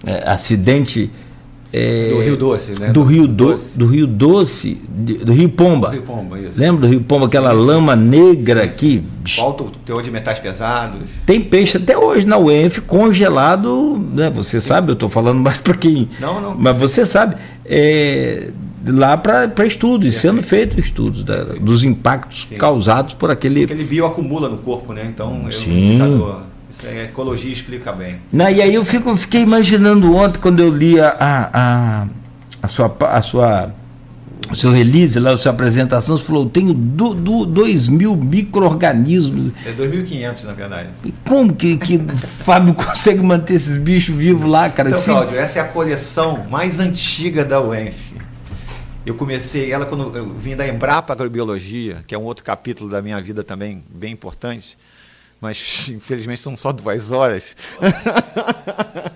eh, 0.05 0.23
acidente 0.25 1.09
eh, 1.71 2.09
Do 2.11 2.19
Rio 2.21 2.37
Doce, 2.37 2.73
né? 2.79 2.87
do 2.89 3.03
Rio 3.03 3.27
Do 3.27 3.33
Doce, 3.51 3.77
do 3.77 3.85
Rio 3.87 4.07
Doce, 4.07 4.73
do 5.23 5.31
Rio 5.33 5.49
Pomba. 5.49 5.87
Do 5.89 5.93
Rio 5.93 6.01
Pomba, 6.03 6.39
isso. 6.39 6.51
Lembra 6.59 6.81
do 6.81 6.87
Rio 6.87 7.01
Pomba, 7.01 7.25
aquela 7.27 7.51
lama 7.51 7.95
negra 7.95 8.63
aqui? 8.63 9.03
Alto 9.37 9.71
teor 9.85 10.01
de 10.01 10.09
metais 10.09 10.39
pesados. 10.39 11.01
Tem 11.25 11.39
peixe 11.41 11.77
até 11.77 11.97
hoje 11.97 12.25
na 12.25 12.37
UENF 12.37 12.79
congelado, 12.81 13.97
né? 14.13 14.29
Você 14.31 14.59
sabe, 14.59 14.89
eu 14.89 14.93
estou 14.93 15.09
falando 15.09 15.39
mais 15.39 15.59
para 15.59 15.75
quem. 15.75 16.09
Não, 16.19 16.41
não. 16.41 16.55
Mas 16.57 16.75
você 16.77 17.05
sabe, 17.05 17.35
é, 17.65 18.49
lá 18.87 19.15
para 19.17 19.65
estudos, 19.65 20.15
sendo 20.15 20.41
feitos 20.41 20.77
estudos 20.83 21.23
da- 21.23 21.43
dos 21.43 21.83
impactos 21.83 22.47
Sim. 22.49 22.55
causados 22.55 23.13
por 23.13 23.29
aquele. 23.29 23.61
Porque 23.67 23.73
ele 23.73 23.83
bioacumula 23.83 24.49
no 24.49 24.57
corpo, 24.57 24.93
né? 24.93 25.05
Então, 25.07 25.45
é 25.47 25.51
Sim. 25.51 25.99
Isso 26.69 26.85
aí 26.85 26.99
a 26.99 27.03
ecologia 27.05 27.51
explica 27.51 27.91
bem. 27.91 28.17
Não, 28.31 28.49
e 28.49 28.61
aí 28.61 28.73
eu 28.73 28.85
fico, 28.85 29.15
fiquei 29.15 29.41
imaginando 29.41 30.15
ontem, 30.15 30.39
quando 30.39 30.59
eu 30.59 30.69
li 30.69 30.99
a, 30.99 31.15
a, 31.19 32.07
a, 32.61 32.67
sua. 32.67 32.95
A 33.01 33.21
sua 33.21 33.73
o 34.51 34.55
seu 34.55 34.71
release 34.71 35.19
lá, 35.19 35.31
a 35.31 35.37
sua 35.37 35.51
apresentação, 35.51 36.17
você 36.17 36.23
falou, 36.23 36.45
eu 36.45 36.49
tenho 36.49 36.73
2 36.73 37.87
mil 37.87 38.15
micro-organismos. 38.15 39.51
É 39.63 39.71
2.500, 39.71 40.43
na 40.43 40.53
verdade. 40.53 40.89
E 41.05 41.13
Como 41.27 41.53
que, 41.53 41.77
que 41.77 41.97
o 41.97 42.07
Fábio 42.17 42.73
consegue 42.73 43.21
manter 43.21 43.55
esses 43.55 43.77
bichos 43.77 44.15
vivos 44.15 44.49
lá, 44.49 44.69
cara? 44.69 44.89
Então, 44.89 44.99
Assim, 44.99 45.11
Cláudio, 45.11 45.37
essa 45.37 45.59
é 45.59 45.61
a 45.61 45.65
coleção 45.65 46.47
mais 46.49 46.79
antiga 46.79 47.45
da 47.45 47.61
UENF. 47.61 48.15
Eu 49.05 49.15
comecei 49.15 49.71
ela 49.71 49.85
quando 49.85 50.15
eu 50.15 50.33
vim 50.33 50.55
da 50.55 50.67
Embrapa 50.67 51.13
Agrobiologia, 51.13 52.03
que 52.05 52.13
é 52.13 52.17
um 52.17 52.23
outro 52.23 52.43
capítulo 52.43 52.89
da 52.89 53.01
minha 53.01 53.21
vida 53.21 53.43
também, 53.43 53.83
bem 53.89 54.11
importante. 54.13 54.77
Mas, 55.41 55.89
infelizmente, 55.93 56.39
são 56.41 56.55
só 56.57 56.71
duas 56.71 57.11
horas. 57.11 57.55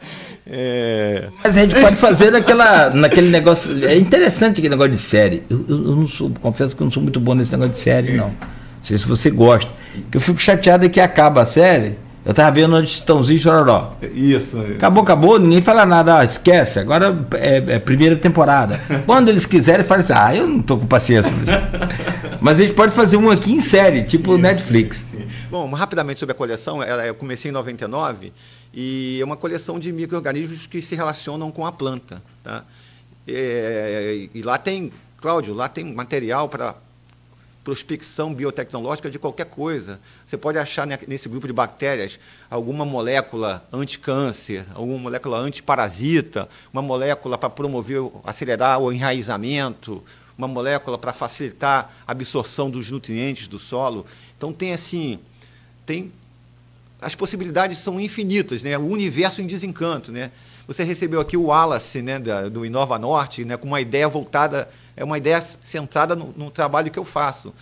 É, 0.45 1.29
Mas 1.43 1.57
a 1.57 1.61
gente 1.61 1.79
pode 1.79 1.95
fazer 1.95 2.29
naquela, 2.31 2.89
naquele 2.91 3.29
negócio. 3.29 3.83
É 3.85 3.95
interessante 3.97 4.59
aquele 4.59 4.69
negócio 4.69 4.91
de 4.91 4.97
série. 4.97 5.41
Eu, 5.49 5.65
eu- 5.67 5.77
não 5.77 6.07
sou, 6.07 6.29
confesso 6.41 6.75
que 6.75 6.81
eu 6.83 6.85
não 6.85 6.91
sou 6.91 7.01
muito 7.01 7.19
bom 7.19 7.33
nesse 7.33 7.51
negócio 7.53 7.71
de 7.73 7.79
série, 7.79 8.11
não. 8.13 8.27
Não 8.27 8.35
sei 8.83 8.97
se 8.97 9.05
você 9.07 9.31
gosta. 9.31 9.71
Que 10.11 10.17
eu 10.17 10.21
fico 10.21 10.39
chateado 10.39 10.85
é 10.85 10.89
que 10.89 10.99
acaba 10.99 11.41
a 11.41 11.45
série. 11.45 11.97
Eu 12.25 12.33
tava 12.33 12.51
vendo 12.51 12.75
onde 12.75 12.89
estãozinho 12.89 13.39
chororó. 13.39 13.95
Isso. 14.13 14.59
Acabou, 14.59 15.03
acabou, 15.03 15.39
ninguém 15.39 15.61
fala 15.61 15.85
nada, 15.85 16.19
ah, 16.19 16.23
esquece, 16.23 16.79
agora 16.79 17.17
é, 17.33 17.57
é 17.67 17.79
primeira 17.79 18.15
temporada. 18.15 18.79
Quando 19.05 19.27
eles 19.27 19.45
quiserem, 19.45 19.83
fala 19.83 20.01
assim, 20.01 20.13
ah, 20.15 20.33
eu 20.35 20.47
não 20.47 20.61
tô 20.61 20.77
com 20.77 20.85
paciência. 20.85 21.33
Mas 22.39 22.59
a 22.59 22.63
gente 22.63 22.75
pode 22.75 22.93
fazer 22.93 23.17
um 23.17 23.29
aqui 23.29 23.51
em 23.51 23.59
série, 23.59 24.03
tipo 24.03 24.37
Netflix. 24.37 25.05
Bom, 25.53 25.71
rapidamente 25.71 26.19
sobre 26.19 26.33
a 26.33 26.35
coleção, 26.35 26.81
eu 26.81 27.13
comecei 27.13 27.49
em 27.49 27.51
99 27.51 28.33
e 28.73 29.19
é 29.21 29.23
uma 29.23 29.37
coleção 29.37 29.77
de 29.77 29.93
micro-organismos 29.93 30.65
que 30.65 30.81
se 30.81 30.95
relacionam 30.95 31.51
com 31.51 31.63
a 31.63 31.71
planta. 31.71 32.23
Tá? 32.43 32.65
É, 33.27 34.29
e 34.33 34.41
lá 34.41 34.57
tem, 34.57 34.91
Cláudio, 35.15 35.53
lá 35.53 35.69
tem 35.69 35.85
material 35.93 36.49
para 36.49 36.73
prospecção 37.63 38.33
biotecnológica 38.33 39.11
de 39.11 39.19
qualquer 39.19 39.45
coisa. 39.45 39.99
Você 40.25 40.37
pode 40.37 40.57
achar 40.57 40.87
ne- 40.87 40.97
nesse 41.07 41.29
grupo 41.29 41.45
de 41.45 41.53
bactérias 41.53 42.19
alguma 42.49 42.83
molécula 42.83 43.63
anticâncer, 43.71 44.65
alguma 44.73 44.97
molécula 44.97 45.37
antiparasita, 45.37 46.49
uma 46.73 46.81
molécula 46.81 47.37
para 47.37 47.51
promover, 47.51 48.01
acelerar 48.23 48.79
o 48.79 48.91
enraizamento, 48.91 50.03
uma 50.35 50.47
molécula 50.47 50.97
para 50.97 51.13
facilitar 51.13 51.93
a 52.07 52.11
absorção 52.11 52.71
dos 52.71 52.89
nutrientes 52.89 53.47
do 53.47 53.59
solo. 53.59 54.03
Então 54.35 54.51
tem 54.51 54.73
assim, 54.73 55.19
tem 55.85 56.11
as 57.01 57.15
possibilidades 57.15 57.79
são 57.79 57.99
infinitas, 57.99 58.63
né? 58.63 58.77
O 58.77 58.85
universo 58.87 59.41
em 59.41 59.45
desencanto, 59.45 60.09
né? 60.11 60.31
Você 60.65 60.85
recebeu 60.85 61.19
aqui 61.19 61.35
o 61.35 61.47
Wallace, 61.47 62.01
né, 62.01 62.17
da- 62.17 62.47
do 62.47 62.65
Inova 62.65 62.97
Norte, 62.97 63.43
né, 63.43 63.57
com 63.57 63.67
uma 63.67 63.81
ideia 63.81 64.07
voltada, 64.07 64.69
é 64.95 65.03
uma 65.03 65.17
ideia 65.17 65.43
centrada 65.61 66.15
no, 66.15 66.33
no 66.37 66.49
trabalho 66.49 66.89
que 66.89 66.97
eu 66.97 67.03
faço. 67.03 67.53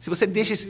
Se 0.00 0.10
você 0.10 0.26
deixa 0.26 0.52
esse, 0.54 0.68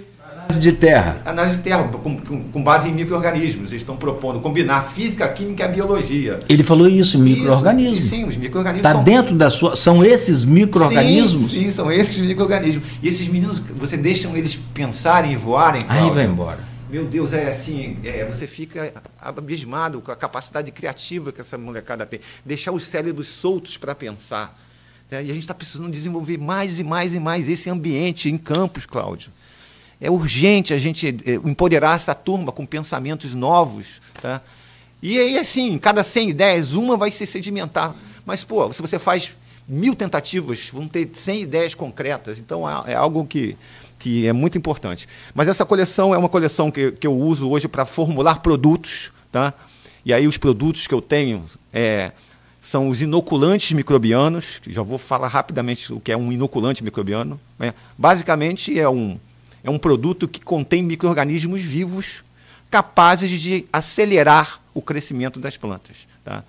De 0.61 0.73
terra. 0.73 1.23
análise 1.25 1.57
de 1.57 1.63
terra 1.63 1.85
com, 1.85 2.19
com- 2.21 2.43
com 2.51 2.63
base 2.63 2.89
em 2.91 2.93
micro-organismos, 2.93 3.71
eles 3.71 3.81
estão 3.81 3.97
propondo 3.97 4.39
combinar 4.41 4.83
física, 4.83 5.27
química 5.29 5.65
e 5.65 5.69
biologia. 5.69 6.39
Ele 6.47 6.63
falou 6.63 6.87
isso, 6.87 7.19
micro-organismo. 7.19 7.95
Isso, 7.99 8.09
Sim, 8.11 8.25
os 8.25 8.37
micro-organismos 8.37 8.87
Está 8.91 9.03
dentro 9.03 9.35
da 9.35 9.49
sua. 9.49 9.75
São 9.75 10.05
esses 10.05 10.45
micro-organismos? 10.45 11.51
Sim, 11.51 11.65
sim, 11.65 11.71
são 11.71 11.91
esses 11.91 12.19
micro-organismos. 12.19 12.87
E 13.03 13.09
esses 13.09 13.27
meninos, 13.27 13.59
você 13.75 13.97
deixam 13.97 14.37
eles 14.37 14.55
pensarem 14.75 15.33
e 15.33 15.37
voarem. 15.37 15.81
Aí 15.89 15.99
Cláudio. 15.99 16.15
vai 16.15 16.25
embora. 16.27 16.74
Meu 16.89 17.07
Deus, 17.07 17.33
é 17.33 17.51
assim, 17.51 17.99
é, 18.05 18.25
você 18.25 18.47
fica 18.47 18.93
abismado 19.19 20.01
com 20.01 20.13
a 20.13 20.17
capacidade 20.17 20.71
criativa 20.71 21.33
que 21.33 21.41
essa 21.41 21.57
molecada 21.57 22.05
tem. 22.05 22.21
Deixar 22.45 22.73
os 22.73 22.85
cérebros 22.85 23.27
soltos 23.27 23.77
para 23.77 23.95
pensar. 23.95 24.59
né? 25.11 25.25
E 25.25 25.31
a 25.31 25.35
gente 25.35 25.41
está 25.41 25.55
precisando 25.55 25.91
desenvolver 25.91 26.37
mais 26.39 26.79
e 26.79 26.85
mais 26.85 27.15
e 27.15 27.19
mais 27.19 27.49
esse 27.49 27.71
ambiente 27.71 28.29
em 28.29 28.37
campos, 28.37 28.85
Cláudio. 28.85 29.33
É 30.01 30.11
urgente 30.11 30.75
a 30.75 30.79
gente 30.79 31.17
eh, 31.25 31.35
empoderar 31.45 31.97
essa 31.97 32.15
turma 32.15 32.53
com 32.53 32.67
pensamentos 32.67 33.33
novos. 33.33 34.03
Tá? 34.21 34.43
E 35.03 35.19
aí, 35.19 35.39
assim, 35.39 35.79
cada 35.79 36.05
100 36.05 36.31
ideias, 36.31 36.75
uma 36.75 36.97
vai 36.97 37.11
se 37.11 37.27
sedimentar. 37.27 37.95
Mas, 38.27 38.45
pô, 38.45 38.71
se 38.73 38.83
você 38.83 38.99
faz 38.99 39.33
mil 39.67 39.95
tentativas, 39.95 40.69
vão 40.69 40.87
ter 40.87 41.11
100 41.15 41.43
ideias 41.43 41.75
concretas. 41.75 42.39
Então, 42.39 42.69
é, 42.69 42.93
é 42.93 42.95
algo 42.95 43.25
que, 43.25 43.57
que 44.05 44.29
é 44.29 44.35
muito 44.35 44.59
importante. 44.59 45.09
Mas 45.35 45.49
essa 45.49 45.65
coleção 45.65 46.15
é 46.15 46.19
uma 46.19 46.29
coleção 46.29 46.71
que, 46.71 46.93
que 46.93 47.07
eu 47.07 47.17
uso 47.17 47.49
hoje 47.49 47.67
para 47.67 47.87
formular 47.87 48.41
produtos. 48.41 49.11
Tá? 49.33 49.55
E 50.05 50.13
aí, 50.13 50.29
os 50.29 50.37
produtos 50.37 50.87
que 50.87 50.93
eu 50.93 51.01
tenho 51.01 51.43
é, 51.73 52.13
são 52.61 52.91
os 52.91 53.01
inoculantes 53.01 53.73
microbianos. 53.73 54.61
Já 54.69 54.83
vou 54.83 54.99
falar 54.99 55.29
rapidamente 55.29 55.91
o 55.91 55.99
que 55.99 56.13
é 56.13 56.17
um 56.19 56.31
inoculante 56.31 56.85
microbiano. 56.85 57.41
né? 57.59 57.73
Basicamente, 57.97 58.79
é 58.79 58.87
um, 58.87 59.19
é 59.63 59.71
um 59.71 59.79
produto 59.79 60.29
que 60.29 60.39
contém 60.39 60.83
micro-organismos 60.83 61.63
vivos 61.63 62.23
capazes 62.71 63.31
de 63.31 63.65
acelerar 63.73 64.61
o 64.75 64.83
crescimento 64.83 65.41
das 65.41 65.57
plantas. 65.57 66.07
Tá? 66.23 66.45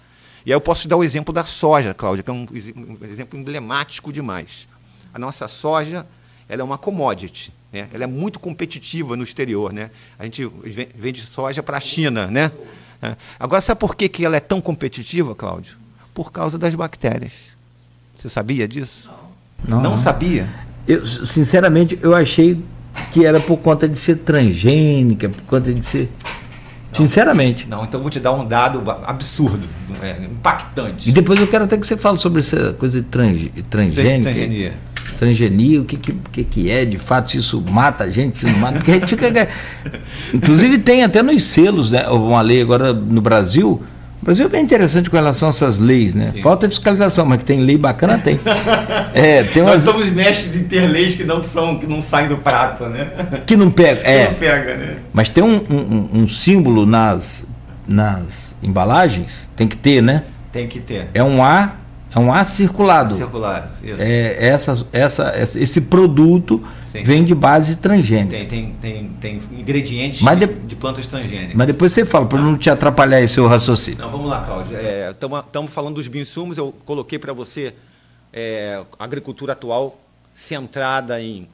E 0.45 0.51
aí 0.51 0.55
eu 0.57 0.59
posso 0.59 0.89
dar 0.89 0.97
o 0.97 1.05
exemplo 1.05 1.33
da 1.33 1.45
soja, 1.45 1.93
Cláudia, 1.93 2.21
que 2.21 2.29
é 2.29 2.33
um, 2.33 2.45
um 2.51 3.05
exemplo 3.05 3.39
emblemático 3.39 4.11
demais. 4.11 4.67
A 5.13 5.17
nossa 5.17 5.47
soja 5.47 6.05
ela 6.47 6.61
é 6.61 6.63
uma 6.63 6.77
commodity, 6.77 7.51
né? 7.73 7.87
ela 7.93 8.03
é 8.03 8.07
muito 8.07 8.39
competitiva 8.39 9.15
no 9.15 9.23
exterior. 9.23 9.73
Né? 9.73 9.89
A 10.19 10.23
gente 10.25 10.45
ven- 10.63 10.87
vende 10.95 11.21
soja 11.21 11.61
para 11.63 11.77
a 11.77 11.81
China. 11.81 12.27
Né? 12.27 12.51
É. 13.01 13.15
Agora, 13.39 13.61
sabe 13.61 13.79
por 13.79 13.95
que, 13.95 14.07
que 14.07 14.23
ela 14.25 14.37
é 14.37 14.39
tão 14.39 14.61
competitiva, 14.61 15.33
Cláudio? 15.35 15.77
Por 16.13 16.31
causa 16.31 16.57
das 16.57 16.73
bactérias. 16.75 17.33
Você 18.17 18.29
sabia 18.29 18.67
disso? 18.67 19.09
Não. 19.67 19.81
Não 19.81 19.97
sabia? 19.97 20.47
Eu, 20.87 21.05
sinceramente, 21.05 21.97
eu 22.01 22.15
achei 22.15 22.61
que 23.11 23.25
era 23.25 23.39
por 23.39 23.57
conta 23.57 23.89
de 23.89 23.97
ser 23.99 24.17
transgênica, 24.17 25.27
por 25.29 25.41
conta 25.43 25.73
de 25.73 25.83
ser. 25.83 26.09
Sinceramente. 26.93 27.67
Não, 27.67 27.83
então 27.83 27.99
vou 27.99 28.09
te 28.09 28.21
dar 28.21 28.31
um 28.31 28.47
dado 28.47 28.81
absurdo, 29.05 29.67
é, 30.01 30.23
impactante. 30.23 31.09
E 31.09 31.11
depois 31.11 31.39
eu 31.39 31.47
quero 31.47 31.65
até 31.65 31.77
que 31.77 31.85
você 31.85 31.97
fale 31.97 32.17
sobre 32.19 32.39
essa 32.39 32.71
coisa 32.73 33.01
de 33.01 33.07
trans, 33.07 33.49
transgênica. 33.69 34.23
Transgenia. 34.31 34.73
Transgenia, 35.15 35.81
o 35.81 35.85
que, 35.85 35.97
que, 35.97 36.13
que, 36.31 36.43
que 36.43 36.71
é, 36.71 36.85
de 36.85 36.97
fato, 36.97 37.31
se 37.31 37.37
isso 37.37 37.63
mata 37.69 38.03
a 38.03 38.11
gente, 38.11 38.37
se 38.37 38.45
não 38.45 38.59
mata. 38.59 38.77
Porque 38.77 38.91
a 38.91 38.93
gente 38.95 39.07
fica. 39.07 39.47
Inclusive 40.33 40.77
tem 40.79 41.03
até 41.03 41.21
nos 41.21 41.43
selos, 41.43 41.91
né? 41.91 42.07
Uma 42.09 42.41
lei 42.41 42.61
agora 42.61 42.93
no 42.93 43.21
Brasil. 43.21 43.81
O 44.21 44.25
Brasil 44.25 44.45
é 44.45 44.49
bem 44.49 44.63
interessante 44.63 45.07
com 45.09 45.15
relação 45.15 45.47
a 45.47 45.51
essas 45.51 45.77
leis, 45.77 46.15
né? 46.15 46.31
Sim. 46.33 46.41
Falta 46.41 46.67
fiscalização, 46.67 47.25
mas 47.25 47.37
que 47.37 47.45
tem 47.45 47.59
lei 47.59 47.77
bacana, 47.77 48.17
tem. 48.17 48.39
É, 49.13 49.43
tem 49.43 49.63
Nós 49.63 49.75
umas 49.75 49.83
somos 49.83 50.05
mestres 50.11 50.57
em 50.57 50.65
ter 50.65 50.87
leis 50.87 51.15
que 51.15 51.23
não 51.23 51.41
são, 51.41 51.79
que 51.79 51.87
não 51.87 52.01
saem 52.01 52.27
do 52.27 52.35
prato, 52.35 52.83
né? 52.83 53.07
que 53.45 53.55
não 53.55 53.71
pega. 53.71 54.01
Que 54.03 54.07
É, 54.09 54.25
não 54.25 54.33
pega, 54.33 54.75
né? 54.75 54.97
mas 55.13 55.29
tem 55.29 55.41
um, 55.41 55.55
um, 55.69 56.09
um 56.21 56.27
símbolo 56.27 56.85
nas, 56.85 57.45
nas 57.87 58.53
embalagens, 58.61 59.47
tem 59.55 59.69
que 59.69 59.77
ter, 59.77 60.01
né? 60.01 60.23
Tem 60.51 60.67
que 60.67 60.79
ter. 60.79 61.07
É 61.13 61.23
um 61.23 61.41
A, 61.41 61.71
é 62.15 62.19
um 62.19 62.31
A 62.33 62.45
circulado. 62.45 63.13
Circular. 63.15 63.71
Isso. 63.83 64.01
É, 64.01 64.47
essa, 64.47 64.87
essa, 64.93 65.33
esse 65.37 65.81
produto 65.81 66.63
Sim. 66.91 67.03
vem 67.03 67.23
de 67.25 67.35
base 67.35 67.75
transgênica. 67.75 68.37
Tem, 68.37 68.47
tem, 68.47 68.75
tem, 68.81 69.09
tem 69.21 69.39
ingredientes 69.59 70.21
Mas 70.21 70.39
de, 70.39 70.45
de- 70.47 70.75
plantas 70.75 71.05
transgênicas. 71.05 71.53
Mas 71.55 71.67
depois 71.67 71.91
você 71.91 72.05
fala, 72.05 72.25
para 72.25 72.39
não 72.39 72.57
te 72.57 72.69
atrapalhar 72.69 73.21
esse 73.21 73.33
seu 73.33 73.45
raciocínio. 73.47 73.99
Não, 73.99 74.09
vamos 74.09 74.29
lá, 74.29 74.41
Cláudio. 74.45 74.77
Estamos 75.11 75.73
falando 75.73 75.95
dos 75.95 76.07
bioinsumos. 76.07 76.57
Eu 76.57 76.73
coloquei 76.85 77.19
para 77.19 77.33
você 77.33 77.73
é, 78.31 78.81
a 78.97 79.03
agricultura 79.03 79.53
atual 79.53 79.99
centrada 80.33 81.21
em 81.21 81.47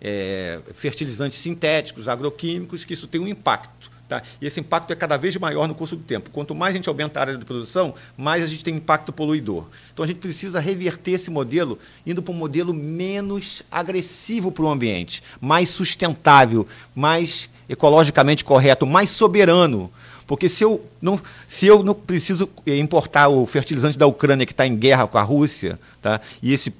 é, 0.00 0.58
fertilizantes 0.74 1.38
sintéticos, 1.38 2.08
agroquímicos, 2.08 2.84
que 2.84 2.94
isso 2.94 3.06
tem 3.06 3.20
um 3.20 3.28
impacto. 3.28 3.89
Tá? 4.10 4.24
E 4.40 4.46
esse 4.46 4.58
impacto 4.58 4.92
é 4.92 4.96
cada 4.96 5.16
vez 5.16 5.36
maior 5.36 5.68
no 5.68 5.74
curso 5.74 5.94
do 5.94 6.02
tempo. 6.02 6.30
Quanto 6.30 6.52
mais 6.52 6.74
a 6.74 6.76
gente 6.76 6.88
aumenta 6.88 7.20
a 7.20 7.22
área 7.22 7.36
de 7.36 7.44
produção, 7.44 7.94
mais 8.16 8.42
a 8.42 8.46
gente 8.48 8.64
tem 8.64 8.74
impacto 8.74 9.12
poluidor. 9.12 9.66
Então 9.94 10.02
a 10.04 10.08
gente 10.08 10.18
precisa 10.18 10.58
reverter 10.58 11.12
esse 11.12 11.30
modelo, 11.30 11.78
indo 12.04 12.20
para 12.20 12.32
um 12.32 12.36
modelo 12.36 12.74
menos 12.74 13.62
agressivo 13.70 14.50
para 14.50 14.64
o 14.64 14.68
ambiente, 14.68 15.22
mais 15.40 15.70
sustentável, 15.70 16.66
mais 16.92 17.48
ecologicamente 17.68 18.44
correto, 18.44 18.84
mais 18.84 19.10
soberano. 19.10 19.88
Porque 20.26 20.48
se 20.48 20.64
eu 20.64 20.84
não, 21.00 21.20
se 21.46 21.68
eu 21.68 21.84
não 21.84 21.94
preciso 21.94 22.50
importar 22.66 23.28
o 23.28 23.46
fertilizante 23.46 23.96
da 23.96 24.08
Ucrânia 24.08 24.44
que 24.44 24.52
está 24.52 24.66
em 24.66 24.76
guerra 24.76 25.06
com 25.06 25.18
a 25.18 25.22
Rússia, 25.22 25.78
tá? 26.02 26.20
e 26.42 26.52
esse 26.52 26.74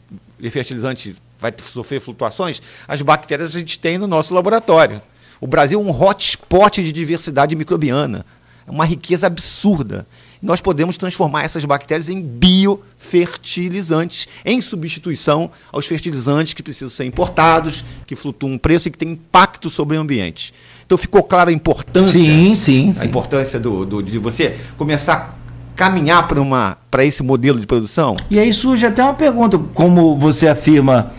fertilizante 0.50 1.14
vai 1.38 1.54
sofrer 1.72 2.00
flutuações, 2.00 2.60
as 2.88 3.00
bactérias 3.02 3.54
a 3.54 3.58
gente 3.60 3.78
tem 3.78 3.98
no 3.98 4.08
nosso 4.08 4.34
laboratório. 4.34 5.00
O 5.40 5.46
Brasil 5.46 5.80
é 5.80 5.82
um 5.82 5.90
hotspot 5.90 6.82
de 6.82 6.92
diversidade 6.92 7.56
microbiana. 7.56 8.24
É 8.66 8.70
uma 8.70 8.84
riqueza 8.84 9.26
absurda. 9.26 10.04
Nós 10.42 10.60
podemos 10.60 10.96
transformar 10.96 11.42
essas 11.44 11.64
bactérias 11.64 12.08
em 12.08 12.20
biofertilizantes, 12.22 14.26
em 14.44 14.60
substituição 14.60 15.50
aos 15.72 15.86
fertilizantes 15.86 16.54
que 16.54 16.62
precisam 16.62 16.88
ser 16.90 17.04
importados, 17.04 17.84
que 18.06 18.14
flutuam 18.16 18.52
um 18.52 18.58
preço 18.58 18.88
e 18.88 18.90
que 18.90 18.98
têm 18.98 19.10
impacto 19.12 19.68
sobre 19.70 19.96
o 19.96 20.00
ambiente. 20.00 20.52
Então 20.86 20.96
ficou 20.98 21.22
clara 21.22 21.50
a 21.50 21.52
importância 21.52 22.12
Sim, 22.18 22.54
sim, 22.54 22.88
a 22.88 22.92
sim. 22.92 23.06
importância 23.06 23.58
do, 23.60 23.84
do- 23.86 24.02
de 24.02 24.18
você 24.18 24.56
começar 24.76 25.14
a 25.14 25.30
caminhar 25.76 26.26
para 26.28 26.40
uma 26.40 26.76
para 26.90 27.04
esse 27.04 27.22
modelo 27.22 27.58
de 27.60 27.66
produção? 27.66 28.16
E 28.30 28.38
aí 28.38 28.52
surge 28.52 28.84
até 28.86 29.02
uma 29.02 29.14
pergunta, 29.14 29.58
como 29.74 30.18
você 30.18 30.48
afirma 30.48 31.12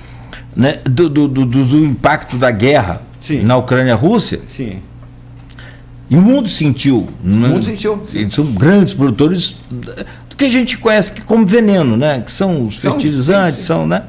né, 0.55 0.79
do, 0.85 1.09
do, 1.09 1.27
do, 1.27 1.45
do 1.45 1.85
impacto 1.85 2.37
da 2.37 2.51
guerra 2.51 3.01
Sim. 3.21 3.41
na 3.43 3.55
Ucrânia-Rússia, 3.57 4.41
Sim. 4.45 4.79
e 6.09 6.15
o 6.17 6.21
mundo 6.21 6.49
sentiu. 6.49 7.07
O 7.23 7.27
mundo 7.27 7.63
sentiu, 7.63 8.03
sim. 8.07 8.19
Eles 8.19 8.33
são 8.33 8.45
grandes 8.45 8.93
produtores 8.93 9.55
do 9.69 10.35
que 10.35 10.45
a 10.45 10.49
gente 10.49 10.77
conhece 10.77 11.13
como 11.21 11.45
veneno, 11.45 11.95
né? 11.95 12.21
Que 12.21 12.31
são 12.31 12.65
os 12.65 12.79
São, 12.79 12.91
fertilizantes, 12.93 13.59
sim, 13.59 13.61
sim. 13.61 13.67
são, 13.67 13.87
né? 13.87 14.03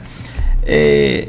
É, 0.65 1.29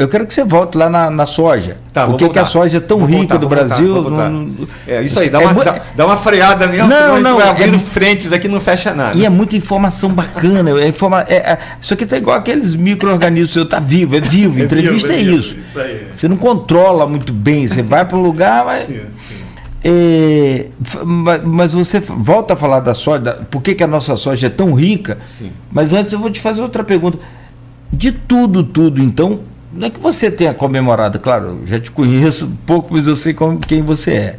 eu 0.00 0.08
quero 0.08 0.26
que 0.26 0.32
você 0.34 0.42
volte 0.44 0.76
lá 0.76 0.88
na, 0.88 1.10
na 1.10 1.26
soja. 1.26 1.76
Tá, 1.92 2.06
Por 2.06 2.16
que, 2.16 2.28
que 2.28 2.38
a 2.38 2.44
soja 2.44 2.78
é 2.78 2.80
tão 2.80 2.98
Vou 2.98 3.06
rica 3.06 3.18
voltar, 3.18 3.36
do 3.38 3.48
Brasil? 3.48 4.02
voltar. 4.02 4.30
não- 4.30 4.50
É 4.86 5.02
isso 5.02 5.20
aí, 5.20 5.28
dá 5.28 5.40
É 5.40 5.44
uma, 5.44 5.54
mu- 5.54 5.64
dá, 5.64 5.80
dá 5.94 6.06
uma 6.06 6.16
freada 6.16 6.66
mesmo, 6.66 6.88
Não, 6.88 6.96
senão 6.96 7.20
não, 7.20 7.36
vai 7.38 7.46
é 7.46 7.50
abrindo 7.50 7.78
mu- 7.78 7.86
frentes 7.86 8.32
aqui 8.32 8.48
não 8.48 8.60
fecha 8.60 8.94
nada. 8.94 9.16
E 9.16 9.24
é 9.24 9.28
muita 9.28 9.56
informação 9.56 10.10
bacana. 10.10 10.70
É 10.80 10.88
informa, 10.88 11.24
é, 11.28 11.34
é- 11.36 11.58
isso 11.80 11.92
aqui 11.94 12.06
tá 12.06 12.16
igual 12.16 12.36
aqueles 12.36 12.74
micro-organismos. 12.74 13.52
Você 13.54 13.64
tá 13.64 13.78
vivo, 13.78 14.16
é 14.16 14.20
vivo. 14.20 14.58
É 14.60 14.62
Entrevista 14.64 15.08
vivo, 15.08 15.18
é, 15.18 15.20
é 15.20 15.24
vivo, 15.24 15.38
isso. 15.38 15.56
isso 15.56 15.78
aí. 15.80 16.06
Você 16.12 16.28
não 16.28 16.36
controla 16.36 17.06
muito 17.06 17.32
bem. 17.32 17.66
Você 17.68 17.82
vai 17.82 18.04
para 18.04 18.16
um 18.16 18.22
lugar, 18.22 18.64
mas. 18.64 18.86
Sim, 18.86 19.00
sim. 19.28 19.34
É, 19.82 20.66
mas 21.44 21.72
você 21.72 22.00
volta 22.00 22.52
a 22.54 22.56
falar 22.56 22.80
da 22.80 22.94
soja, 22.94 23.18
da- 23.18 23.32
por 23.32 23.62
que, 23.62 23.74
que 23.74 23.82
a 23.82 23.86
nossa 23.86 24.14
soja 24.16 24.46
é 24.46 24.50
tão 24.50 24.74
rica? 24.74 25.18
Sim. 25.26 25.50
Mas 25.72 25.92
antes 25.92 26.12
eu 26.12 26.18
vou 26.18 26.30
te 26.30 26.40
fazer 26.40 26.60
outra 26.62 26.84
pergunta. 26.84 27.18
De 27.92 28.12
tudo, 28.12 28.62
tudo, 28.62 29.02
então, 29.02 29.40
não 29.72 29.86
é 29.86 29.90
que 29.90 30.00
você 30.00 30.30
tenha 30.30 30.52
comemorado, 30.54 31.18
claro, 31.18 31.60
já 31.66 31.78
te 31.80 31.90
conheço 31.90 32.46
um 32.46 32.56
pouco, 32.56 32.92
mas 32.92 33.06
eu 33.06 33.16
sei 33.16 33.32
como, 33.34 33.58
quem 33.58 33.82
você 33.82 34.12
é. 34.12 34.38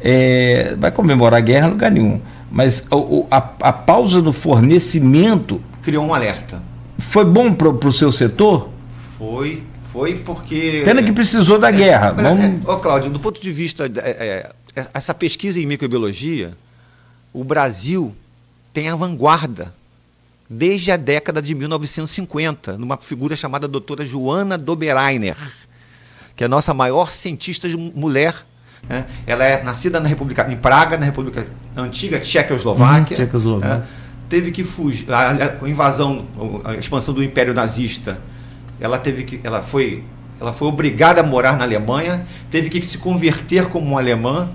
É, 0.00 0.74
vai 0.76 0.90
comemorar 0.90 1.38
a 1.38 1.40
guerra 1.40 1.68
em 1.68 1.70
lugar 1.70 1.90
nenhum. 1.90 2.20
Mas 2.50 2.84
o- 2.90 3.26
a, 3.30 3.36
a 3.36 3.72
pausa 3.72 4.20
no 4.20 4.32
fornecimento 4.32 5.60
Criou 5.82 6.04
um 6.04 6.12
alerta. 6.14 6.62
foi 6.98 7.24
bom 7.24 7.52
para 7.54 7.68
o 7.68 7.92
seu 7.92 8.10
setor? 8.10 8.68
Foi, 9.16 9.62
foi 9.92 10.16
porque. 10.16 10.82
Pena 10.84 11.02
que 11.02 11.12
precisou 11.12 11.58
da 11.58 11.70
guerra. 11.70 12.14
Olha, 12.18 12.28
Vamos- 12.34 12.44
é, 12.66 12.70
Ô, 12.70 12.76
Cláudio, 12.78 13.10
do 13.10 13.20
ponto 13.20 13.40
de 13.40 13.50
vista. 13.52 13.84
é, 13.86 14.50
é, 14.74 14.86
essa 14.92 15.14
pesquisa 15.14 15.60
em 15.60 15.66
microbiologia, 15.66 16.52
o 17.32 17.44
Brasil 17.44 18.12
tem 18.74 18.88
a 18.88 18.96
vanguarda 18.96 19.72
desde 20.52 20.92
a 20.92 20.96
década 20.96 21.40
de 21.40 21.54
1950, 21.54 22.76
numa 22.76 22.96
figura 22.98 23.34
chamada 23.34 23.66
doutora 23.66 24.04
Joana 24.04 24.58
Doberainer, 24.58 25.36
que 26.36 26.44
é 26.44 26.46
a 26.46 26.48
nossa 26.48 26.74
maior 26.74 27.10
cientista 27.10 27.66
mulher. 27.94 28.34
né? 28.88 29.06
Ela 29.26 29.44
é 29.44 29.62
nascida 29.62 29.98
na 29.98 30.08
República, 30.08 30.50
em 30.52 30.56
Praga, 30.56 30.96
na 30.98 31.06
República 31.06 31.46
Antiga 31.76 32.18
Tchecoslováquia. 32.20 33.16
Uhum, 33.16 33.24
Tchecoslováquia. 33.24 33.78
né? 33.78 33.84
Teve 34.28 34.50
que 34.50 34.64
fugir. 34.64 35.10
A, 35.12 35.30
a- 35.62 35.68
invasão, 35.68 36.26
a 36.64 36.74
expansão 36.74 37.12
do 37.14 37.22
Império 37.22 37.52
Nazista, 37.54 38.18
ela 38.80 38.98
teve 38.98 39.24
que. 39.24 39.40
Ela 39.44 39.62
foi, 39.62 40.04
ela 40.40 40.52
foi 40.52 40.68
obrigada 40.68 41.20
a 41.20 41.24
morar 41.24 41.56
na 41.56 41.64
Alemanha, 41.64 42.26
teve 42.50 42.68
que 42.70 42.84
se 42.86 42.98
converter 42.98 43.66
como 43.68 43.86
uma 43.86 44.00
alemã, 44.00 44.48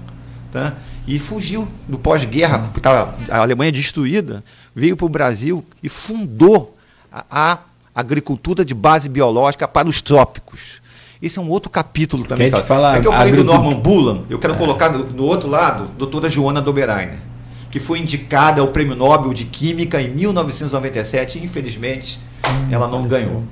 tá? 0.52 0.74
e 1.08 1.18
fugiu 1.20 1.68
do 1.88 1.98
pós-guerra, 1.98 2.60
porque 2.60 2.82
tava 2.82 3.16
a 3.30 3.38
Alemanha 3.38 3.72
destruída, 3.72 4.44
veio 4.78 4.96
para 4.96 5.08
o 5.08 5.10
Brasil 5.10 5.66
e 5.82 5.90
fundou 5.90 6.76
a, 7.12 7.26
a 7.32 7.58
agricultura 7.96 8.64
de 8.64 8.76
base 8.76 9.10
biológica 9.10 9.68
para 9.68 9.88
os 9.88 10.04
trópicos. 10.04 10.80
Esse 11.20 11.40
é 11.40 11.42
um 11.42 11.50
outro 11.50 11.68
capítulo 11.68 12.24
também. 12.24 12.52
Quer 12.52 12.64
falar, 12.64 12.98
é 12.98 13.02
que 13.02 13.08
eu 13.08 13.12
falei 13.12 13.34
do 13.34 13.44
Norman 13.44 13.80
Bullan, 13.80 14.22
eu 14.30 14.38
quero 14.38 14.54
colocar 14.54 14.90
do, 14.90 15.04
do 15.04 15.26
outro 15.26 15.50
lado, 15.50 15.90
doutora 15.98 16.30
Joana 16.30 16.62
Doberainer, 16.62 17.18
que 17.72 17.80
foi 17.80 17.98
indicada 17.98 18.62
ao 18.62 18.68
Prêmio 18.68 18.96
Nobel 18.96 19.34
de 19.34 19.46
Química 19.46 20.00
em 20.00 20.10
1997, 20.10 21.40
e 21.40 21.44
infelizmente 21.44 22.20
ela 22.70 22.88
não 22.88 23.08
ganhou. 23.08 23.44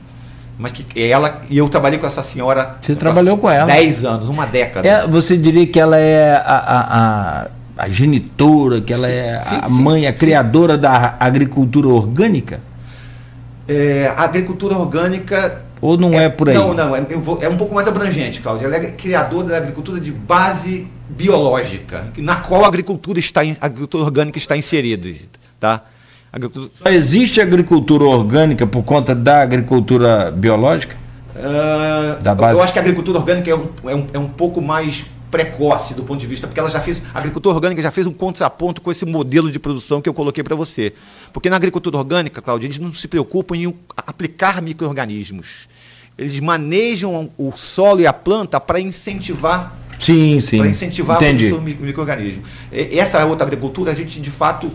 Mas 0.59 0.73
que 0.73 0.85
ela 1.01 1.41
e 1.49 1.57
eu 1.57 1.67
trabalhei 1.67 1.97
com 1.97 2.05
essa 2.05 2.21
senhora. 2.21 2.77
Você 2.79 2.95
trabalhou 2.95 3.35
com 3.35 3.49
ela? 3.49 3.65
10 3.65 4.05
anos, 4.05 4.29
uma 4.29 4.45
década. 4.45 4.87
É, 4.87 5.07
você 5.07 5.35
diria 5.35 5.65
que 5.65 5.79
ela 5.79 5.97
é 5.97 6.35
a, 6.35 6.39
a, 6.39 7.41
a, 7.41 7.47
a 7.77 7.89
genitora, 7.89 8.81
que 8.81 8.93
ela 8.93 9.07
Sim, 9.07 9.13
é 9.13 9.41
sim, 9.43 9.55
a 9.61 9.67
sim, 9.69 9.81
mãe, 9.81 10.07
a 10.07 10.11
sim. 10.11 10.17
criadora 10.17 10.77
da 10.77 11.15
agricultura 11.19 11.87
orgânica? 11.87 12.59
É, 13.67 14.13
a 14.15 14.23
agricultura 14.23 14.77
orgânica. 14.77 15.63
Ou 15.81 15.97
não 15.97 16.13
é, 16.13 16.29
por 16.29 16.47
aí? 16.49 16.55
Não, 16.55 16.73
não, 16.73 16.95
é, 16.95 17.01
vou- 17.01 17.39
é 17.41 17.49
um 17.49 17.57
pouco 17.57 17.75
mais 17.75 17.87
abrangente, 17.87 18.39
Cláudia. 18.41 18.65
Ela 18.65 18.75
é 18.77 18.91
criadora 18.91 19.47
da 19.49 19.57
agricultura 19.57 19.99
de 19.99 20.11
base 20.11 20.87
biológica, 21.09 22.05
na 22.17 22.37
qual 22.37 22.63
a 22.63 22.67
agricultura, 22.67 23.19
está, 23.19 23.41
a 23.41 23.65
agricultura 23.65 24.03
orgânica 24.05 24.37
está 24.37 24.55
inserida. 24.55 25.07
Tá? 25.59 25.81
A 26.31 26.37
agricultura, 26.37 26.71
Só 26.81 26.89
existe 26.89 27.41
agricultura 27.41 28.03
orgânica 28.05 28.65
por 28.65 28.83
conta 28.83 29.13
da 29.13 29.41
agricultura 29.41 30.31
biológica? 30.31 30.95
Ah, 31.35 32.17
Da 32.21 32.33
base. 32.33 32.57
Eu 32.57 32.63
acho 32.63 32.71
que 32.73 32.79
a 32.79 32.81
agricultura 32.81 33.19
orgânica 33.19 33.51
é 33.51 33.55
um, 33.55 33.67
é, 33.85 33.95
um, 33.95 34.07
é 34.13 34.19
um 34.19 34.27
pouco 34.27 34.61
mais 34.61 35.05
precoce 35.31 35.93
do 35.93 36.03
ponto 36.03 36.19
de 36.19 36.27
vista, 36.27 36.47
porque 36.47 36.59
ela 36.59 36.69
já 36.69 36.79
fez, 36.79 37.01
a 37.13 37.19
agricultura 37.19 37.55
orgânica 37.55 37.81
já 37.81 37.91
fez 37.91 38.07
um 38.07 38.13
contraponto 38.13 38.81
com 38.81 38.91
esse 38.91 39.05
modelo 39.05 39.51
de 39.51 39.59
produção 39.59 40.01
que 40.01 40.07
eu 40.07 40.13
coloquei 40.13 40.43
para 40.43 40.55
você. 40.55 40.93
Porque 41.33 41.49
na 41.49 41.55
agricultura 41.55 41.97
orgânica, 41.97 42.41
Cláudia, 42.41 42.67
eles 42.67 42.79
não 42.79 42.93
se 42.93 43.07
preocupam 43.07 43.55
em 43.55 43.73
aplicar 43.97 44.61
micro-organismos. 44.61 45.67
Eles 46.17 46.39
manejam 46.39 47.29
o 47.37 47.51
solo 47.51 48.01
e 48.01 48.07
a 48.07 48.13
planta 48.13 48.59
para 48.59 48.79
incentivar 48.79 49.75
Sim, 49.99 50.39
sim. 50.39 50.57
para 50.57 50.67
incentivar 50.67 51.17
Entendi. 51.17 51.45
a 51.45 51.49
produção 51.49 51.65
de 51.65 51.81
micro-organismo. 51.81 52.43
Essa 52.71 53.25
outra 53.25 53.45
agricultura, 53.45 53.91
a 53.91 53.93
gente 53.93 54.19
de 54.19 54.29
fato 54.29 54.71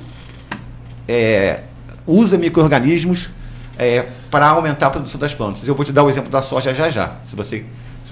é, 1.07 1.63
usa 2.07 2.37
micro-organismos 2.39 3.31
é, 3.79 4.07
para 4.31 4.49
aumentar 4.49 4.89
a 4.89 4.91
produção 4.91 5.19
das 5.19 5.35
plantas. 5.35 5.67
Eu 5.67 5.75
vou 5.75 5.85
te 5.85 5.93
dar 5.93 6.03
o 6.03 6.11
exemplo 6.11 6.31
da 6.31 6.43
soja 6.43 6.75
já 6.75 6.91
já, 6.91 7.17
se 7.25 7.35
você, 7.35 7.65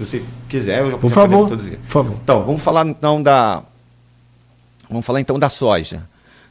se 0.05 0.19
você 0.19 0.25
quiser. 0.47 0.79
Eu 0.79 0.91
já 0.91 0.97
Por 0.97 1.11
favor, 1.11 1.43
introduzir. 1.45 1.77
por 1.79 1.89
favor. 1.89 2.17
Então, 2.23 2.43
vamos 2.45 2.61
falar 2.61 2.87
então 2.87 3.21
da, 3.21 3.63
Vamos 4.89 5.05
falar 5.05 5.21
então 5.21 5.37
da 5.37 5.49
soja. 5.49 6.07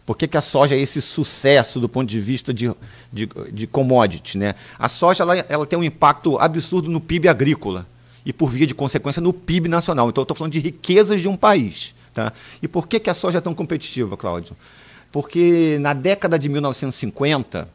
Por 0.06 0.16
que, 0.16 0.26
que 0.26 0.36
a 0.36 0.40
soja 0.40 0.74
é 0.74 0.78
esse 0.78 1.02
sucesso 1.02 1.80
do 1.80 1.88
ponto 1.88 2.08
de 2.08 2.20
vista 2.20 2.54
de, 2.54 2.72
de, 3.12 3.28
de 3.52 3.66
commodity? 3.66 4.38
Né? 4.38 4.54
A 4.78 4.88
soja 4.88 5.22
ela, 5.24 5.36
ela 5.36 5.66
tem 5.66 5.78
um 5.78 5.82
impacto 5.82 6.38
absurdo 6.38 6.88
no 6.88 7.00
PIB 7.00 7.28
agrícola 7.28 7.86
e, 8.24 8.32
por 8.32 8.48
via 8.48 8.66
de 8.66 8.74
consequência, 8.74 9.20
no 9.20 9.32
PIB 9.32 9.68
nacional. 9.68 10.08
Então, 10.08 10.22
eu 10.22 10.24
estou 10.24 10.36
falando 10.36 10.52
de 10.52 10.60
riquezas 10.60 11.20
de 11.20 11.28
um 11.28 11.36
país. 11.36 11.94
Tá? 12.14 12.32
E 12.62 12.68
por 12.68 12.86
que, 12.86 13.00
que 13.00 13.10
a 13.10 13.14
soja 13.14 13.38
é 13.38 13.40
tão 13.40 13.54
competitiva, 13.54 14.16
Cláudio? 14.16 14.56
Porque 15.12 15.76
na 15.80 15.92
década 15.92 16.38
de 16.38 16.48
1950, 16.48 17.68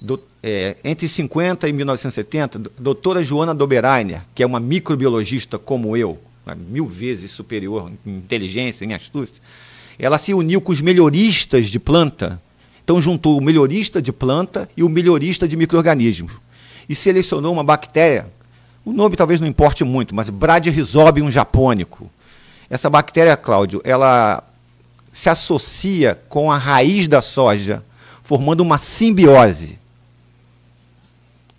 do, 0.00 0.20
é, 0.42 0.76
entre 0.84 1.08
50 1.08 1.68
e 1.68 1.72
1970, 1.72 2.58
a 2.58 2.82
doutora 2.82 3.22
Joana 3.22 3.54
Doberainer, 3.54 4.22
que 4.34 4.42
é 4.42 4.46
uma 4.46 4.60
microbiologista 4.60 5.58
como 5.58 5.96
eu, 5.96 6.18
mil 6.68 6.86
vezes 6.86 7.30
superior 7.30 7.90
em 8.06 8.16
inteligência, 8.16 8.84
em 8.84 8.94
astúcia, 8.94 9.42
ela 9.98 10.16
se 10.16 10.32
uniu 10.32 10.60
com 10.60 10.72
os 10.72 10.80
melhoristas 10.80 11.66
de 11.66 11.78
planta. 11.78 12.40
Então 12.84 13.00
juntou 13.00 13.36
o 13.36 13.42
melhorista 13.42 14.00
de 14.00 14.12
planta 14.12 14.68
e 14.76 14.82
o 14.82 14.88
melhorista 14.88 15.46
de 15.46 15.56
microorganismos 15.56 16.32
e 16.88 16.94
selecionou 16.94 17.52
uma 17.52 17.62
bactéria. 17.62 18.26
O 18.84 18.92
nome 18.92 19.16
talvez 19.16 19.40
não 19.40 19.46
importe 19.46 19.84
muito, 19.84 20.14
mas 20.14 20.30
Bradyrhizobium 20.30 21.30
japônico. 21.30 22.10
Essa 22.70 22.88
bactéria, 22.88 23.36
Cláudio, 23.36 23.82
ela 23.84 24.42
se 25.12 25.28
associa 25.28 26.18
com 26.28 26.50
a 26.50 26.56
raiz 26.56 27.08
da 27.08 27.20
soja, 27.20 27.82
formando 28.22 28.60
uma 28.60 28.78
simbiose. 28.78 29.77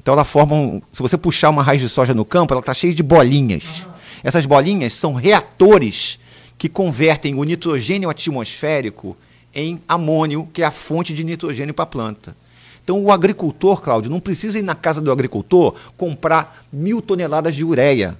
Então 0.01 0.13
ela 0.13 0.23
forma 0.23 0.81
se 0.93 1.01
você 1.01 1.17
puxar 1.17 1.49
uma 1.49 1.61
raiz 1.61 1.81
de 1.81 1.89
soja 1.89 2.13
no 2.13 2.25
campo, 2.25 2.53
ela 2.53 2.61
está 2.61 2.73
cheia 2.73 2.93
de 2.93 3.03
bolinhas. 3.03 3.85
Essas 4.23 4.45
bolinhas 4.45 4.93
são 4.93 5.13
reatores 5.13 6.19
que 6.57 6.67
convertem 6.67 7.35
o 7.35 7.43
nitrogênio 7.43 8.09
atmosférico 8.09 9.15
em 9.53 9.81
amônio, 9.87 10.47
que 10.53 10.61
é 10.61 10.65
a 10.65 10.71
fonte 10.71 11.13
de 11.13 11.23
nitrogênio 11.23 11.73
para 11.73 11.83
a 11.83 11.87
planta. 11.87 12.35
Então, 12.83 13.01
o 13.03 13.11
agricultor, 13.11 13.81
Cláudio, 13.81 14.09
não 14.09 14.19
precisa 14.19 14.57
ir 14.57 14.63
na 14.63 14.75
casa 14.75 14.99
do 14.99 15.11
agricultor 15.11 15.75
comprar 15.95 16.65
mil 16.71 17.01
toneladas 17.01 17.55
de 17.55 17.63
ureia 17.63 18.17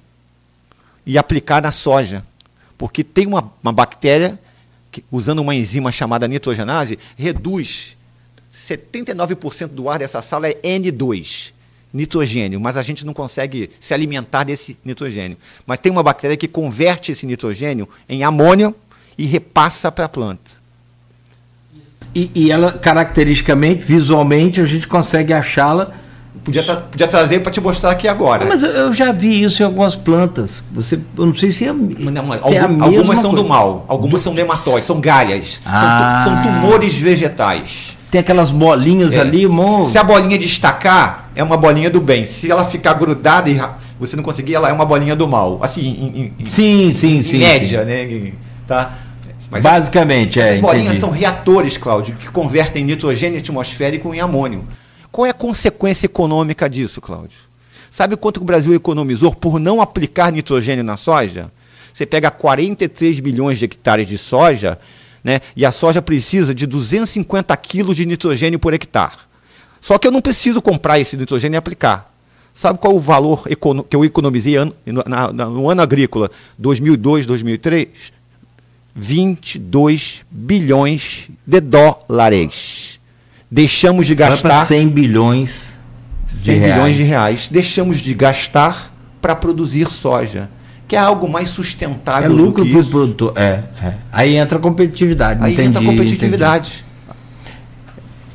e 1.05 1.17
aplicar 1.17 1.61
na 1.61 1.71
soja, 1.71 2.23
porque 2.77 3.03
tem 3.03 3.25
uma, 3.25 3.51
uma 3.63 3.73
bactéria 3.73 4.39
que, 4.91 5.03
usando 5.11 5.39
uma 5.39 5.55
enzima 5.55 5.91
chamada 5.91 6.27
nitrogenase, 6.27 6.99
reduz 7.17 7.97
79% 8.53 9.67
do 9.67 9.89
ar 9.89 9.99
dessa 9.99 10.21
sala 10.21 10.47
é 10.47 10.53
N2 10.53 11.53
nitrogênio, 11.93 12.59
mas 12.59 12.77
a 12.77 12.81
gente 12.81 13.05
não 13.05 13.13
consegue 13.13 13.69
se 13.79 13.93
alimentar 13.93 14.43
desse 14.43 14.77
nitrogênio. 14.85 15.37
Mas 15.65 15.79
tem 15.79 15.91
uma 15.91 16.03
bactéria 16.03 16.37
que 16.37 16.47
converte 16.47 17.11
esse 17.11 17.25
nitrogênio 17.25 17.87
em 18.07 18.23
amônio 18.23 18.75
e 19.17 19.25
repassa 19.25 19.91
para 19.91 20.05
a 20.05 20.09
planta. 20.09 20.59
E, 22.13 22.31
e, 22.33 22.51
ela, 22.51 22.71
caracteristicamente, 22.71 23.83
visualmente, 23.83 24.61
a 24.61 24.65
gente 24.65 24.87
consegue 24.87 25.31
achá-la. 25.33 25.91
Podia, 26.43 26.63
tra 26.63 26.77
podia 26.77 27.07
trazer 27.07 27.39
para 27.39 27.51
te 27.51 27.61
mostrar 27.61 27.91
aqui 27.91 28.07
agora. 28.07 28.45
Mas 28.45 28.63
eu, 28.63 28.69
eu, 28.69 28.93
já 28.93 29.11
vi 29.11 29.43
isso 29.43 29.61
em 29.61 29.65
algumas 29.65 29.95
plantas. 29.95 30.63
Você, 30.71 30.99
eu 31.17 31.25
não 31.25 31.35
sei 31.35 31.51
se 31.51 31.65
é. 31.65 31.73
Não, 31.73 32.33
é 32.33 32.57
algum, 32.59 32.83
algumas 32.83 33.19
são 33.19 33.31
coisa. 33.31 33.43
do 33.43 33.49
mal, 33.49 33.85
algumas 33.87 34.21
são 34.21 34.33
nematóides, 34.33 34.83
são 34.85 34.99
galhas, 34.99 35.61
ah. 35.65 36.21
são, 36.23 36.33
são 36.33 36.43
tumores 36.43 36.95
vegetais. 36.95 37.97
Tem 38.09 38.21
aquelas 38.21 38.49
bolinhas 38.49 39.15
é. 39.15 39.19
ali, 39.19 39.47
mon... 39.47 39.83
Se 39.83 39.97
a 39.97 40.03
bolinha 40.03 40.37
destacar, 40.39 41.28
é 41.39 41.43
uma 41.43 41.55
bolinha 41.55 41.89
do 41.89 42.01
bem. 42.01 42.25
Se 42.25 42.51
ela 42.51 42.65
ficar 42.65 42.93
grudada 42.93 43.49
e 43.49 43.57
você 43.97 44.15
não 44.15 44.23
conseguir, 44.23 44.55
ela 44.55 44.67
é 44.67 44.73
uma 44.73 44.85
bolinha 44.85 45.15
do 45.15 45.25
mal. 45.25 45.59
Assim, 45.61 45.81
em, 45.81 46.33
em, 46.37 46.45
sim, 46.45 46.91
sim, 46.91 47.17
em 47.17 47.21
sim. 47.21 47.37
média, 47.39 47.79
sim. 47.79 47.85
né? 47.85 48.33
Tá? 48.67 48.97
Mas 49.49 49.63
Basicamente, 49.63 50.37
essas, 50.37 50.49
é. 50.49 50.53
Essas 50.55 50.61
bolinhas 50.61 50.87
entendi. 50.87 50.99
são 50.99 51.09
reatores, 51.09 51.77
Cláudio, 51.77 52.15
que 52.17 52.29
convertem 52.29 52.83
nitrogênio 52.83 53.39
atmosférico 53.39 54.13
em 54.13 54.19
amônio. 54.19 54.67
Qual 55.11 55.25
é 55.25 55.29
a 55.29 55.33
consequência 55.33 56.05
econômica 56.05 56.69
disso, 56.69 56.99
Cláudio? 56.99 57.39
Sabe 57.89 58.17
quanto 58.17 58.41
o 58.41 58.43
Brasil 58.43 58.73
economizou 58.73 59.33
por 59.33 59.59
não 59.59 59.81
aplicar 59.81 60.31
nitrogênio 60.31 60.83
na 60.83 60.97
soja? 60.97 61.49
Você 61.93 62.05
pega 62.05 62.29
43 62.29 63.21
milhões 63.21 63.57
de 63.57 63.65
hectares 63.65 64.07
de 64.07 64.17
soja 64.17 64.77
né? 65.23 65.41
E 65.55 65.65
a 65.65 65.71
soja 65.71 66.01
precisa 66.01 66.53
de 66.53 66.65
250 66.65 67.55
quilos 67.57 67.95
de 67.95 68.05
nitrogênio 68.05 68.59
por 68.59 68.73
hectare. 68.73 69.28
Só 69.81 69.97
que 69.97 70.07
eu 70.07 70.11
não 70.11 70.21
preciso 70.21 70.61
comprar 70.61 70.99
esse 70.99 71.15
nitrogênio 71.15 71.55
e 71.55 71.57
aplicar. 71.57 72.11
Sabe 72.53 72.79
qual 72.79 72.95
o 72.95 72.99
valor 72.99 73.47
que 73.87 73.95
eu 73.95 74.03
economizei 74.03 74.55
no, 74.85 75.03
na, 75.07 75.31
no 75.31 75.69
ano 75.69 75.81
agrícola 75.81 76.29
2002, 76.57 77.25
2003? 77.25 77.87
22 78.95 80.21
bilhões 80.29 81.29
de 81.45 81.61
dólares. 81.61 82.99
Deixamos 83.49 84.05
de 84.05 84.15
gastar. 84.15 84.65
100 84.65 84.89
bilhões 84.89 85.79
de 86.25 86.43
100 86.43 86.59
reais. 86.59 86.73
bilhões 86.73 86.97
de 86.97 87.03
reais. 87.03 87.47
Deixamos 87.49 87.99
de 87.99 88.13
gastar 88.13 88.93
para 89.21 89.35
produzir 89.35 89.89
soja 89.89 90.49
que 90.89 90.95
é 90.95 90.99
algo 90.99 91.29
mais 91.29 91.49
sustentável. 91.49 92.31
É 92.31 92.33
lucro 92.33 92.65
para 92.65 92.79
o 92.79 92.85
produtor. 92.85 93.33
É, 93.35 93.61
é, 93.83 93.93
Aí 94.11 94.35
entra 94.35 94.57
a 94.57 94.61
competitividade. 94.61 95.39
Aí 95.41 95.53
entendi, 95.53 95.69
entra 95.69 95.81
a 95.83 95.85
competitividade. 95.85 96.83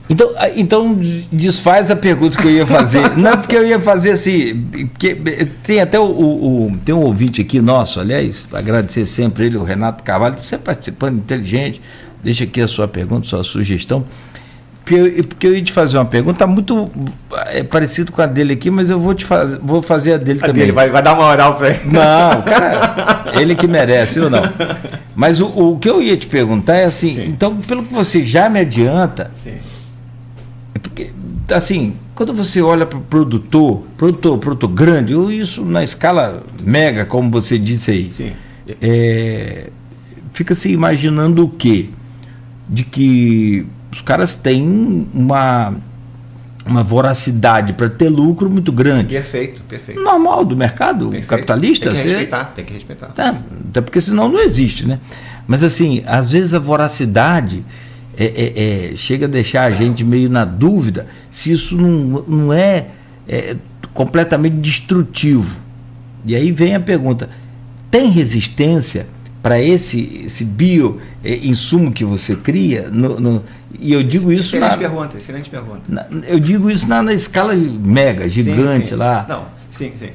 Então, 0.08 0.30
então 0.54 1.00
desfaz 1.32 1.90
a 1.90 1.96
pergunta 1.96 2.36
que 2.36 2.46
eu 2.46 2.52
ia 2.52 2.66
fazer. 2.66 3.10
Não, 3.16 3.38
porque 3.38 3.56
eu 3.56 3.66
ia 3.66 3.80
fazer 3.80 4.12
assim. 4.12 4.54
Porque 4.92 5.14
tem 5.62 5.80
até 5.80 5.98
o, 5.98 6.04
o, 6.04 6.72
Tem 6.84 6.94
um 6.94 7.00
ouvinte 7.00 7.40
aqui 7.40 7.60
nosso, 7.60 8.00
aliás, 8.00 8.46
agradecer 8.52 9.06
sempre 9.06 9.46
ele, 9.46 9.56
o 9.56 9.64
Renato 9.64 10.04
Carvalho, 10.04 10.38
sempre 10.38 10.66
participando, 10.66 11.18
inteligente. 11.18 11.80
Deixa 12.22 12.44
aqui 12.44 12.60
a 12.60 12.68
sua 12.68 12.86
pergunta, 12.86 13.26
sua 13.26 13.42
sugestão. 13.42 14.04
Porque 14.84 14.94
eu, 14.94 15.24
porque 15.24 15.46
eu 15.46 15.54
ia 15.54 15.62
te 15.62 15.72
fazer 15.72 15.96
uma 15.96 16.04
pergunta 16.04 16.46
muito 16.46 16.90
é, 17.46 17.62
parecido 17.62 18.12
com 18.12 18.20
a 18.20 18.26
dele 18.26 18.52
aqui, 18.52 18.70
mas 18.70 18.90
eu 18.90 19.00
vou 19.00 19.14
te 19.14 19.24
fazer, 19.24 19.58
vou 19.62 19.80
fazer 19.80 20.12
a 20.12 20.16
dele 20.18 20.40
a 20.42 20.46
também. 20.46 20.60
Dele, 20.60 20.72
vai, 20.72 20.90
vai 20.90 21.02
dar 21.02 21.14
uma 21.14 21.26
oral 21.26 21.54
para 21.54 21.70
ele. 21.70 21.80
Não, 21.86 22.42
cara, 22.42 23.24
ele 23.40 23.54
que 23.54 23.66
merece, 23.66 24.18
eu 24.18 24.28
não. 24.28 24.42
Mas 25.16 25.40
o, 25.40 25.46
o 25.46 25.78
que 25.78 25.88
eu 25.88 26.02
ia 26.02 26.14
te 26.18 26.26
perguntar 26.26 26.74
é 26.74 26.84
assim, 26.84 27.14
Sim. 27.14 27.24
então, 27.28 27.56
pelo 27.56 27.82
que 27.82 27.94
você 27.94 28.22
já 28.22 28.50
me 28.50 28.60
adianta, 28.60 29.30
Sim. 29.42 29.54
É 30.74 30.78
porque, 30.78 31.10
assim, 31.50 31.94
quando 32.14 32.34
você 32.34 32.60
olha 32.60 32.84
para 32.84 32.98
o 32.98 33.02
produtor, 33.02 33.84
produtor, 33.96 34.38
produtor 34.38 34.70
grande, 34.70 35.14
ou 35.14 35.30
isso 35.30 35.64
na 35.64 35.84
escala 35.84 36.42
mega, 36.62 37.04
como 37.04 37.30
você 37.30 37.58
disse 37.58 37.90
aí. 37.90 38.34
É, 38.82 39.70
fica 40.32 40.54
se 40.54 40.72
imaginando 40.72 41.44
o 41.44 41.48
quê? 41.48 41.90
De 42.68 42.82
que 42.82 43.66
os 43.92 44.00
caras 44.00 44.34
têm 44.34 45.08
uma 45.14 45.74
uma 46.66 46.82
voracidade 46.82 47.74
para 47.74 47.90
ter 47.90 48.08
lucro 48.08 48.48
muito 48.48 48.72
grande. 48.72 49.12
Perfeito, 49.12 49.62
perfeito. 49.64 50.00
Normal 50.00 50.46
do 50.46 50.56
mercado 50.56 51.10
perfeito. 51.10 51.28
capitalista. 51.28 51.90
Tem 51.90 52.00
que 52.00 52.08
respeitar, 52.08 52.44
tem 52.44 52.64
que 52.64 52.72
respeitar. 52.72 53.08
Tá, 53.08 53.36
até 53.68 53.80
porque 53.82 54.00
senão 54.00 54.30
não 54.30 54.40
existe, 54.40 54.86
né? 54.86 54.98
Mas 55.46 55.62
assim, 55.62 56.02
às 56.06 56.32
vezes 56.32 56.54
a 56.54 56.58
voracidade 56.58 57.62
é, 58.16 58.24
é, 58.24 58.92
é, 58.92 58.96
chega 58.96 59.26
a 59.26 59.28
deixar 59.28 59.64
a 59.64 59.70
gente 59.70 60.04
meio 60.04 60.28
na 60.28 60.44
dúvida 60.44 61.06
se 61.30 61.52
isso 61.52 61.76
não, 61.76 62.22
não 62.26 62.52
é, 62.52 62.88
é 63.28 63.56
completamente 63.92 64.56
destrutivo. 64.56 65.58
E 66.24 66.34
aí 66.34 66.52
vem 66.52 66.74
a 66.74 66.80
pergunta: 66.80 67.28
tem 67.90 68.10
resistência 68.10 69.06
para 69.42 69.60
esse, 69.60 70.22
esse 70.24 70.44
bio 70.44 71.00
é, 71.22 71.34
insumo 71.36 71.92
que 71.92 72.04
você 72.04 72.34
cria? 72.34 72.88
No, 72.90 73.20
no, 73.20 73.44
e 73.78 73.92
eu 73.92 74.02
digo 74.02 74.32
isso 74.32 74.56
excelente 74.56 74.78
pergunta, 74.78 75.16
excelente 75.18 75.50
pergunta. 75.50 75.82
Na, 75.88 76.06
eu 76.26 76.40
digo 76.40 76.70
isso 76.70 76.88
na, 76.88 77.02
na 77.02 77.12
escala 77.12 77.54
mega, 77.54 78.28
gigante 78.28 78.86
sim, 78.86 78.86
sim. 78.90 78.94
lá. 78.94 79.26
Não, 79.28 79.46
sim, 79.70 79.92
sim. 79.96 80.10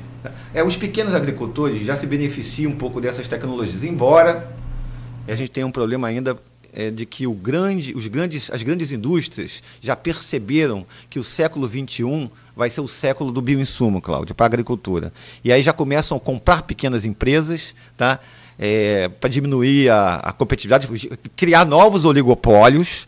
É, 0.54 0.64
os 0.64 0.76
pequenos 0.76 1.14
agricultores 1.14 1.86
já 1.86 1.96
se 1.96 2.08
beneficiam 2.08 2.72
um 2.72 2.76
pouco 2.76 3.00
dessas 3.00 3.28
tecnologias, 3.28 3.84
embora 3.84 4.50
a 5.28 5.36
gente 5.36 5.52
tenha 5.52 5.68
um 5.68 5.72
problema 5.72 6.08
ainda 6.08 6.36
é, 6.74 6.90
de 6.90 7.06
que 7.06 7.26
grande, 7.28 7.94
os 7.96 8.08
grandes, 8.08 8.52
as 8.52 8.64
grandes 8.64 8.92
indústrias 8.92 9.64
já 9.82 9.96
perceberam 9.96 10.86
que 11.10 11.20
o 11.20 11.24
século 11.24 11.68
XXI 11.68 12.30
vai 12.56 12.70
ser 12.70 12.82
o 12.82 12.88
século 12.88 13.32
do 13.32 13.42
bioinsumo, 13.42 14.02
Cláudio, 14.02 14.36
para 14.36 14.46
a 14.46 14.48
agricultura. 14.48 15.14
E 15.44 15.52
aí 15.52 15.62
já 15.62 15.74
começam 15.74 16.18
a 16.18 16.20
comprar 16.20 16.64
pequenas 16.64 17.06
empresas, 17.06 17.74
tá? 17.96 18.20
É, 18.58 19.08
para 19.08 19.30
diminuir 19.30 19.90
a, 19.90 20.16
a 20.16 20.32
competitividade, 20.34 20.88
criar 21.36 21.66
novos 21.66 22.04
oligopólios, 22.04 23.08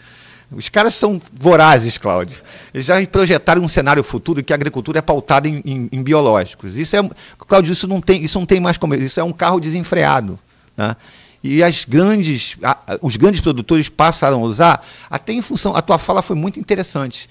os 0.51 0.67
caras 0.67 0.93
são 0.93 1.21
vorazes, 1.33 1.97
Cláudio. 1.97 2.37
Eles 2.73 2.85
já 2.85 3.05
projetaram 3.07 3.63
um 3.63 3.67
cenário 3.67 4.03
futuro 4.03 4.43
que 4.43 4.51
a 4.51 4.55
agricultura 4.55 4.99
é 4.99 5.01
pautada 5.01 5.47
em, 5.47 5.61
em, 5.63 5.89
em, 5.91 6.03
biológicos. 6.03 6.75
Isso 6.75 6.95
é, 6.95 7.09
Cláudio, 7.37 7.71
isso 7.71 7.87
não 7.87 8.01
tem, 8.01 8.23
isso 8.23 8.37
não 8.37 8.45
tem 8.45 8.59
mais 8.59 8.77
como. 8.77 8.93
Isso 8.95 9.19
é 9.19 9.23
um 9.23 9.31
carro 9.31 9.61
desenfreado. 9.61 10.37
Né? 10.75 10.95
E 11.43 11.63
as 11.63 11.85
grandes, 11.85 12.55
a, 12.61 12.99
os 13.01 13.15
grandes 13.15 13.41
produtores 13.41 13.89
passaram 13.89 14.43
a 14.43 14.45
usar, 14.45 14.85
até 15.09 15.33
em 15.33 15.41
função. 15.41 15.75
A 15.75 15.81
tua 15.81 15.97
fala 15.97 16.21
foi 16.21 16.35
muito 16.35 16.59
interessante. 16.59 17.29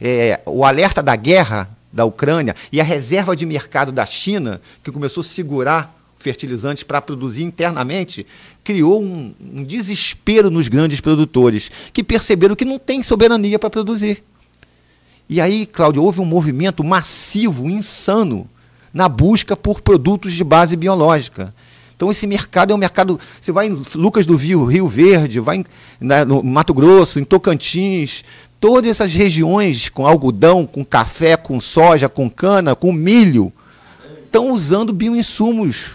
É, 0.00 0.40
o 0.46 0.64
alerta 0.64 1.02
da 1.02 1.14
guerra 1.14 1.68
da 1.92 2.04
Ucrânia 2.04 2.56
e 2.72 2.80
a 2.80 2.84
reserva 2.84 3.36
de 3.36 3.46
mercado 3.46 3.92
da 3.92 4.04
China, 4.04 4.60
que 4.82 4.90
começou 4.90 5.20
a 5.20 5.24
segurar 5.24 5.94
fertilizantes 6.18 6.82
para 6.82 7.02
produzir 7.02 7.44
internamente, 7.44 8.26
criou 8.64 9.02
um, 9.02 9.34
um 9.40 9.62
desespero 9.62 10.50
nos 10.50 10.68
grandes 10.68 11.00
produtores, 11.00 11.70
que 11.92 12.02
perceberam 12.02 12.56
que 12.56 12.64
não 12.64 12.78
tem 12.78 13.02
soberania 13.02 13.58
para 13.58 13.68
produzir. 13.68 14.24
E 15.28 15.40
aí, 15.40 15.66
Cláudio, 15.66 16.02
houve 16.02 16.20
um 16.20 16.24
movimento 16.24 16.82
massivo, 16.82 17.68
insano, 17.68 18.48
na 18.92 19.08
busca 19.08 19.56
por 19.56 19.80
produtos 19.80 20.32
de 20.32 20.42
base 20.42 20.76
biológica. 20.76 21.54
Então 22.04 22.10
esse 22.10 22.26
mercado 22.26 22.70
é 22.70 22.74
um 22.74 22.78
mercado. 22.78 23.18
Você 23.40 23.50
vai 23.50 23.66
em 23.66 23.82
Lucas 23.94 24.26
do 24.26 24.36
Rio, 24.36 24.66
Rio 24.66 24.86
Verde, 24.86 25.40
vai 25.40 25.56
em, 25.56 25.64
na, 25.98 26.22
no 26.22 26.42
Mato 26.42 26.74
Grosso, 26.74 27.18
em 27.18 27.24
Tocantins, 27.24 28.22
todas 28.60 28.90
essas 28.90 29.14
regiões 29.14 29.88
com 29.88 30.06
algodão, 30.06 30.66
com 30.66 30.84
café, 30.84 31.34
com 31.34 31.58
soja, 31.62 32.06
com 32.06 32.28
cana, 32.28 32.74
com 32.74 32.92
milho, 32.92 33.50
estão 34.26 34.50
usando 34.50 34.92
bioinsumos. 34.92 35.92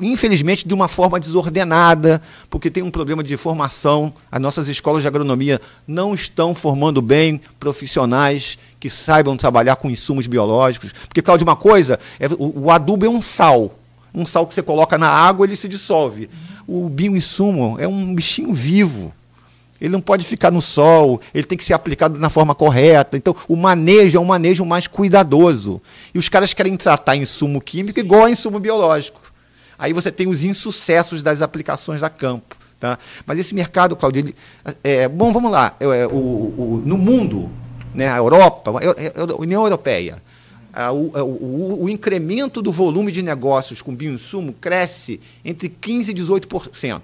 Infelizmente, 0.00 0.68
de 0.68 0.72
uma 0.72 0.86
forma 0.86 1.18
desordenada, 1.18 2.22
porque 2.48 2.70
tem 2.70 2.84
um 2.84 2.92
problema 2.92 3.24
de 3.24 3.36
formação. 3.36 4.14
As 4.30 4.40
nossas 4.40 4.68
escolas 4.68 5.02
de 5.02 5.08
agronomia 5.08 5.60
não 5.84 6.14
estão 6.14 6.54
formando 6.54 7.02
bem 7.02 7.40
profissionais 7.58 8.56
que 8.78 8.88
saibam 8.88 9.36
trabalhar 9.36 9.74
com 9.74 9.90
insumos 9.90 10.28
biológicos. 10.28 10.92
Porque, 10.92 11.20
Cláudio, 11.20 11.44
uma 11.44 11.56
coisa, 11.56 11.98
é, 12.20 12.28
o, 12.38 12.66
o 12.66 12.70
adubo 12.70 13.04
é 13.04 13.08
um 13.08 13.20
sal 13.20 13.72
um 14.14 14.26
sal 14.26 14.46
que 14.46 14.54
você 14.54 14.62
coloca 14.62 14.96
na 14.96 15.08
água, 15.08 15.44
ele 15.44 15.56
se 15.56 15.68
dissolve. 15.68 16.30
O 16.66 16.88
bioinsumo 16.88 17.76
é 17.78 17.88
um 17.88 18.14
bichinho 18.14 18.54
vivo. 18.54 19.12
Ele 19.80 19.90
não 19.90 20.00
pode 20.00 20.24
ficar 20.24 20.50
no 20.50 20.62
sol, 20.62 21.20
ele 21.34 21.44
tem 21.44 21.58
que 21.58 21.64
ser 21.64 21.74
aplicado 21.74 22.18
na 22.18 22.30
forma 22.30 22.54
correta. 22.54 23.16
Então, 23.16 23.34
o 23.48 23.56
manejo 23.56 24.16
é 24.16 24.20
um 24.20 24.24
manejo 24.24 24.64
mais 24.64 24.86
cuidadoso. 24.86 25.82
E 26.14 26.18
os 26.18 26.28
caras 26.28 26.54
querem 26.54 26.76
tratar 26.76 27.16
insumo 27.16 27.60
químico 27.60 27.98
igual 27.98 28.24
a 28.24 28.30
insumo 28.30 28.60
biológico. 28.60 29.20
Aí 29.78 29.92
você 29.92 30.12
tem 30.12 30.28
os 30.28 30.44
insucessos 30.44 31.22
das 31.22 31.42
aplicações 31.42 32.02
a 32.02 32.08
campo. 32.08 32.56
Tá? 32.78 32.98
Mas 33.26 33.38
esse 33.38 33.54
mercado, 33.54 33.96
Claudio, 33.96 34.20
ele, 34.20 34.34
é, 34.82 35.08
bom, 35.08 35.32
vamos 35.32 35.50
lá. 35.50 35.74
É, 35.80 36.06
o, 36.06 36.10
o, 36.10 36.82
no 36.84 36.96
mundo, 36.96 37.50
né, 37.92 38.08
a 38.08 38.16
Europa, 38.16 38.70
a 38.70 39.40
União 39.40 39.64
Europeia, 39.64 40.22
o, 40.92 41.10
o, 41.22 41.84
o, 41.84 41.88
incremento 41.88 42.60
do 42.60 42.72
volume 42.72 43.12
de 43.12 43.22
negócios 43.22 43.80
com 43.80 43.94
bioinsumo 43.94 44.52
cresce 44.52 45.20
entre 45.44 45.68
15% 45.68 46.08
e 46.08 46.14
18%. 46.14 47.00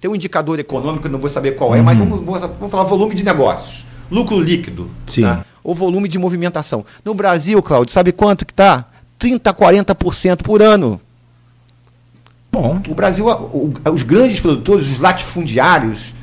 Tem 0.00 0.10
um 0.10 0.14
indicador 0.14 0.58
econômico, 0.60 1.08
não 1.08 1.18
vou 1.18 1.28
saber 1.28 1.52
qual 1.52 1.74
é, 1.74 1.78
uhum. 1.78 1.84
mas 1.84 1.98
vamos, 1.98 2.20
vamos, 2.20 2.70
falar 2.70 2.84
volume 2.84 3.14
de 3.14 3.24
negócios. 3.24 3.84
Lucro 4.10 4.40
líquido. 4.40 4.90
Sim. 5.06 5.22
Tá? 5.22 5.44
Ou 5.62 5.74
volume 5.74 6.08
de 6.08 6.18
movimentação. 6.18 6.84
No 7.04 7.14
Brasil, 7.14 7.60
Claudio, 7.62 7.92
sabe 7.92 8.12
quanto 8.12 8.46
que 8.46 8.52
está? 8.52 8.86
30% 9.18 9.46
a 9.46 9.54
40% 9.54 10.42
por 10.42 10.62
ano. 10.62 11.00
Bom. 12.50 12.80
O 12.88 12.94
Brasil, 12.94 13.26
os 13.92 14.02
grandes 14.02 14.40
produtores, 14.40 14.86
os 14.88 14.98
latifundiários, 14.98 16.14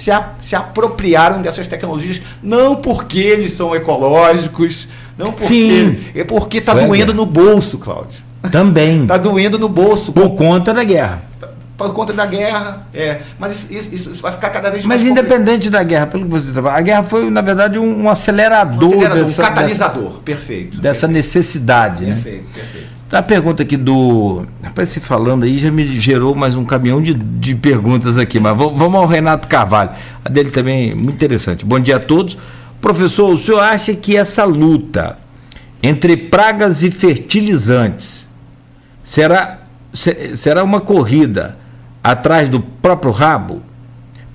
se, 0.00 0.10
a, 0.10 0.30
se 0.40 0.56
apropriaram 0.56 1.42
dessas 1.42 1.68
tecnologias, 1.68 2.22
não 2.42 2.76
porque 2.76 3.18
eles 3.18 3.52
são 3.52 3.74
ecológicos, 3.74 4.88
não 5.18 5.30
porque. 5.30 5.48
Sim. 5.48 6.04
É 6.14 6.24
porque 6.24 6.58
está 6.58 6.72
doendo 6.72 7.12
no 7.12 7.26
bolso, 7.26 7.76
Cláudio. 7.78 8.22
Também. 8.50 9.02
Está 9.02 9.18
doendo 9.18 9.58
no 9.58 9.68
bolso. 9.68 10.10
Por 10.12 10.30
conta 10.30 10.72
da 10.72 10.82
guerra. 10.82 11.22
Por 11.76 11.92
conta 11.94 12.12
da 12.12 12.26
guerra, 12.26 12.86
é. 12.92 13.20
Mas 13.38 13.70
isso, 13.70 13.94
isso, 13.94 14.10
isso 14.10 14.22
vai 14.22 14.32
ficar 14.32 14.50
cada 14.50 14.70
vez 14.70 14.84
mais. 14.84 15.02
Mas 15.02 15.10
independente 15.10 15.64
complicado. 15.64 15.72
da 15.72 15.82
guerra, 15.82 16.06
pelo 16.06 16.24
que 16.24 16.30
você 16.30 16.50
está 16.50 16.74
A 16.74 16.80
guerra 16.80 17.02
foi, 17.02 17.30
na 17.30 17.40
verdade, 17.40 17.78
um, 17.78 18.04
um 18.04 18.10
acelerador. 18.10 18.84
Um, 18.84 18.88
acelerador, 18.88 19.24
dessa, 19.24 19.42
um 19.42 19.44
catalisador, 19.46 20.02
dessa, 20.02 20.18
perfeito. 20.20 20.80
Dessa 20.80 21.06
perfeito. 21.06 21.12
necessidade, 21.12 22.04
perfeito, 22.04 22.16
né? 22.16 22.22
Perfeito, 22.22 22.54
perfeito. 22.54 22.99
Tá 23.10 23.18
a 23.18 23.22
pergunta 23.24 23.64
aqui 23.64 23.76
do. 23.76 24.46
Rapaz, 24.62 24.90
você 24.90 25.00
falando 25.00 25.42
aí 25.42 25.58
já 25.58 25.68
me 25.68 26.00
gerou 26.00 26.32
mais 26.32 26.54
um 26.54 26.64
caminhão 26.64 27.02
de, 27.02 27.12
de 27.12 27.56
perguntas 27.56 28.16
aqui, 28.16 28.38
mas 28.38 28.56
vamos 28.56 28.94
ao 28.94 29.04
Renato 29.04 29.48
Carvalho. 29.48 29.90
A 30.24 30.28
dele 30.28 30.52
também 30.52 30.94
muito 30.94 31.16
interessante. 31.16 31.64
Bom 31.64 31.80
dia 31.80 31.96
a 31.96 32.00
todos. 32.00 32.38
Professor, 32.80 33.32
o 33.32 33.36
senhor 33.36 33.58
acha 33.58 33.92
que 33.94 34.16
essa 34.16 34.44
luta 34.44 35.18
entre 35.82 36.16
pragas 36.16 36.84
e 36.84 36.90
fertilizantes 36.92 38.28
será, 39.02 39.58
será 39.92 40.62
uma 40.62 40.80
corrida 40.80 41.58
atrás 42.04 42.48
do 42.48 42.60
próprio 42.60 43.10
rabo? 43.10 43.60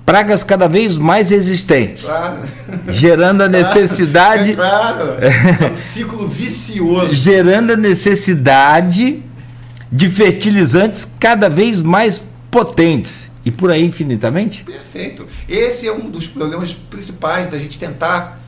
Pragas 0.06 0.44
cada 0.44 0.68
vez 0.68 0.96
mais 0.96 1.30
resistentes, 1.30 2.04
claro. 2.04 2.42
gerando 2.88 3.42
a 3.42 3.48
necessidade. 3.50 4.54
claro, 4.54 5.16
é 5.20 5.72
um 5.72 5.76
ciclo 5.76 6.28
vicioso. 6.28 7.12
Gerando 7.12 7.72
a 7.72 7.76
necessidade 7.76 9.22
de 9.90 10.08
fertilizantes 10.08 11.06
cada 11.18 11.48
vez 11.48 11.82
mais 11.82 12.22
potentes 12.50 13.30
e 13.44 13.50
por 13.50 13.70
aí 13.70 13.84
infinitamente? 13.84 14.64
Perfeito. 14.64 15.26
Esse 15.48 15.86
é 15.88 15.92
um 15.92 16.08
dos 16.08 16.26
problemas 16.26 16.72
principais 16.72 17.50
da 17.50 17.58
gente 17.58 17.78
tentar 17.78 18.40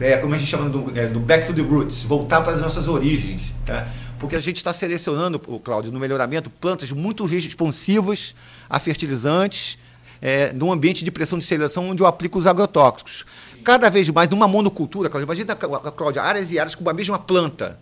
é, 0.00 0.16
como 0.16 0.34
a 0.34 0.36
gente 0.36 0.48
chama 0.48 0.68
do, 0.68 0.98
é, 0.98 1.06
do 1.06 1.20
back 1.20 1.46
to 1.46 1.54
the 1.54 1.62
roots, 1.62 2.02
voltar 2.02 2.42
para 2.42 2.52
as 2.52 2.60
nossas 2.60 2.88
origens. 2.88 3.54
Tá? 3.64 3.88
Porque 4.18 4.36
a 4.36 4.40
gente 4.40 4.56
está 4.56 4.72
selecionando, 4.72 5.38
Cláudio, 5.38 5.92
no 5.92 5.98
melhoramento, 5.98 6.48
plantas 6.48 6.90
muito 6.92 7.24
responsivas 7.24 8.34
a 8.68 8.78
fertilizantes, 8.78 9.78
é, 10.20 10.52
num 10.52 10.72
ambiente 10.72 11.04
de 11.04 11.10
pressão 11.10 11.38
de 11.38 11.44
seleção 11.44 11.88
onde 11.88 12.02
eu 12.02 12.06
aplico 12.06 12.38
os 12.38 12.46
agrotóxicos. 12.46 13.24
Cada 13.64 13.88
vez 13.90 14.08
mais, 14.10 14.28
numa 14.28 14.46
monocultura, 14.46 15.08
Cláudio, 15.08 15.26
imagina, 15.26 15.54
Cláudio, 15.56 16.22
áreas 16.22 16.52
e 16.52 16.58
áreas 16.58 16.74
com 16.74 16.88
a 16.88 16.92
mesma 16.92 17.18
planta. 17.18 17.78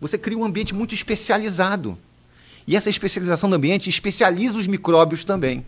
Você 0.00 0.18
cria 0.18 0.36
um 0.36 0.44
ambiente 0.44 0.74
muito 0.74 0.94
especializado. 0.94 1.96
E 2.66 2.76
essa 2.76 2.90
especialização 2.90 3.48
do 3.48 3.56
ambiente 3.56 3.88
especializa 3.88 4.58
os 4.58 4.66
micróbios 4.66 5.24
também 5.24 5.64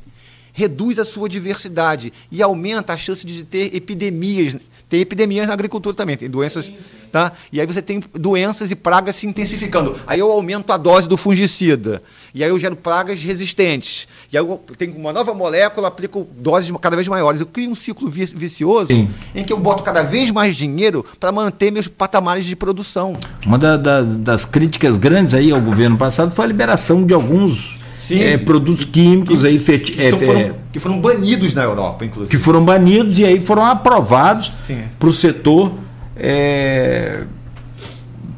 reduz 0.54 1.00
a 1.00 1.04
sua 1.04 1.28
diversidade 1.28 2.12
e 2.30 2.40
aumenta 2.40 2.92
a 2.92 2.96
chance 2.96 3.26
de 3.26 3.42
ter 3.42 3.74
epidemias. 3.74 4.56
Tem 4.88 5.00
epidemias 5.00 5.48
na 5.48 5.52
agricultura 5.52 5.94
também, 5.94 6.16
tem 6.16 6.30
doenças. 6.30 6.70
Tá? 7.14 7.30
E 7.52 7.60
aí 7.60 7.66
você 7.68 7.80
tem 7.80 8.02
doenças 8.12 8.72
e 8.72 8.74
pragas 8.74 9.14
se 9.14 9.24
intensificando. 9.24 9.94
Aí 10.04 10.18
eu 10.18 10.32
aumento 10.32 10.72
a 10.72 10.76
dose 10.76 11.08
do 11.08 11.16
fungicida. 11.16 12.02
E 12.34 12.42
aí 12.42 12.50
eu 12.50 12.58
gero 12.58 12.74
pragas 12.74 13.22
resistentes. 13.22 14.08
E 14.32 14.36
aí 14.36 14.44
eu 14.44 14.60
tenho 14.76 14.96
uma 14.96 15.12
nova 15.12 15.32
molécula, 15.32 15.86
aplico 15.86 16.26
doses 16.36 16.72
cada 16.80 16.96
vez 16.96 17.06
maiores. 17.06 17.40
Eu 17.40 17.46
crio 17.46 17.70
um 17.70 17.74
ciclo 17.76 18.10
vicioso 18.10 18.88
Sim. 18.88 19.08
em 19.32 19.44
que 19.44 19.52
eu 19.52 19.60
boto 19.60 19.84
cada 19.84 20.02
vez 20.02 20.32
mais 20.32 20.56
dinheiro 20.56 21.06
para 21.20 21.30
manter 21.30 21.70
meus 21.70 21.86
patamares 21.86 22.46
de 22.46 22.56
produção. 22.56 23.16
Uma 23.46 23.58
da, 23.58 23.76
das, 23.76 24.16
das 24.16 24.44
críticas 24.44 24.96
grandes 24.96 25.34
aí 25.34 25.52
ao 25.52 25.60
governo 25.60 25.96
passado 25.96 26.34
foi 26.34 26.44
a 26.44 26.48
liberação 26.48 27.06
de 27.06 27.14
alguns 27.14 27.78
é, 28.10 28.36
produtos 28.38 28.84
químicos 28.84 29.42
que, 29.42 29.46
aí 29.46 29.58
que, 29.60 30.04
é, 30.04 30.10
foram, 30.10 30.40
é, 30.40 30.54
que 30.72 30.78
foram 30.80 31.00
banidos 31.00 31.54
na 31.54 31.62
Europa, 31.62 32.04
inclusive. 32.04 32.36
Que 32.36 32.42
foram 32.42 32.64
banidos 32.64 33.20
e 33.20 33.24
aí 33.24 33.40
foram 33.40 33.64
aprovados 33.64 34.50
para 34.98 35.08
o 35.08 35.12
setor 35.12 35.83
é, 36.16 37.24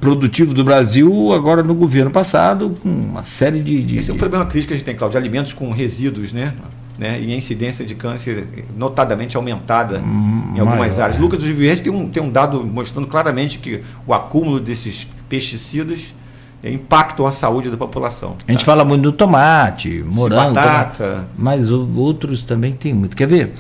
produtivo 0.01 0.55
do 0.55 0.65
Brasil 0.65 1.33
agora 1.33 1.63
no 1.63 1.75
governo 1.75 2.11
passado, 2.11 2.77
com 2.83 2.89
uma 2.89 3.23
série 3.23 3.61
de. 3.61 3.83
de 3.83 3.97
Esse 3.99 4.11
é 4.11 4.15
um 4.15 4.19
problema 4.19 4.47
crítico 4.47 4.69
que 4.69 4.75
a 4.75 4.77
gente 4.77 4.87
tem, 4.87 4.95
Cláudio, 4.95 5.19
de 5.19 5.27
alimentos 5.27 5.53
com 5.53 5.71
resíduos, 5.71 6.33
né? 6.33 6.55
Né, 6.99 7.21
e 7.21 7.31
a 7.31 7.37
incidência 7.37 7.85
de 7.85 7.95
câncer 7.95 8.49
notadamente 8.75 9.37
aumentada 9.37 9.99
hum, 9.99 10.55
em 10.57 10.61
algumas 10.61 10.93
maior, 10.93 11.03
áreas. 11.03 11.19
Lucas 11.19 11.43
do 11.43 11.55
Verde 11.55 11.83
tem 11.83 11.93
um, 11.93 12.09
tem 12.09 12.23
um 12.23 12.31
dado 12.31 12.65
mostrando 12.65 13.07
claramente 13.07 13.59
que 13.59 13.83
o 14.07 14.15
acúmulo 14.15 14.59
desses 14.59 15.07
pesticidas 15.29 16.15
impactam 16.65 17.27
a 17.27 17.33
saúde 17.33 17.71
da 17.71 17.77
população. 17.77 18.37
A 18.49 18.51
gente 18.51 18.61
tá? 18.61 18.67
fala 18.67 18.83
muito 18.83 19.03
do 19.03 19.13
tomate, 19.13 20.03
morango, 20.07 20.55
batata. 20.55 21.05
Tomate, 21.05 21.27
mas 21.37 21.71
outros 21.71 22.43
também 22.43 22.73
tem 22.73 22.95
muito. 22.95 23.15
Quer 23.15 23.29
ver? 23.29 23.53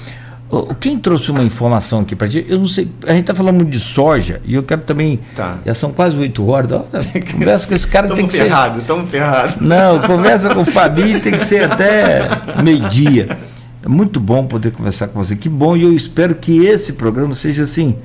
Quem 0.80 0.98
trouxe 0.98 1.30
uma 1.30 1.42
informação 1.42 2.00
aqui 2.00 2.14
para 2.14 2.26
gente? 2.26 2.50
Eu 2.50 2.58
não 2.58 2.66
sei. 2.66 2.88
A 3.04 3.12
gente 3.12 3.22
está 3.22 3.34
falando 3.34 3.56
muito 3.56 3.70
de 3.70 3.80
soja 3.80 4.40
e 4.44 4.54
eu 4.54 4.62
quero 4.62 4.82
também. 4.82 5.20
Tá. 5.34 5.58
Já 5.64 5.74
são 5.74 5.92
quase 5.92 6.16
oito 6.16 6.46
horas. 6.48 6.82
conversa 7.32 7.66
com 7.66 7.74
esse 7.74 7.88
cara 7.88 8.08
tem 8.14 8.26
que 8.26 8.36
ferrado, 8.36 8.74
ser. 8.74 8.80
Estamos 8.80 9.10
ferrados. 9.10 9.60
Não, 9.60 10.00
conversa 10.06 10.54
com 10.54 10.60
o 10.60 10.64
Fabi 10.64 11.20
tem 11.20 11.32
que 11.32 11.44
ser 11.44 11.70
até 11.70 12.20
meio-dia. 12.62 13.38
É 13.82 13.88
muito 13.88 14.18
bom 14.18 14.46
poder 14.46 14.72
conversar 14.72 15.08
com 15.08 15.22
você. 15.22 15.36
Que 15.36 15.48
bom 15.48 15.76
e 15.76 15.82
eu 15.82 15.92
espero 15.92 16.34
que 16.34 16.64
esse 16.64 16.94
programa 16.94 17.34
seja 17.34 17.62
assim 17.62 17.96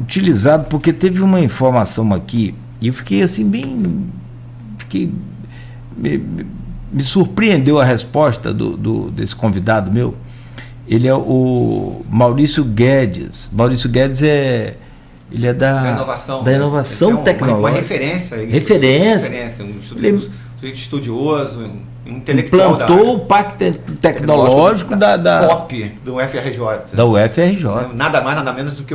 utilizado 0.00 0.64
porque 0.64 0.92
teve 0.92 1.20
uma 1.20 1.40
informação 1.40 2.12
aqui 2.14 2.54
e 2.80 2.88
eu 2.88 2.94
fiquei 2.94 3.22
assim 3.22 3.48
bem 3.48 4.06
que 4.88 5.12
me, 5.96 6.24
me 6.92 7.02
surpreendeu 7.02 7.78
a 7.78 7.84
resposta 7.84 8.52
do, 8.52 8.76
do, 8.76 9.10
desse 9.10 9.36
convidado 9.36 9.90
meu. 9.92 10.14
Ele 10.90 11.06
é 11.06 11.14
o 11.14 12.04
Maurício 12.10 12.64
Guedes. 12.64 13.48
Maurício 13.52 13.88
Guedes 13.88 14.24
é 14.24 14.74
ele 15.30 15.46
é 15.46 15.54
da, 15.54 15.82
da 15.82 15.90
inovação, 15.92 16.42
da 16.42 16.52
inovação 16.52 17.10
é 17.10 17.14
um, 17.14 17.22
tecnológica. 17.22 17.60
Uma, 17.60 17.68
uma 17.68 17.76
referência. 17.76 18.36
Referência. 18.36 19.30
referência 19.30 19.64
um 19.64 19.78
estudo, 19.80 20.04
ele, 20.04 20.72
estudioso, 20.72 21.60
um 22.04 22.16
intelectual. 22.16 22.72
Implantou 22.72 23.14
o 23.14 23.20
Pacto 23.20 23.72
Tecnológico 24.00 24.96
da, 24.96 25.16
da, 25.16 25.46
COP, 25.46 25.92
do 26.04 26.16
UFRJ. 26.16 26.58
Da 26.92 27.04
UFRJ. 27.04 27.94
Nada 27.94 28.20
mais, 28.20 28.36
nada 28.36 28.52
menos 28.52 28.74
do 28.76 28.82
que 28.82 28.92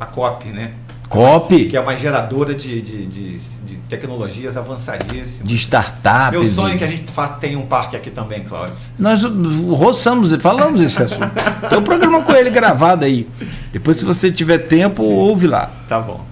a 0.00 0.06
COP, 0.06 0.48
né? 0.48 0.72
COP, 1.08 1.66
que 1.66 1.76
é 1.76 1.80
uma 1.80 1.94
geradora 1.96 2.54
de, 2.54 2.80
de, 2.82 3.06
de, 3.06 3.36
de 3.38 3.76
tecnologias 3.88 4.56
avançadíssimas. 4.56 5.48
de 5.48 5.54
startups. 5.56 6.32
Meu 6.32 6.44
sonho 6.44 6.74
é 6.74 6.78
que 6.78 6.84
a 6.84 6.88
gente 6.88 7.04
tenha 7.40 7.58
um 7.58 7.66
parque 7.66 7.96
aqui 7.96 8.10
também, 8.10 8.42
Cláudio. 8.42 8.74
Nós 8.98 9.22
roçamos, 9.24 10.34
falamos 10.42 10.80
esse 10.80 11.02
assunto. 11.02 11.30
Tem 11.68 11.78
um 11.78 11.82
programa 11.82 12.22
com 12.22 12.32
ele 12.32 12.50
gravado 12.50 13.04
aí. 13.04 13.28
Depois, 13.72 13.96
se 13.96 14.04
você 14.04 14.30
tiver 14.32 14.58
tempo, 14.58 15.02
ouve 15.04 15.46
lá. 15.46 15.70
Tá 15.88 16.00
bom. 16.00 16.24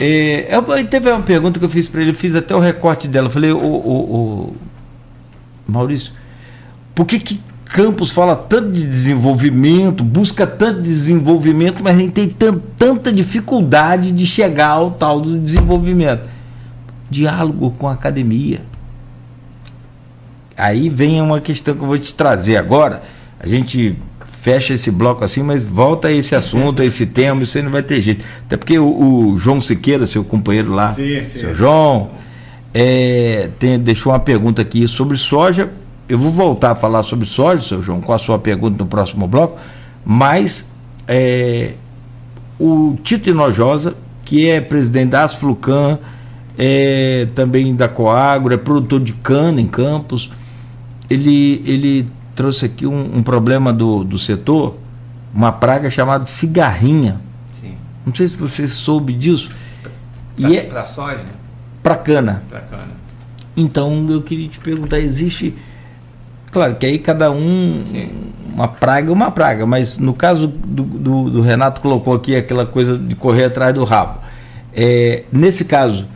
É, 0.00 0.48
eu- 0.50 0.86
teve 0.86 1.10
uma 1.10 1.20
pergunta 1.20 1.58
que 1.58 1.64
eu 1.64 1.68
fiz 1.68 1.86
para 1.86 2.00
ele, 2.00 2.10
eu 2.12 2.14
fiz 2.14 2.34
até 2.34 2.54
o 2.56 2.60
recorte 2.60 3.06
dela. 3.06 3.26
Eu 3.26 3.30
falei, 3.30 3.52
ô, 3.52 3.58
ô, 3.58 4.14
ô, 4.48 4.52
Maurício, 5.66 6.12
por 6.94 7.04
que, 7.06 7.18
que 7.20 7.40
Campos 7.72 8.10
fala 8.10 8.36
tanto 8.36 8.70
de 8.72 8.84
desenvolvimento, 8.86 10.04
busca 10.04 10.46
tanto 10.46 10.82
desenvolvimento, 10.82 11.82
mas 11.82 11.96
a 11.96 11.98
gente 11.98 12.12
tem 12.12 12.28
tan- 12.28 12.60
tanta 12.78 13.10
dificuldade 13.10 14.10
de 14.12 14.26
chegar 14.26 14.68
ao 14.68 14.90
tal 14.90 15.20
do 15.20 15.38
desenvolvimento? 15.38 16.28
Diálogo 17.10 17.70
com 17.78 17.88
a 17.88 17.92
academia. 17.92 18.60
Aí 20.56 20.88
vem 20.90 21.20
uma 21.20 21.40
questão 21.40 21.74
que 21.74 21.80
eu 21.82 21.86
vou 21.86 21.98
te 21.98 22.14
trazer 22.14 22.56
agora. 22.56 23.02
A 23.40 23.46
gente 23.46 23.96
fecha 24.42 24.74
esse 24.74 24.90
bloco 24.90 25.24
assim, 25.24 25.42
mas 25.42 25.64
volta 25.64 26.08
a 26.08 26.12
esse 26.12 26.34
assunto, 26.34 26.82
a 26.82 26.84
esse 26.84 27.06
tema, 27.06 27.42
isso 27.42 27.56
aí 27.56 27.64
não 27.64 27.70
vai 27.70 27.82
ter 27.82 28.00
jeito. 28.00 28.24
Até 28.46 28.56
porque 28.56 28.78
o, 28.78 29.30
o 29.32 29.36
João 29.38 29.60
Siqueira, 29.60 30.04
seu 30.04 30.22
companheiro 30.22 30.72
lá, 30.72 30.92
Sim, 30.94 31.22
sim. 31.22 31.38
seu 31.38 31.54
João, 31.54 32.10
é, 32.74 33.48
tem- 33.58 33.78
deixou 33.78 34.12
uma 34.12 34.20
pergunta 34.20 34.60
aqui 34.60 34.86
sobre 34.86 35.16
soja. 35.16 35.70
Eu 36.12 36.18
vou 36.18 36.30
voltar 36.30 36.72
a 36.72 36.74
falar 36.74 37.02
sobre 37.02 37.24
soja, 37.24 37.62
seu 37.62 37.80
João, 37.82 37.98
com 38.02 38.12
a 38.12 38.18
sua 38.18 38.38
pergunta 38.38 38.76
no 38.76 38.86
próximo 38.86 39.26
bloco, 39.26 39.58
mas 40.04 40.70
é, 41.08 41.72
o 42.60 42.98
Tito 43.02 43.30
Inojosa, 43.30 43.94
que 44.22 44.46
é 44.46 44.60
presidente 44.60 45.08
da 45.12 45.24
Asflucan, 45.24 45.98
é 46.58 47.28
também 47.34 47.74
da 47.74 47.88
Coagro, 47.88 48.52
é 48.52 48.58
produtor 48.58 49.00
de 49.00 49.14
cana 49.14 49.58
em 49.58 49.66
Campos, 49.66 50.30
ele, 51.08 51.62
ele 51.64 52.06
trouxe 52.36 52.66
aqui 52.66 52.86
um, 52.86 53.16
um 53.16 53.22
problema 53.22 53.72
do, 53.72 54.04
do 54.04 54.18
setor, 54.18 54.76
uma 55.34 55.50
praga 55.50 55.90
chamada 55.90 56.26
cigarrinha. 56.26 57.22
Sim. 57.58 57.74
Não 58.04 58.14
sei 58.14 58.28
se 58.28 58.36
você 58.36 58.68
soube 58.68 59.14
disso. 59.14 59.50
Pra, 60.36 60.50
E 60.50 60.58
é 60.58 60.60
pra 60.64 60.84
soja, 60.84 61.24
para 61.82 61.96
cana. 61.96 62.42
pra 62.50 62.60
cana. 62.60 63.00
Então 63.56 64.06
eu 64.10 64.20
queria 64.20 64.46
te 64.50 64.58
perguntar, 64.58 64.98
existe. 64.98 65.54
Claro 66.52 66.76
que 66.76 66.86
aí 66.86 66.98
cada 66.98 67.32
um. 67.32 67.82
Sim. 67.90 68.10
Uma 68.54 68.68
praga 68.68 69.08
é 69.08 69.12
uma 69.12 69.30
praga, 69.30 69.64
mas 69.66 69.96
no 69.96 70.12
caso 70.12 70.46
do, 70.46 70.82
do- 70.84 71.30
do 71.30 71.40
Renato 71.40 71.80
colocou 71.80 72.14
aqui 72.14 72.36
aquela 72.36 72.66
coisa 72.66 72.98
de 72.98 73.14
correr 73.16 73.44
atrás 73.46 73.74
do 73.74 73.82
rabo. 73.82 74.18
É, 74.74 75.24
nesse 75.32 75.64
caso, 75.64 76.06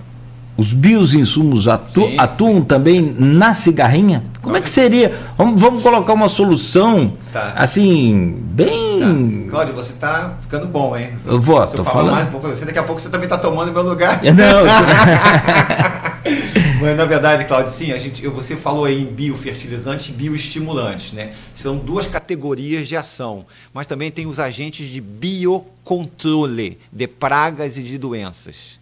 os 0.54 0.72
bioinsumos 0.74 1.66
atu, 1.66 2.02
Sim, 2.02 2.16
atuam 2.18 2.60
também 2.62 3.14
na 3.18 3.54
cigarrinha? 3.54 4.22
Como 4.42 4.54
é 4.56 4.60
que 4.60 4.68
seria? 4.68 5.14
Vamos, 5.38 5.58
vamos 5.60 5.82
colocar 5.82 6.12
uma 6.12 6.28
solução 6.28 7.14
Tá. 7.32 7.54
assim, 7.56 8.36
bem. 8.52 9.00
Tá. 9.00 9.50
Cláudio, 9.50 9.74
você 9.74 9.94
tá 9.94 10.34
ficando 10.40 10.66
bom, 10.66 10.94
hein? 10.94 11.10
Eu 11.26 11.40
vou, 11.40 11.66
Se 11.68 11.74
eu 11.76 11.84
falar 11.84 11.96
falando. 11.96 12.12
mais 12.14 12.28
um 12.28 12.32
pouco 12.32 12.48
daqui 12.48 12.78
a 12.78 12.82
pouco 12.82 13.00
você 13.00 13.08
também 13.08 13.28
tá 13.28 13.38
tomando 13.38 13.72
meu 13.72 13.82
lugar. 13.82 14.20
Não, 14.22 14.66
Mas 16.78 16.94
na 16.94 17.06
verdade, 17.06 17.46
Claudio, 17.46 17.72
sim, 17.72 17.90
a 17.90 17.98
gente, 17.98 18.26
você 18.28 18.54
falou 18.54 18.84
aí 18.84 19.00
em 19.00 19.06
biofertilizantes 19.06 20.08
e 20.08 20.12
bioestimulantes, 20.12 21.12
né? 21.12 21.34
São 21.54 21.78
duas 21.78 22.06
categorias 22.06 22.86
de 22.86 22.94
ação, 22.94 23.46
mas 23.72 23.86
também 23.86 24.10
tem 24.10 24.26
os 24.26 24.38
agentes 24.38 24.86
de 24.88 25.00
biocontrole 25.00 26.78
de 26.92 27.06
pragas 27.06 27.78
e 27.78 27.82
de 27.82 27.96
doenças. 27.96 28.78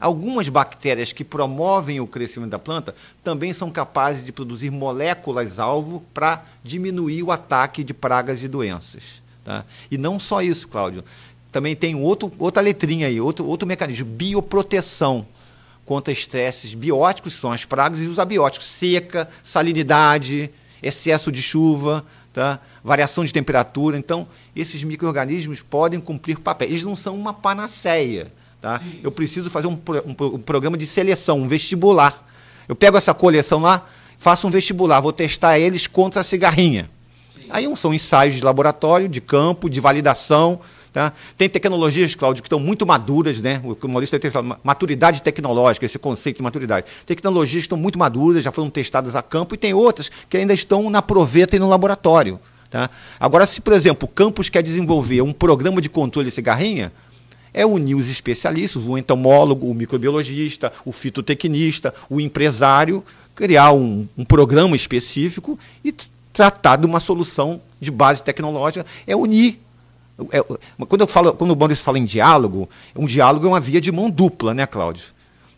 Algumas 0.00 0.48
bactérias 0.48 1.12
que 1.12 1.22
promovem 1.22 2.00
o 2.00 2.08
crescimento 2.08 2.50
da 2.50 2.58
planta 2.58 2.94
também 3.22 3.52
são 3.52 3.70
capazes 3.70 4.24
de 4.24 4.32
produzir 4.32 4.70
moléculas-alvo 4.70 6.02
para 6.12 6.44
diminuir 6.64 7.22
o 7.22 7.30
ataque 7.30 7.84
de 7.84 7.94
pragas 7.94 8.42
e 8.42 8.48
doenças. 8.48 9.22
tá? 9.44 9.64
E 9.90 9.96
não 9.96 10.18
só 10.18 10.42
isso, 10.42 10.66
Cláudio. 10.66 11.04
Também 11.52 11.76
tem 11.76 11.94
outro, 11.94 12.32
outra 12.36 12.60
letrinha 12.60 13.06
aí, 13.06 13.20
outro, 13.20 13.46
outro 13.46 13.66
mecanismo, 13.66 14.06
bioproteção 14.06 15.24
contra 15.88 16.12
estresses 16.12 16.74
bióticos, 16.74 17.34
que 17.34 17.40
são 17.40 17.50
as 17.50 17.64
pragas, 17.64 17.98
e 18.00 18.02
os 18.02 18.18
abióticos, 18.18 18.68
seca, 18.68 19.26
salinidade, 19.42 20.50
excesso 20.82 21.32
de 21.32 21.40
chuva, 21.40 22.04
tá? 22.30 22.58
variação 22.84 23.24
de 23.24 23.32
temperatura. 23.32 23.96
Então, 23.96 24.28
esses 24.54 24.82
micro-organismos 24.82 25.62
podem 25.62 25.98
cumprir 25.98 26.38
papel. 26.40 26.68
Eles 26.68 26.84
não 26.84 26.94
são 26.94 27.16
uma 27.16 27.32
panaceia. 27.32 28.30
Tá? 28.60 28.82
Eu 29.02 29.10
preciso 29.10 29.48
fazer 29.48 29.66
um, 29.66 29.80
um 30.04 30.24
um 30.34 30.38
programa 30.38 30.76
de 30.76 30.86
seleção, 30.86 31.38
um 31.38 31.48
vestibular. 31.48 32.22
Eu 32.68 32.76
pego 32.76 32.98
essa 32.98 33.14
coleção 33.14 33.62
lá, 33.62 33.86
faço 34.18 34.46
um 34.46 34.50
vestibular, 34.50 35.00
vou 35.00 35.12
testar 35.12 35.58
eles 35.58 35.86
contra 35.86 36.20
a 36.20 36.24
cigarrinha. 36.24 36.90
Aí 37.48 37.64
são 37.78 37.94
ensaios 37.94 38.34
de 38.34 38.44
laboratório, 38.44 39.08
de 39.08 39.22
campo, 39.22 39.70
de 39.70 39.80
validação. 39.80 40.60
Tá? 40.92 41.12
Tem 41.36 41.48
tecnologias, 41.48 42.14
Cláudio, 42.14 42.42
que 42.42 42.46
estão 42.46 42.58
muito 42.58 42.86
maduras, 42.86 43.40
né? 43.40 43.60
O 43.62 43.88
Maurício 43.88 44.18
tem 44.18 44.30
maturidade 44.64 45.22
tecnológica, 45.22 45.84
esse 45.84 45.98
conceito 45.98 46.38
de 46.38 46.42
maturidade. 46.42 46.86
Tecnologias 47.06 47.62
que 47.62 47.66
estão 47.66 47.78
muito 47.78 47.98
maduras, 47.98 48.42
já 48.44 48.50
foram 48.50 48.70
testadas 48.70 49.14
a 49.14 49.22
campo, 49.22 49.54
e 49.54 49.58
tem 49.58 49.74
outras 49.74 50.10
que 50.28 50.36
ainda 50.36 50.54
estão 50.54 50.88
na 50.88 51.02
proveta 51.02 51.56
e 51.56 51.58
no 51.58 51.68
laboratório. 51.68 52.40
Tá? 52.70 52.90
Agora, 53.18 53.46
se, 53.46 53.60
por 53.60 53.72
exemplo, 53.72 54.08
o 54.08 54.12
campus 54.12 54.48
quer 54.48 54.62
desenvolver 54.62 55.22
um 55.22 55.32
programa 55.32 55.80
de 55.80 55.88
controle 55.88 56.28
de 56.28 56.34
cigarrinha, 56.34 56.92
é 57.52 57.64
unir 57.64 57.94
os 57.94 58.10
especialistas, 58.10 58.82
o 58.82 58.96
entomólogo, 58.96 59.68
o 59.68 59.74
microbiologista, 59.74 60.72
o 60.84 60.92
fitotecnista, 60.92 61.94
o 62.08 62.20
empresário, 62.20 63.02
criar 63.34 63.72
um, 63.72 64.06
um 64.16 64.24
programa 64.24 64.76
específico 64.76 65.58
e 65.84 65.94
tratar 66.32 66.76
de 66.76 66.86
uma 66.86 67.00
solução 67.00 67.60
de 67.80 67.90
base 67.90 68.22
tecnológica, 68.22 68.84
é 69.06 69.16
unir. 69.16 69.58
É- 70.32 70.44
quando 70.86 71.00
eu 71.02 71.06
falo, 71.06 71.32
quando 71.32 71.52
o 71.52 71.56
Maurício 71.56 71.84
fala 71.84 71.98
em 71.98 72.04
diálogo, 72.04 72.68
um 72.96 73.06
diálogo 73.06 73.46
é 73.46 73.48
uma 73.48 73.60
via 73.60 73.80
de 73.80 73.92
mão 73.92 74.10
dupla, 74.10 74.52
né, 74.52 74.66
Cláudio? 74.66 75.04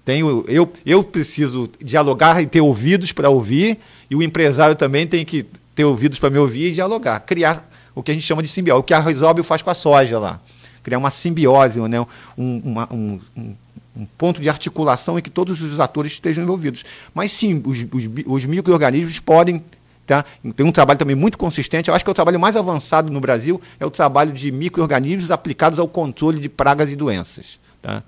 Tenho, 0.04 0.44
eu, 0.48 0.70
eu 0.84 1.04
preciso 1.04 1.68
dialogar 1.82 2.42
e 2.42 2.46
ter 2.46 2.60
ouvidos 2.60 3.12
para 3.12 3.28
ouvir, 3.30 3.78
e 4.10 4.16
o 4.16 4.22
empresário 4.22 4.74
também 4.74 5.06
tem 5.06 5.24
que 5.24 5.44
ter 5.74 5.84
ouvidos 5.84 6.18
para 6.18 6.30
me 6.30 6.38
ouvir 6.38 6.68
e 6.70 6.72
dialogar. 6.74 7.20
Criar 7.20 7.68
o 7.94 8.02
que 8.02 8.10
a 8.10 8.14
gente 8.14 8.26
chama 8.26 8.42
de 8.42 8.48
simbiose, 8.48 8.80
o 8.80 8.82
que 8.82 8.94
a 8.94 8.98
Resolve 9.00 9.42
faz 9.42 9.62
com 9.62 9.70
a 9.70 9.74
soja 9.74 10.18
lá. 10.18 10.40
Criar 10.82 10.98
uma 10.98 11.10
simbiose, 11.10 11.80
né? 11.82 12.00
um, 12.36 12.60
uma- 12.64 12.88
um- 12.92 13.20
um- 13.36 13.54
ponto 14.16 14.40
de 14.40 14.48
articulação 14.48 15.18
em 15.18 15.22
que 15.22 15.28
todos 15.28 15.60
os 15.60 15.78
atores 15.78 16.12
estejam 16.12 16.42
envolvidos. 16.42 16.84
Mas 17.14 17.32
sim, 17.32 17.62
os, 17.66 17.78
os, 17.92 18.08
os 18.26 18.44
micro-organismos 18.46 19.20
podem. 19.20 19.62
Tá? 20.10 20.24
Tem 20.56 20.66
um 20.66 20.72
trabalho 20.72 20.98
também 20.98 21.14
muito 21.14 21.38
consistente. 21.38 21.88
Eu 21.88 21.94
acho 21.94 22.04
que 22.04 22.10
é 22.10 22.10
o 22.10 22.14
trabalho 22.14 22.40
mais 22.40 22.56
avançado 22.56 23.12
no 23.12 23.20
Brasil 23.20 23.60
é 23.78 23.86
o 23.86 23.90
trabalho 23.92 24.32
de 24.32 24.50
micro-organismos 24.50 25.30
aplicados 25.30 25.78
ao 25.78 25.86
controle 25.86 26.40
de 26.40 26.48
pragas 26.48 26.90
e 26.90 26.96
doenças. 26.96 27.60
Tá? 27.80 28.02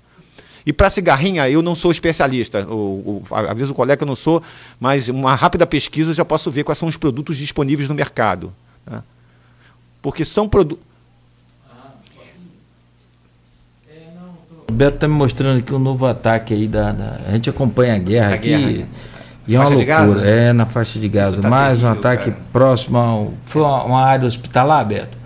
E 0.65 0.73
para 0.73 0.89
cigarrinha, 0.89 1.49
eu 1.49 1.61
não 1.61 1.73
sou 1.75 1.91
especialista. 1.91 2.67
O, 2.67 3.23
o, 3.31 3.35
aviso 3.35 3.71
o 3.71 3.73
colega 3.73 3.95
que 3.95 4.03
eu 4.03 4.07
não 4.07 4.17
sou, 4.17 4.43
mas 4.81 5.07
uma 5.07 5.33
rápida 5.33 5.65
pesquisa 5.65 6.09
eu 6.09 6.13
já 6.13 6.25
posso 6.25 6.51
ver 6.51 6.65
quais 6.65 6.77
são 6.77 6.89
os 6.89 6.97
produtos 6.97 7.37
disponíveis 7.37 7.87
no 7.87 7.95
mercado. 7.95 8.53
tá? 8.83 9.01
Porque 10.01 10.25
são 10.25 10.45
produtos. 10.49 10.83
O 14.69 14.73
Beto 14.73 14.95
está 14.95 15.07
me 15.07 15.13
mostrando 15.13 15.59
aqui 15.59 15.73
um 15.73 15.79
novo 15.79 16.05
ataque 16.05 16.53
aí 16.53 16.67
da. 16.67 16.91
da- 16.91 17.19
a 17.27 17.31
gente 17.31 17.49
acompanha 17.49 17.95
a 17.95 17.97
guerra 17.97 18.31
A 18.31 18.33
aqui. 18.33 18.47
guerra, 18.49 18.71
né? 18.71 18.87
E 19.47 19.55
é 19.55 19.59
uma 19.59 19.65
Faixa 19.65 19.83
de 19.83 19.91
loucura. 19.91 20.13
Gaza? 20.15 20.27
É, 20.27 20.53
na 20.53 20.65
faixa 20.65 20.99
de 20.99 21.09
Gaza. 21.09 21.41
Tá 21.41 21.49
Mais 21.49 21.79
um 21.79 21.81
terrível, 21.81 21.99
ataque 21.99 22.31
cara. 22.31 22.43
próximo. 22.51 23.33
Foi 23.45 23.61
uma, 23.61 24.01
área 24.03 24.27
hospitalar, 24.27 24.85
Beto? 24.85 25.17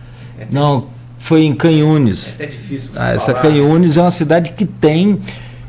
Não, 0.52 0.88
foi 1.20 1.44
em 1.44 1.54
Canhunes. 1.54 2.30
É 2.40 2.44
até 2.44 2.46
difícil. 2.48 2.92
Ah, 2.96 3.14
essa. 3.14 3.34
Canhunes 3.34 3.98
é 3.98 4.02
uma 4.02 4.12
cidade 4.12 4.52
que 4.52 4.66
tem. 4.66 5.20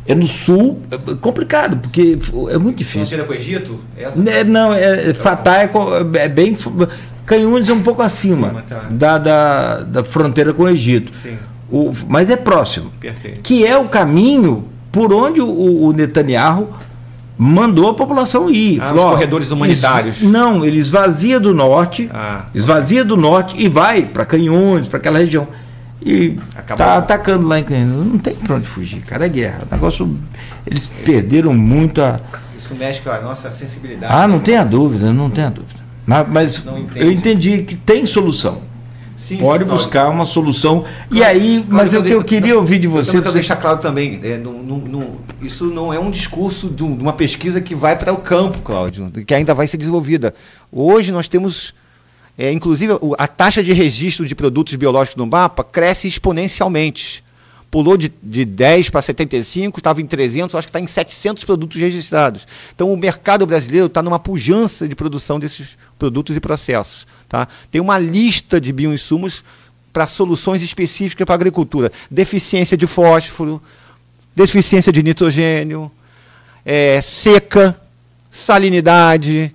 É 0.07 0.15
no 0.15 0.27
sul, 0.27 0.81
é 0.91 1.15
complicado, 1.17 1.77
porque 1.77 2.19
é 2.51 2.57
muito 2.57 2.79
difícil. 2.79 3.19
Fronteira 3.19 3.25
com 3.25 3.33
o 3.33 3.37
Egito? 3.37 3.81
Essa? 3.95 4.31
É, 4.31 4.43
não, 4.43 4.73
é, 4.73 5.11
é 5.11 5.15
Fatah 5.15 5.65
é, 5.65 5.71
é 6.15 6.29
bem. 6.29 6.57
Canhunes 7.27 7.69
é 7.69 7.75
um 7.75 7.83
pouco 7.83 8.01
acima 8.01 8.47
Acima, 8.47 8.63
tá. 8.63 8.87
da, 8.91 9.19
da, 9.19 9.81
da 9.81 10.05
fronteira 10.05 10.55
com 10.55 10.63
o 10.63 10.69
Egito. 10.69 11.15
Sim. 11.15 11.37
O, 11.71 11.93
mas 12.09 12.31
é 12.31 12.37
próximo. 12.37 12.91
Perfeito. 12.99 13.43
Que 13.43 13.67
é 13.67 13.77
o 13.77 13.87
caminho 13.87 14.67
por 14.91 15.13
onde 15.13 15.43
o, 15.43 15.85
o 15.85 15.93
Netanyahu 15.93 16.71
mandou 17.39 17.89
a 17.91 17.95
população 17.95 18.51
ir. 18.51 18.81
Ah, 18.81 18.89
Falou, 18.89 19.05
os 19.07 19.11
corredores 19.13 19.51
humanitários. 19.51 20.21
não, 20.23 20.65
ele 20.65 20.77
esvazia 20.79 21.39
do 21.39 21.55
norte, 21.55 22.11
Ah. 22.13 22.47
esvazia 22.55 23.05
do 23.05 23.17
norte 23.17 23.55
e 23.57 23.69
vai 23.69 24.03
para 24.05 24.25
Canhunes, 24.25 24.89
para 24.89 24.99
aquela 24.99 25.19
região. 25.21 25.47
E 26.05 26.37
Acabou. 26.57 26.85
tá 26.87 26.97
atacando 26.99 27.47
lá 27.49 27.59
em 27.59 27.65
Canhunes. 27.65 28.13
Não 28.13 28.19
tem 28.19 28.35
para 28.35 28.57
onde 28.57 28.67
fugir, 28.67 29.01
cara, 29.01 29.27
é 29.27 29.29
guerra. 29.29 29.63
O 29.71 29.75
negócio, 29.75 30.19
eles 30.67 30.89
perderam 31.05 31.55
muito 31.55 32.01
a. 32.03 32.19
Isso 32.57 32.75
mexe 32.75 33.01
com 33.01 33.11
a 33.11 33.21
nossa 33.21 33.51
sensibilidade. 33.51 34.13
Ah, 34.13 34.27
não 34.29 34.41
tenha 34.41 34.65
dúvida, 34.65 35.13
não 35.13 35.31
tenha 35.31 35.51
dúvida. 35.51 35.81
Mas, 36.07 36.27
mas 36.29 36.65
eu 36.95 37.11
entendi 37.13 37.63
que 37.63 37.77
tem 37.77 38.07
solução. 38.07 38.59
Sim, 39.29 39.37
pode 39.37 39.65
sim, 39.65 39.71
buscar 39.71 40.09
uma 40.09 40.25
solução. 40.25 40.81
Claro, 40.81 41.07
e 41.11 41.23
aí, 41.23 41.63
mas 41.69 41.93
o 41.93 42.03
que 42.03 42.11
eu 42.11 42.25
queria 42.25 42.55
não, 42.55 42.61
ouvir 42.61 42.79
de 42.79 42.89
você. 42.89 43.11
Eu 43.19 43.21
quero 43.21 43.35
deixar 43.35 43.57
claro 43.57 43.79
também, 43.79 44.19
é, 44.23 44.39
não, 44.39 44.55
não, 44.63 45.19
isso 45.43 45.67
não 45.67 45.93
é 45.93 46.01
um 46.01 46.11
discurso 46.11 46.71
de 46.71 46.83
uma 46.83 47.13
pesquisa 47.13 47.61
que 47.61 47.75
vai 47.75 47.95
para 47.95 48.11
o 48.11 48.17
campo, 48.17 48.61
Cláudio, 48.63 49.11
que 49.27 49.35
ainda 49.35 49.53
vai 49.53 49.67
ser 49.67 49.77
desenvolvida. 49.77 50.35
Hoje 50.73 51.13
nós 51.13 51.29
temos, 51.29 51.75
é, 52.39 52.51
inclusive, 52.51 52.95
a 53.19 53.27
taxa 53.27 53.63
de 53.63 53.75
registro 53.75 54.25
de 54.25 54.35
produtos 54.35 54.75
biológicos 54.77 55.17
no 55.17 55.27
mapa 55.27 55.63
cresce 55.63 56.09
exponencialmente. 56.09 57.23
Pulou 57.71 57.99
de, 57.99 58.11
de 58.23 58.47
10 58.47 58.89
para 58.89 59.03
75, 59.03 59.79
estava 59.79 60.01
em 60.01 60.07
300, 60.07 60.55
acho 60.55 60.67
que 60.67 60.71
está 60.71 60.81
em 60.81 60.87
700 60.87 61.45
produtos 61.45 61.79
registrados. 61.79 62.47
Então, 62.75 62.91
o 62.91 62.97
mercado 62.97 63.47
brasileiro 63.47 63.89
está 63.89 64.03
numa 64.03 64.19
pujança 64.19 64.89
de 64.89 64.97
produção 64.97 65.39
desses 65.39 65.77
produtos 65.99 66.35
e 66.35 66.41
processos. 66.41 67.07
Tá? 67.29 67.47
Tem 67.71 67.81
uma 67.81 67.99
lista 67.99 68.61
de 68.61 68.73
bioinsumos 68.73 69.45
para 69.93 70.07
soluções 70.07 70.63
específicas 70.63 71.25
para 71.25 71.35
a 71.35 71.37
agricultura. 71.37 71.93
Deficiência 72.11 72.77
de 72.77 72.87
fósforo, 72.87 73.61
deficiência 74.35 74.93
de 74.93 75.03
nitrogênio, 75.03 75.91
é, 76.65 77.01
seca, 77.03 77.79
salinidade, 78.31 79.55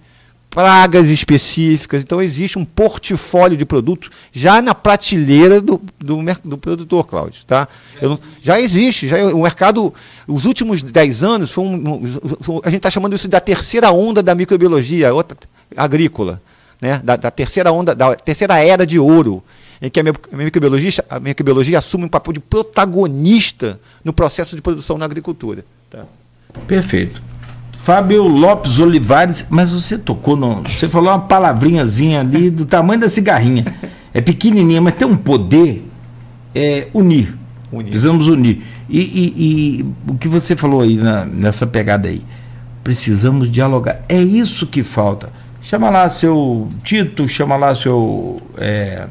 pragas 0.52 1.10
específicas. 1.10 2.04
Então, 2.04 2.22
existe 2.22 2.60
um 2.60 2.66
portfólio 2.66 3.58
de 3.58 3.66
produtos 3.66 4.12
já 4.32 4.62
na 4.62 4.76
prateleira 4.76 5.60
do, 5.60 5.82
do, 5.98 6.20
do 6.44 6.58
produtor, 6.60 7.08
Cláudio. 7.08 7.44
Tá? 7.46 7.68
Não, 8.00 8.20
já 8.40 8.62
existe. 8.62 9.08
Já, 9.08 9.18
o 9.34 9.42
mercado, 9.42 9.92
os 10.28 10.46
últimos 10.46 10.84
10 10.84 11.24
anos, 11.24 11.52
foi 11.52 11.64
um, 11.64 12.12
a 12.64 12.70
gente 12.70 12.78
está 12.78 12.92
chamando 12.92 13.16
isso 13.16 13.28
da 13.28 13.40
terceira 13.40 13.92
onda 13.92 14.22
da 14.22 14.36
microbiologia 14.36 15.12
outra, 15.12 15.38
agrícola 15.76 16.40
né, 16.82 17.02
da, 17.04 17.16
da, 17.16 17.32
terceira 17.32 17.72
onda, 17.72 17.96
da 17.96 18.16
terceira 18.16 18.58
era 18.64 18.86
de 18.86 19.00
ouro, 19.00 19.44
em 19.82 19.90
que 19.90 20.00
a, 20.00 20.04
microbiologia, 20.04 20.92
a 21.10 21.20
microbiologia 21.20 21.78
assume 21.78 22.06
um 22.06 22.10
papel 22.10 22.34
de 22.34 22.40
protagonista 22.40 23.78
no 24.04 24.14
processo 24.14 24.56
de 24.56 24.62
produção 24.62 24.98
na 24.98 25.06
agricultura. 25.06 25.66
Tá? 25.90 26.06
Perfeito. 26.68 27.22
Fábio 27.84 28.24
Lopes 28.24 28.80
Olivares, 28.80 29.46
mas 29.50 29.72
você 29.72 29.98
tocou 29.98 30.38
no. 30.38 30.62
Você 30.64 30.88
falou 30.88 31.10
uma 31.10 31.20
palavrinhazinha 31.20 32.22
ali 32.22 32.50
do 32.50 32.66
tamanho 32.66 33.02
da 33.02 33.10
cigarrinha. 33.10 33.66
É 34.14 34.22
pequenininha, 34.22 34.80
mas 34.80 34.94
tem 34.96 35.06
um 35.06 35.18
poder 35.18 35.86
é, 36.56 36.88
unir. 36.94 37.36
unir. 37.70 37.90
Precisamos 37.90 38.28
unir. 38.28 38.64
E, 38.88 39.00
e, 39.00 39.34
e, 39.82 39.86
o 40.08 40.16
que 40.18 40.30
você 40.30 40.56
falou 40.56 40.80
aí 40.80 40.96
na, 40.96 41.26
nessa 41.26 41.68
pegada 41.68 42.08
aí? 42.08 42.22
Precisamos 42.86 43.52
dialogar. 43.52 44.02
É 44.08 44.22
isso 44.22 44.66
que 44.66 44.82
falta. 44.82 45.30
Chama 45.64 45.90
lá 45.90 46.10
seu 46.10 46.68
Tito, 46.84 47.26
chama 47.28 47.56
lá 47.56 47.74
seu 47.74 48.38
é, 48.58 49.08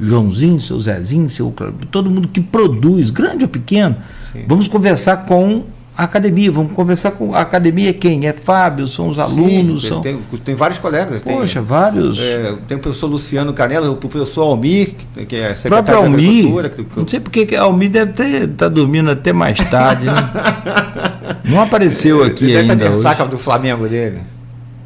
Joãozinho, 0.00 0.58
seu 0.58 0.80
Zezinho, 0.80 1.28
seu 1.28 1.54
todo 1.90 2.10
mundo 2.10 2.26
que 2.26 2.40
produz, 2.40 3.10
grande 3.10 3.44
ou 3.44 3.48
pequeno. 3.48 3.96
Sim. 4.32 4.44
Vamos 4.48 4.66
conversar 4.66 5.26
com 5.26 5.64
a 5.94 6.04
academia, 6.04 6.50
vamos 6.50 6.72
conversar 6.72 7.10
com 7.10 7.34
a 7.34 7.42
academia 7.42 7.92
quem? 7.92 8.26
É 8.26 8.32
Fábio, 8.32 8.86
são 8.86 9.08
os 9.08 9.18
alunos. 9.18 9.82
Sim, 9.82 9.88
são... 9.88 10.00
Tem, 10.00 10.18
tem, 10.42 10.54
vários 10.54 10.78
colegas. 10.78 11.22
Poxa, 11.22 11.60
tem, 11.60 11.62
vários. 11.62 12.18
É, 12.18 12.54
tem 12.66 12.78
o 12.78 12.80
professor 12.80 13.06
Luciano 13.06 13.52
Canela, 13.52 13.90
o 13.90 13.96
professor 13.96 14.42
Almir, 14.42 14.94
que 15.28 15.36
é 15.36 15.54
secretário 15.54 16.00
da 16.02 16.06
Agricultura. 16.06 16.70
Que, 16.70 16.82
que... 16.82 16.98
Não 16.98 17.06
sei 17.06 17.20
porque 17.20 17.54
a 17.54 17.62
Almir 17.62 17.90
deve 17.90 18.22
estar 18.22 18.56
tá 18.56 18.68
dormindo 18.68 19.10
até 19.10 19.34
mais 19.34 19.58
tarde. 19.70 20.06
Né? 20.06 20.12
Não 21.44 21.60
apareceu 21.60 22.24
aqui 22.24 22.46
Ele 22.46 22.58
ainda. 22.58 22.74
Deve 22.74 22.96
estar 22.96 23.12
de 23.12 23.18
ressaca 23.18 23.26
do 23.26 23.38
Flamengo 23.38 23.86
dele. 23.86 24.35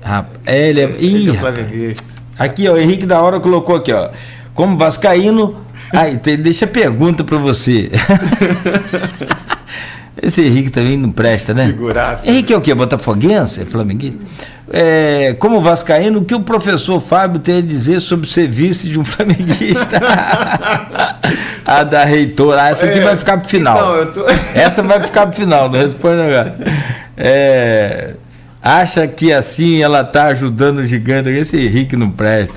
Rapaz, 0.03 0.39
ele 0.47 0.81
é. 0.81 0.97
Ih, 0.99 1.39
aqui, 2.39 2.69
ó, 2.69 2.75
o 2.75 2.79
Henrique 2.79 3.07
da 3.07 3.21
Hora 3.21 3.41
colocou 3.41 3.77
aqui, 3.77 3.93
ó. 3.93 4.11
Como 4.55 4.77
Vascaíno. 4.77 5.57
Aí, 5.93 6.17
tem, 6.19 6.37
deixa 6.37 6.65
a 6.65 6.69
pergunta 6.69 7.25
para 7.25 7.39
você. 7.39 7.91
Esse 10.23 10.43
Henrique 10.43 10.71
também 10.71 10.97
não 10.99 11.11
presta, 11.11 11.55
né? 11.55 11.67
Figuraça. 11.67 12.29
Henrique 12.29 12.53
é 12.53 12.57
o 12.57 12.61
quê? 12.61 12.75
Botafoguense? 12.75 13.63
É 13.63 13.65
flamenguista? 13.65 14.19
É, 14.73 15.35
como 15.39 15.61
Vascaíno, 15.61 16.21
o 16.21 16.25
que 16.25 16.35
o 16.35 16.41
professor 16.41 17.01
Fábio 17.01 17.41
tem 17.41 17.59
a 17.59 17.61
dizer 17.61 18.01
sobre 18.01 18.29
ser 18.29 18.47
vice 18.47 18.89
de 18.89 19.01
um 19.01 19.05
flamenguista? 19.05 20.01
a 21.65 21.83
da 21.85 22.05
reitora. 22.05 22.65
Ah, 22.65 22.71
essa 22.71 22.87
aqui 22.87 22.99
é, 22.99 23.03
vai 23.03 23.17
ficar 23.17 23.39
pro 23.39 23.49
final. 23.49 24.03
Então, 24.03 24.25
tô... 24.25 24.31
Essa 24.55 24.83
vai 24.83 25.01
ficar 25.01 25.27
pro 25.27 25.37
final, 25.37 25.69
não 25.71 25.79
responde 25.79 26.21
agora. 26.21 26.55
É 27.17 28.15
acha 28.63 29.07
que 29.07 29.33
assim 29.33 29.83
ela 29.83 30.03
está 30.03 30.27
ajudando 30.27 30.79
o 30.79 30.87
gigante. 30.87 31.31
Esse 31.31 31.57
Henrique 31.57 31.97
não 31.97 32.11
presta. 32.11 32.55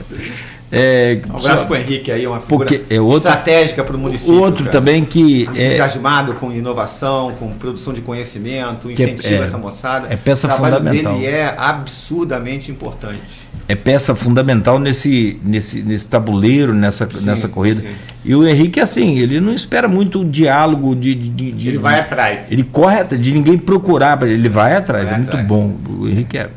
É, 0.76 1.22
um 1.32 1.38
abraço 1.38 1.68
para 1.68 1.74
o 1.74 1.78
Henrique 1.78 2.12
aí, 2.12 2.26
uma 2.26 2.39
figura 2.39 2.68
porque 2.68 2.82
é 2.91 2.97
estratégica 2.97 3.84
para 3.84 3.95
o 3.95 3.99
município. 3.99 4.41
Outro 4.41 4.66
cara. 4.66 4.72
também 4.72 5.06
que 5.06 5.47
é 5.54 5.68
entusiasmado 5.68 6.34
com 6.34 6.51
inovação, 6.51 7.32
com 7.36 7.51
produção 7.51 7.93
de 7.93 8.01
conhecimento, 8.01 8.89
é 8.89 8.93
incentiva 8.93 9.43
é, 9.43 9.45
essa 9.45 9.58
moçada. 9.60 10.08
É 10.12 10.18
peça 10.18 10.47
o 10.47 10.49
trabalho 10.49 10.78
fundamental. 10.78 11.14
dele 11.14 11.28
é 11.28 11.54
absurdamente 11.56 12.72
importante. 12.72 13.47
É 13.68 13.76
peça 13.76 14.14
fundamental 14.14 14.78
nesse, 14.78 15.39
nesse, 15.43 15.82
nesse 15.82 16.07
tabuleiro, 16.07 16.74
nessa, 16.74 17.07
sim, 17.09 17.26
nessa 17.26 17.47
corrida. 17.47 17.82
Sim. 17.82 17.95
E 18.26 18.36
o 18.36 18.45
Henrique, 18.45 18.80
assim, 18.80 19.18
ele 19.18 19.39
não 19.39 19.53
espera 19.53 19.88
muito 19.88 20.22
o 20.22 20.26
diálogo 20.26 20.95
de, 20.95 21.16
de, 21.16 21.51
de 21.51 21.68
Ele 21.70 21.78
vai 21.78 21.99
atrás. 21.99 22.51
Ele 22.51 22.64
corre 22.64 23.03
de 23.03 23.32
ninguém 23.32 23.57
procurar, 23.57 24.22
ele 24.24 24.49
vai 24.49 24.76
atrás. 24.76 25.09
Vai 25.09 25.20
é 25.20 25.22
atrás. 25.22 25.47
muito 25.47 25.47
bom. 25.47 25.78
O 26.01 26.07
Henrique 26.07 26.38
é, 26.38 26.49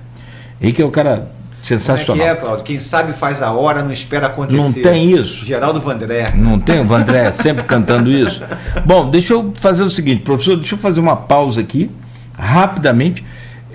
Henrique 0.60 0.82
é 0.82 0.84
o 0.84 0.90
cara 0.90 1.30
Sensacional. 1.66 2.06
Como 2.06 2.22
é 2.22 2.24
que 2.24 2.30
é, 2.30 2.34
Claudio? 2.40 2.64
Quem 2.64 2.78
sabe 2.78 3.12
faz 3.12 3.42
a 3.42 3.50
hora, 3.50 3.82
não 3.82 3.90
espera 3.90 4.28
acontecer. 4.28 4.56
Não 4.56 4.72
tem 4.72 5.10
isso. 5.10 5.44
Geraldo 5.44 5.80
Vandré. 5.80 6.32
Não 6.32 6.60
tem 6.60 6.78
o 6.78 6.84
Vandré 6.84 7.32
sempre 7.32 7.64
cantando 7.64 8.08
isso. 8.08 8.40
Bom, 8.86 9.10
deixa 9.10 9.32
eu 9.32 9.52
fazer 9.56 9.82
o 9.82 9.90
seguinte, 9.90 10.22
professor, 10.22 10.56
deixa 10.56 10.76
eu 10.76 10.78
fazer 10.78 11.00
uma 11.00 11.16
pausa 11.16 11.60
aqui, 11.60 11.90
rapidamente, 12.38 13.24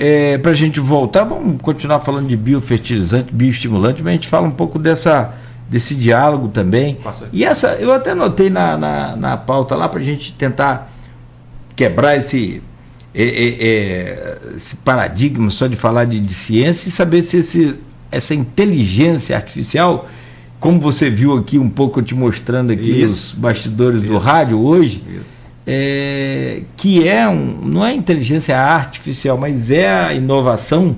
é, 0.01 0.39
para 0.39 0.49
a 0.49 0.55
gente 0.55 0.79
voltar. 0.79 1.23
Vamos 1.23 1.61
continuar 1.61 1.99
falando 1.99 2.27
de 2.27 2.35
biofertilizante, 2.35 3.31
bioestimulante, 3.31 4.01
mas 4.01 4.09
a 4.09 4.15
gente 4.15 4.27
fala 4.27 4.47
um 4.47 4.51
pouco 4.51 4.79
dessa, 4.79 5.35
desse 5.69 5.93
diálogo 5.93 6.47
também. 6.47 6.97
E 7.31 7.45
essa, 7.45 7.75
eu 7.75 7.93
até 7.93 8.15
notei 8.15 8.49
na, 8.49 8.75
na, 8.75 9.15
na 9.15 9.37
pauta 9.37 9.75
lá 9.75 9.87
para 9.87 9.99
a 9.99 10.03
gente 10.03 10.33
tentar 10.33 10.91
quebrar 11.75 12.17
esse 12.17 12.63
é, 13.13 13.23
é, 13.23 13.67
é, 13.67 14.37
esse 14.55 14.75
paradigma 14.77 15.49
só 15.51 15.67
de 15.67 15.75
falar 15.75 16.05
de, 16.05 16.19
de 16.19 16.33
ciência 16.33 16.87
e 16.87 16.91
saber 16.91 17.21
se 17.21 17.37
esse, 17.37 17.77
essa 18.09 18.33
inteligência 18.33 19.35
artificial, 19.35 20.09
como 20.59 20.79
você 20.79 21.11
viu 21.11 21.37
aqui 21.37 21.59
um 21.59 21.69
pouco 21.69 22.01
te 22.01 22.15
mostrando 22.15 22.71
aqui 22.71 23.01
isso, 23.01 23.33
os 23.33 23.39
bastidores 23.39 24.01
isso, 24.01 24.11
do 24.11 24.17
rádio 24.17 24.59
hoje, 24.59 25.03
é, 25.65 26.63
que 26.75 27.07
é 27.07 27.27
um, 27.27 27.61
não 27.63 27.85
é 27.85 27.93
inteligência 27.93 28.57
artificial, 28.57 29.37
mas 29.37 29.69
é 29.69 29.89
a 29.89 30.13
inovação 30.13 30.95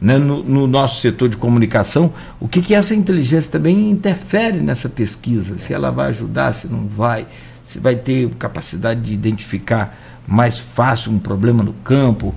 né, 0.00 0.16
no, 0.16 0.42
no, 0.44 0.66
nosso 0.66 1.00
setor 1.00 1.28
de 1.28 1.36
comunicação, 1.36 2.12
o 2.38 2.46
que, 2.46 2.62
que 2.62 2.74
essa 2.74 2.94
inteligência 2.94 3.50
também 3.50 3.90
interfere 3.90 4.60
nessa 4.60 4.88
pesquisa, 4.88 5.58
se 5.58 5.74
ela 5.74 5.90
vai 5.90 6.08
ajudar, 6.08 6.54
se 6.54 6.68
não 6.68 6.86
vai, 6.86 7.26
se 7.64 7.78
vai 7.78 7.96
ter 7.96 8.30
capacidade 8.38 9.00
de 9.00 9.12
identificar 9.12 9.98
mais 10.26 10.58
fácil 10.58 11.10
um 11.10 11.18
problema 11.18 11.64
no 11.64 11.72
campo. 11.72 12.34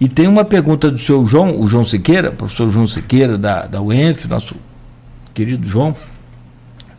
E 0.00 0.08
tem 0.08 0.26
uma 0.26 0.44
pergunta 0.44 0.90
do 0.90 0.98
seu 0.98 1.26
João, 1.26 1.60
o 1.60 1.68
João 1.68 1.84
Siqueira, 1.84 2.30
professor 2.30 2.70
João 2.70 2.86
Siqueira, 2.86 3.36
da, 3.36 3.66
da 3.66 3.80
UENF, 3.80 4.26
nosso 4.26 4.56
querido 5.34 5.68
João, 5.68 5.94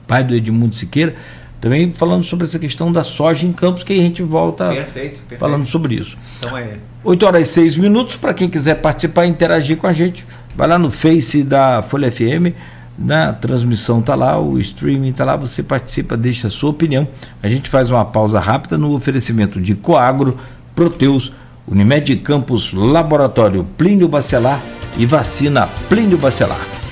pai 0.07 0.23
do 0.23 0.35
Edmundo 0.35 0.75
Siqueira, 0.75 1.15
também 1.63 1.93
falando 1.93 2.25
sobre 2.25 2.45
essa 2.45 2.59
questão 2.59 2.91
da 2.91 3.05
soja 3.05 3.47
em 3.47 3.53
campos, 3.53 3.83
que 3.83 3.93
a 3.93 3.95
gente 3.95 4.21
volta 4.21 4.67
perfeito, 4.67 5.19
perfeito. 5.19 5.39
falando 5.39 5.65
sobre 5.65 5.95
isso. 5.95 6.17
Então 6.37 6.57
é. 6.57 6.75
8 7.05 7.25
horas 7.25 7.47
e 7.47 7.53
6 7.53 7.77
minutos, 7.77 8.17
para 8.17 8.33
quem 8.33 8.49
quiser 8.49 8.81
participar 8.81 9.25
e 9.25 9.29
interagir 9.29 9.77
com 9.77 9.87
a 9.87 9.93
gente, 9.93 10.25
vai 10.57 10.67
lá 10.67 10.77
no 10.77 10.91
Face 10.91 11.41
da 11.41 11.81
Folha 11.81 12.11
FM, 12.11 12.51
na 12.99 13.27
né? 13.27 13.37
transmissão 13.39 14.01
está 14.01 14.13
lá, 14.13 14.37
o 14.37 14.59
streaming 14.59 15.11
está 15.11 15.23
lá, 15.23 15.37
você 15.37 15.63
participa, 15.63 16.17
deixa 16.17 16.47
a 16.47 16.49
sua 16.49 16.71
opinião. 16.71 17.07
A 17.41 17.47
gente 17.47 17.69
faz 17.69 17.89
uma 17.89 18.03
pausa 18.03 18.41
rápida 18.41 18.77
no 18.77 18.93
oferecimento 18.93 19.61
de 19.61 19.73
Coagro, 19.73 20.37
Proteus, 20.75 21.31
Unimed 21.65 22.13
Campos, 22.17 22.73
Laboratório 22.73 23.63
Plínio 23.77 24.09
Bacelar 24.09 24.61
e 24.97 25.05
Vacina 25.05 25.69
Plínio 25.87 26.17
Bacelar. 26.17 26.82